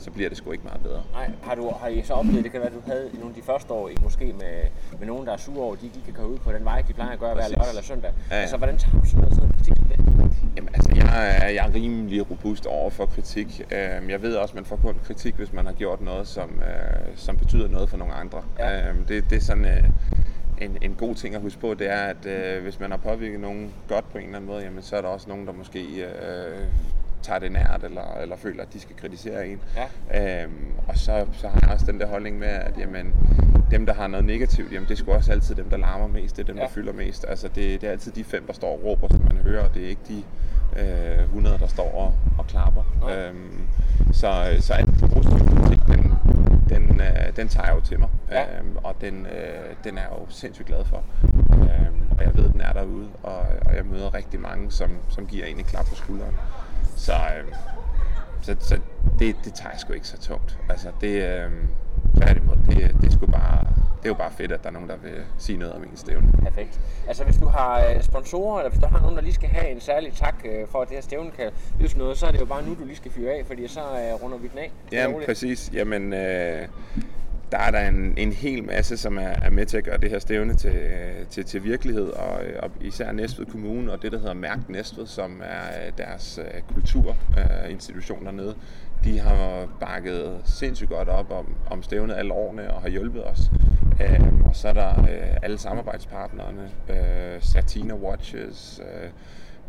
så 0.00 0.10
bliver 0.10 0.28
det 0.28 0.38
sgu 0.38 0.52
ikke 0.52 0.64
meget 0.64 0.82
bedre. 0.82 1.02
Nej, 1.12 1.30
har, 1.42 1.54
du, 1.54 1.72
har 1.80 1.88
I 1.88 2.02
så 2.02 2.12
oplevet, 2.12 2.44
det 2.44 2.52
kan 2.52 2.60
være, 2.60 2.68
at 2.70 2.74
du 2.74 2.82
havde 2.86 3.10
nogle 3.14 3.28
af 3.28 3.34
de 3.34 3.42
første 3.42 3.72
år, 3.72 3.90
måske 4.02 4.24
med, 4.24 4.56
med 4.98 5.06
nogen, 5.06 5.26
der 5.26 5.32
er 5.32 5.36
sure 5.36 5.64
over, 5.64 5.74
de 5.74 5.86
ikke 5.86 6.00
kan 6.04 6.14
komme 6.14 6.32
ud 6.32 6.38
på 6.38 6.52
den 6.52 6.64
vej, 6.64 6.82
de 6.88 6.92
plejer 6.92 7.10
at 7.12 7.18
gøre 7.18 7.34
hver 7.34 7.42
Præcis. 7.42 7.56
lørdag 7.56 7.70
eller 7.70 7.82
søndag. 7.82 8.10
Ja. 8.30 8.36
Altså, 8.36 8.56
hvordan 8.56 8.78
tager 8.78 9.00
du 9.00 9.06
sådan 9.06 9.20
noget, 9.20 9.34
sådan 9.34 9.50
kritik 9.52 9.74
det? 9.76 9.98
Jamen, 10.56 10.74
altså, 10.74 10.92
jeg 10.96 11.36
er, 11.42 11.48
jeg 11.48 11.66
er 11.68 11.74
rimelig 11.74 12.30
robust 12.30 12.66
over 12.66 12.90
for 12.90 13.06
kritik. 13.06 13.62
Øhm, 13.70 14.10
Jeg 14.10 14.22
ved 14.22 14.34
også, 14.36 14.52
at 14.52 14.54
man 14.54 14.64
får 14.64 14.76
kun 14.76 14.96
kritik, 15.04 15.34
hvis 15.34 15.52
man 15.52 15.66
har 15.66 15.72
gjort 15.72 16.00
noget, 16.00 16.28
som, 16.28 16.50
øh, 16.50 17.16
som 17.16 17.36
betyder 17.36 17.68
noget 17.68 17.88
for 17.90 17.96
nogle 17.96 18.12
andre. 18.14 18.42
Ja. 18.58 18.88
Øhm, 18.88 19.04
Det, 19.04 19.30
det 19.30 19.36
er 19.36 19.40
sådan 19.40 19.64
øh, 19.64 19.84
en, 20.60 20.78
en 20.82 20.94
god 20.94 21.14
ting 21.14 21.34
at 21.34 21.40
huske 21.40 21.60
på, 21.60 21.74
det 21.74 21.90
er, 21.90 22.02
at 22.02 22.26
øh, 22.26 22.62
hvis 22.62 22.80
man 22.80 22.90
har 22.90 22.98
påvirket 22.98 23.40
nogen 23.40 23.72
godt 23.88 24.12
på 24.12 24.18
en 24.18 24.24
eller 24.24 24.36
anden 24.36 24.50
måde, 24.50 24.62
jamen, 24.62 24.82
så 24.82 24.96
er 24.96 25.00
der 25.00 25.08
også 25.08 25.28
nogen, 25.28 25.46
der 25.46 25.52
måske 25.52 25.80
øh, 26.04 26.58
tager 27.22 27.38
det 27.38 27.52
nært, 27.52 27.84
eller, 27.84 28.18
eller 28.22 28.36
føler, 28.36 28.62
at 28.62 28.72
de 28.72 28.80
skal 28.80 28.96
kritisere 28.96 29.48
en. 29.48 29.60
Ja. 30.12 30.42
Øhm, 30.44 30.72
og 30.88 30.98
så, 30.98 31.26
så 31.32 31.48
har 31.48 31.58
jeg 31.62 31.70
også 31.70 31.86
den 31.86 32.00
der 32.00 32.06
holdning 32.06 32.38
med, 32.38 32.48
at 32.48 32.78
jamen, 32.78 33.14
dem, 33.70 33.86
der 33.86 33.94
har 33.94 34.06
noget 34.06 34.26
negativt, 34.26 34.72
jamen 34.72 34.88
det 34.88 34.94
er 34.94 34.98
sgu 34.98 35.12
også 35.12 35.32
altid 35.32 35.54
dem, 35.54 35.70
der 35.70 35.76
larmer 35.76 36.06
mest, 36.06 36.36
det 36.36 36.42
er 36.42 36.46
dem, 36.46 36.56
Ja. 36.56 36.62
der 36.62 36.68
fylder 36.68 36.92
mest. 36.92 37.24
Altså 37.28 37.48
det, 37.48 37.80
det 37.80 37.84
er 37.86 37.90
altid 37.90 38.12
de 38.12 38.24
fem, 38.24 38.46
der 38.46 38.52
står 38.52 38.72
og 38.72 38.84
råber, 38.84 39.08
som 39.10 39.20
man 39.24 39.36
hører, 39.36 39.64
og 39.68 39.74
det 39.74 39.84
er 39.84 39.88
ikke 39.88 40.02
de 40.08 40.22
øh, 41.18 41.24
100, 41.24 41.58
der 41.58 41.66
står 41.66 41.90
og, 41.94 42.14
og 42.38 42.46
klapper. 42.46 42.82
Nej. 43.00 43.16
Øhm, 43.28 43.66
så, 44.12 44.56
så 44.60 44.72
alt 44.72 45.00
den 45.00 45.08
positive 45.08 45.38
kritik, 45.62 45.78
den, 45.86 46.12
den, 46.68 47.00
øh, 47.00 47.36
den 47.36 47.48
tager 47.48 47.66
jeg 47.66 47.74
jo 47.74 47.80
til 47.80 47.98
mig, 47.98 48.08
Ja. 48.30 48.42
øhm, 48.58 48.76
og 48.76 48.94
den, 49.00 49.26
øh, 49.26 49.74
den 49.84 49.98
er 49.98 50.02
jeg 50.02 50.10
jo 50.12 50.26
sindssygt 50.28 50.68
glad 50.68 50.84
for. 50.84 51.02
Øhm, 51.52 52.02
og 52.18 52.24
jeg 52.24 52.36
ved, 52.36 52.48
den 52.48 52.60
er 52.60 52.72
derude, 52.72 53.08
og, 53.22 53.38
og 53.66 53.76
jeg 53.76 53.84
møder 53.86 54.14
rigtig 54.14 54.40
mange, 54.40 54.70
som, 54.70 54.90
som 55.08 55.26
giver 55.26 55.46
en 55.46 55.60
et 55.60 55.66
klap 55.66 55.86
på 55.86 55.94
skulderen. 55.94 56.36
Så, 57.00 57.12
øh, 57.12 57.54
så, 58.42 58.56
så 58.58 58.80
det, 59.18 59.36
det 59.44 59.54
tager 59.54 59.70
jeg 59.70 59.80
sgu 59.80 59.92
ikke 59.92 60.08
så 60.08 60.18
tungt. 60.18 60.58
Altså 60.68 60.88
det, 61.00 61.22
øh, 61.28 61.50
tværtimod, 62.16 62.56
det, 62.56 62.96
det, 63.00 63.06
er 63.06 63.10
sgu 63.10 63.26
bare, 63.26 63.58
det 63.98 64.04
er 64.04 64.08
jo 64.08 64.14
bare 64.14 64.30
fedt, 64.30 64.52
at 64.52 64.62
der 64.62 64.68
er 64.68 64.72
nogen, 64.72 64.88
der 64.88 64.96
vil 64.96 65.24
sige 65.38 65.58
noget 65.58 65.74
om 65.74 65.82
en 65.82 65.96
stævne. 65.96 66.32
Perfekt. 66.32 66.80
Altså 67.08 67.24
hvis 67.24 67.36
du 67.36 67.46
har 67.46 67.84
øh, 67.84 68.02
sponsorer, 68.02 68.58
eller 68.58 68.70
hvis 68.70 68.80
der 68.80 68.88
har 68.88 69.00
nogen, 69.00 69.16
der 69.16 69.22
lige 69.22 69.34
skal 69.34 69.48
have 69.48 69.70
en 69.70 69.80
særlig 69.80 70.12
tak 70.12 70.34
øh, 70.44 70.68
for, 70.68 70.80
at 70.82 70.88
det 70.88 70.96
her 70.96 71.02
stævne 71.02 71.30
kan 71.30 71.50
sådan 71.80 71.98
noget, 71.98 72.18
så 72.18 72.26
er 72.26 72.30
det 72.30 72.40
jo 72.40 72.44
bare 72.44 72.62
nu, 72.62 72.74
du 72.74 72.84
lige 72.84 72.96
skal 72.96 73.10
fyre 73.10 73.32
af, 73.32 73.46
fordi 73.46 73.68
så 73.68 73.80
øh, 73.80 74.22
runder 74.22 74.38
vi 74.38 74.48
den 74.48 74.58
af. 74.58 74.72
Ja, 74.92 75.06
præcis. 75.26 75.70
Jamen, 75.72 76.12
øh, 76.12 76.68
der 77.52 77.58
er 77.58 77.70
der 77.70 77.88
en, 77.88 78.14
en 78.16 78.32
hel 78.32 78.64
masse, 78.64 78.96
som 78.96 79.18
er, 79.18 79.22
er 79.42 79.50
med 79.50 79.66
til 79.66 79.76
at 79.76 79.84
gøre 79.84 79.96
det 79.96 80.10
her 80.10 80.18
stævne 80.18 80.54
til, 80.54 80.90
til, 81.30 81.44
til 81.44 81.64
virkelighed, 81.64 82.08
og, 82.08 82.44
øh, 82.44 82.58
og 82.62 82.70
især 82.80 83.12
Næstved 83.12 83.46
Kommune 83.46 83.92
og 83.92 84.02
det, 84.02 84.12
der 84.12 84.18
hedder 84.18 84.34
Mærk 84.34 84.58
Næstved, 84.68 85.06
som 85.06 85.40
er 85.44 85.86
øh, 85.86 85.92
deres 85.98 86.38
øh, 86.38 86.62
kulturinstitution 86.74 88.24
dernede. 88.24 88.54
De 89.04 89.20
har 89.20 89.68
bakket 89.80 90.40
sindssygt 90.44 90.90
godt 90.90 91.08
op 91.08 91.30
om, 91.30 91.56
om 91.70 91.82
stævnet 91.82 92.14
alle 92.14 92.32
årene 92.32 92.74
og 92.74 92.82
har 92.82 92.88
hjulpet 92.88 93.24
os. 93.24 93.40
Øh, 94.00 94.44
og 94.44 94.56
så 94.56 94.68
er 94.68 94.72
der 94.72 95.00
øh, 95.00 95.36
alle 95.42 95.58
samarbejdspartnerne, 95.58 96.70
øh, 96.88 97.42
Satina 97.42 97.94
Watches, 97.94 98.80
øh, 98.84 99.10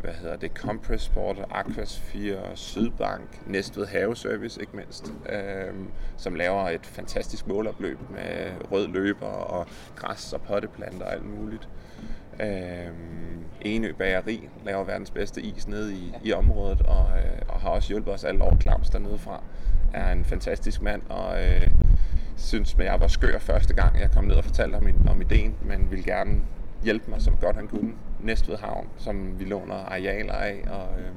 hvad 0.02 0.12
hedder 0.12 0.36
det, 0.36 0.50
Compressport, 0.50 1.38
Aquas 1.38 1.50
Aquasphere, 1.50 2.50
Sydbank, 2.54 3.46
Næstved 3.46 3.86
Haveservice 3.86 4.60
ikke 4.60 4.76
mindst, 4.76 5.12
øh, 5.28 5.74
som 6.16 6.34
laver 6.34 6.68
et 6.68 6.86
fantastisk 6.86 7.46
målopløb 7.46 7.98
med 8.10 8.52
rød 8.72 8.88
løber 8.88 9.26
og 9.26 9.66
græs 9.96 10.32
og 10.32 10.40
potteplanter 10.40 11.06
og 11.06 11.12
alt 11.12 11.24
muligt. 11.24 11.68
Øh, 12.40 12.88
Enø 13.60 13.92
Bageri 13.92 14.48
laver 14.64 14.84
verdens 14.84 15.10
bedste 15.10 15.40
is 15.40 15.68
nede 15.68 15.94
i, 15.94 16.14
i 16.24 16.32
området 16.32 16.82
og, 16.82 17.06
øh, 17.16 17.42
og 17.48 17.60
har 17.60 17.70
også 17.70 17.88
hjulpet 17.88 18.14
os 18.14 18.24
alle 18.24 18.42
over 18.42 18.56
Claus 18.60 18.90
dernede 18.90 19.18
fra 19.18 19.42
er 19.92 20.12
en 20.12 20.24
fantastisk 20.24 20.82
mand 20.82 21.02
og 21.08 21.44
øh, 21.44 21.70
synes, 22.36 22.74
at 22.74 22.84
jeg 22.84 23.00
var 23.00 23.06
skør 23.06 23.38
første 23.38 23.74
gang, 23.74 24.00
jeg 24.00 24.10
kom 24.10 24.24
ned 24.24 24.34
og 24.34 24.44
fortalte 24.44 24.74
ham 24.74 25.08
om 25.08 25.20
ideen, 25.20 25.54
men 25.64 25.90
ville 25.90 26.04
gerne 26.04 26.40
hjælpe 26.82 27.10
mig, 27.10 27.22
som 27.22 27.36
godt 27.40 27.56
han 27.56 27.68
kunne. 27.68 27.92
Næstved 28.22 28.56
Havn, 28.56 28.88
som 28.96 29.38
vi 29.38 29.44
låner 29.44 29.74
arealer 29.74 30.32
af, 30.34 30.64
og, 30.70 31.00
øh, 31.00 31.10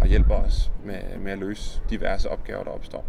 og 0.00 0.06
hjælper 0.06 0.34
os 0.34 0.70
med, 0.84 0.94
med 1.20 1.32
at 1.32 1.38
løse 1.38 1.80
diverse 1.90 2.30
opgaver, 2.30 2.64
der 2.64 2.70
opstår. 2.70 3.04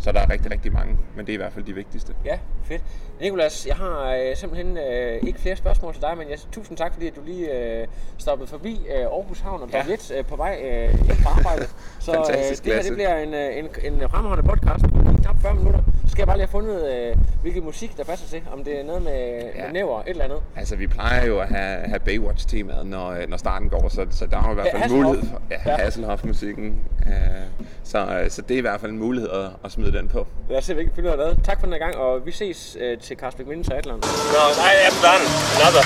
Så 0.00 0.12
der 0.12 0.20
er 0.20 0.30
rigtig, 0.30 0.52
rigtig 0.52 0.72
mange, 0.72 0.96
men 1.16 1.26
det 1.26 1.32
er 1.32 1.34
i 1.34 1.36
hvert 1.36 1.52
fald 1.52 1.64
de 1.64 1.74
vigtigste. 1.74 2.12
Ja, 2.24 2.38
fedt. 2.64 2.82
Nikolas, 3.20 3.66
jeg 3.66 3.76
har 3.76 4.14
øh, 4.14 4.36
simpelthen 4.36 4.76
øh, 4.78 5.18
ikke 5.26 5.40
flere 5.40 5.56
spørgsmål 5.56 5.92
til 5.92 6.02
dig, 6.02 6.14
men 6.18 6.30
jeg, 6.30 6.38
tusind 6.52 6.76
tak, 6.76 6.92
fordi 6.92 7.10
du 7.10 7.20
lige 7.26 7.58
øh, 7.80 7.86
stoppede 8.18 8.50
forbi 8.50 8.86
øh, 8.96 9.00
Aarhus 9.00 9.40
Havn 9.40 9.62
og 9.62 9.68
blev 9.68 9.80
Ja. 9.80 9.90
lidt 9.90 10.12
øh, 10.18 10.24
på 10.24 10.36
vej 10.36 10.60
øh, 10.64 11.04
hjem 11.06 11.16
fra 11.16 11.30
arbejde. 11.38 11.66
Så 12.00 12.12
øh, 12.12 12.56
det 12.64 12.72
her 12.74 12.82
det 12.82 12.92
bliver 12.92 13.16
en, 13.16 13.34
øh, 13.34 13.58
en, 13.58 13.92
en 13.94 14.08
fremragende 14.08 14.48
podcast 14.50 14.82
på 14.94 14.98
lige 15.02 15.22
knap 15.22 15.36
40 15.42 15.54
minutter. 15.54 15.80
Så 16.04 16.08
skal 16.10 16.20
jeg 16.22 16.26
bare 16.26 16.36
lige 16.36 16.46
have 16.46 16.50
fundet, 16.50 16.92
øh, 16.94 17.16
hvilken 17.42 17.64
musik, 17.64 17.96
der 17.96 18.04
passer 18.04 18.28
til. 18.28 18.42
Om 18.52 18.64
det 18.64 18.80
er 18.80 18.84
noget 18.84 19.02
med, 19.02 19.12
ja. 19.12 19.46
Ja. 19.56 19.64
med 19.64 19.72
næver, 19.72 20.00
et 20.00 20.08
eller 20.08 20.24
andet. 20.24 20.38
Altså, 20.56 20.76
vi 20.76 20.86
plejer 20.86 21.26
jo 21.26 21.40
at 21.40 21.48
have, 21.48 21.78
have 21.88 22.00
Baywatch-temaet, 22.00 22.86
når, 22.86 23.10
øh, 23.10 23.28
når 23.28 23.36
starten 23.36 23.68
går, 23.68 23.88
så, 23.88 24.06
så 24.10 24.26
der 24.26 24.36
er 24.36 24.44
jo 24.46 24.50
i 24.50 24.54
hvert 24.54 24.66
Ja, 24.66 24.72
fald 24.72 24.82
Hasselhoff. 24.82 25.06
mulighed 25.08 25.30
for 25.30 25.42
ja, 25.50 25.58
Ja. 25.66 25.76
Hasselhoff-musikken. 26.22 26.80
Øh, 27.06 27.66
så, 27.84 27.98
øh, 27.98 28.30
så 28.30 28.42
det 28.42 28.54
er 28.54 28.58
i 28.58 28.60
hvert 28.60 28.80
fald 28.80 28.92
en 28.92 28.98
mulighed 28.98 29.30
at, 29.30 29.50
at 29.64 29.72
smide 29.72 29.92
den 29.92 30.08
på. 30.08 30.26
Lad 30.50 30.58
os 30.58 30.64
se, 30.64 30.74
hvilken 30.74 30.94
film 30.94 31.06
der 31.06 31.12
er 31.12 31.16
lavet. 31.16 31.38
Tak 31.44 31.60
for 31.60 31.66
den 31.66 31.72
her 31.72 31.78
gang, 31.80 31.96
og 31.96 32.26
vi 32.26 32.32
ses 32.32 32.76
øh, 32.80 32.98
til 32.98 33.16
Karlsbæk 33.16 33.46
Minde 33.46 33.64
Triathlon. 33.68 34.00
No, 34.36 34.44
I 34.70 34.74
am 34.88 34.96
done. 35.06 35.24
Another. 35.58 35.82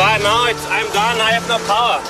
But 0.00 0.18
no, 0.28 0.36
it's, 0.50 0.64
I'm 0.76 0.88
done. 1.00 1.16
I 1.28 1.30
have 1.36 1.46
no 1.48 1.58
power. 1.72 1.98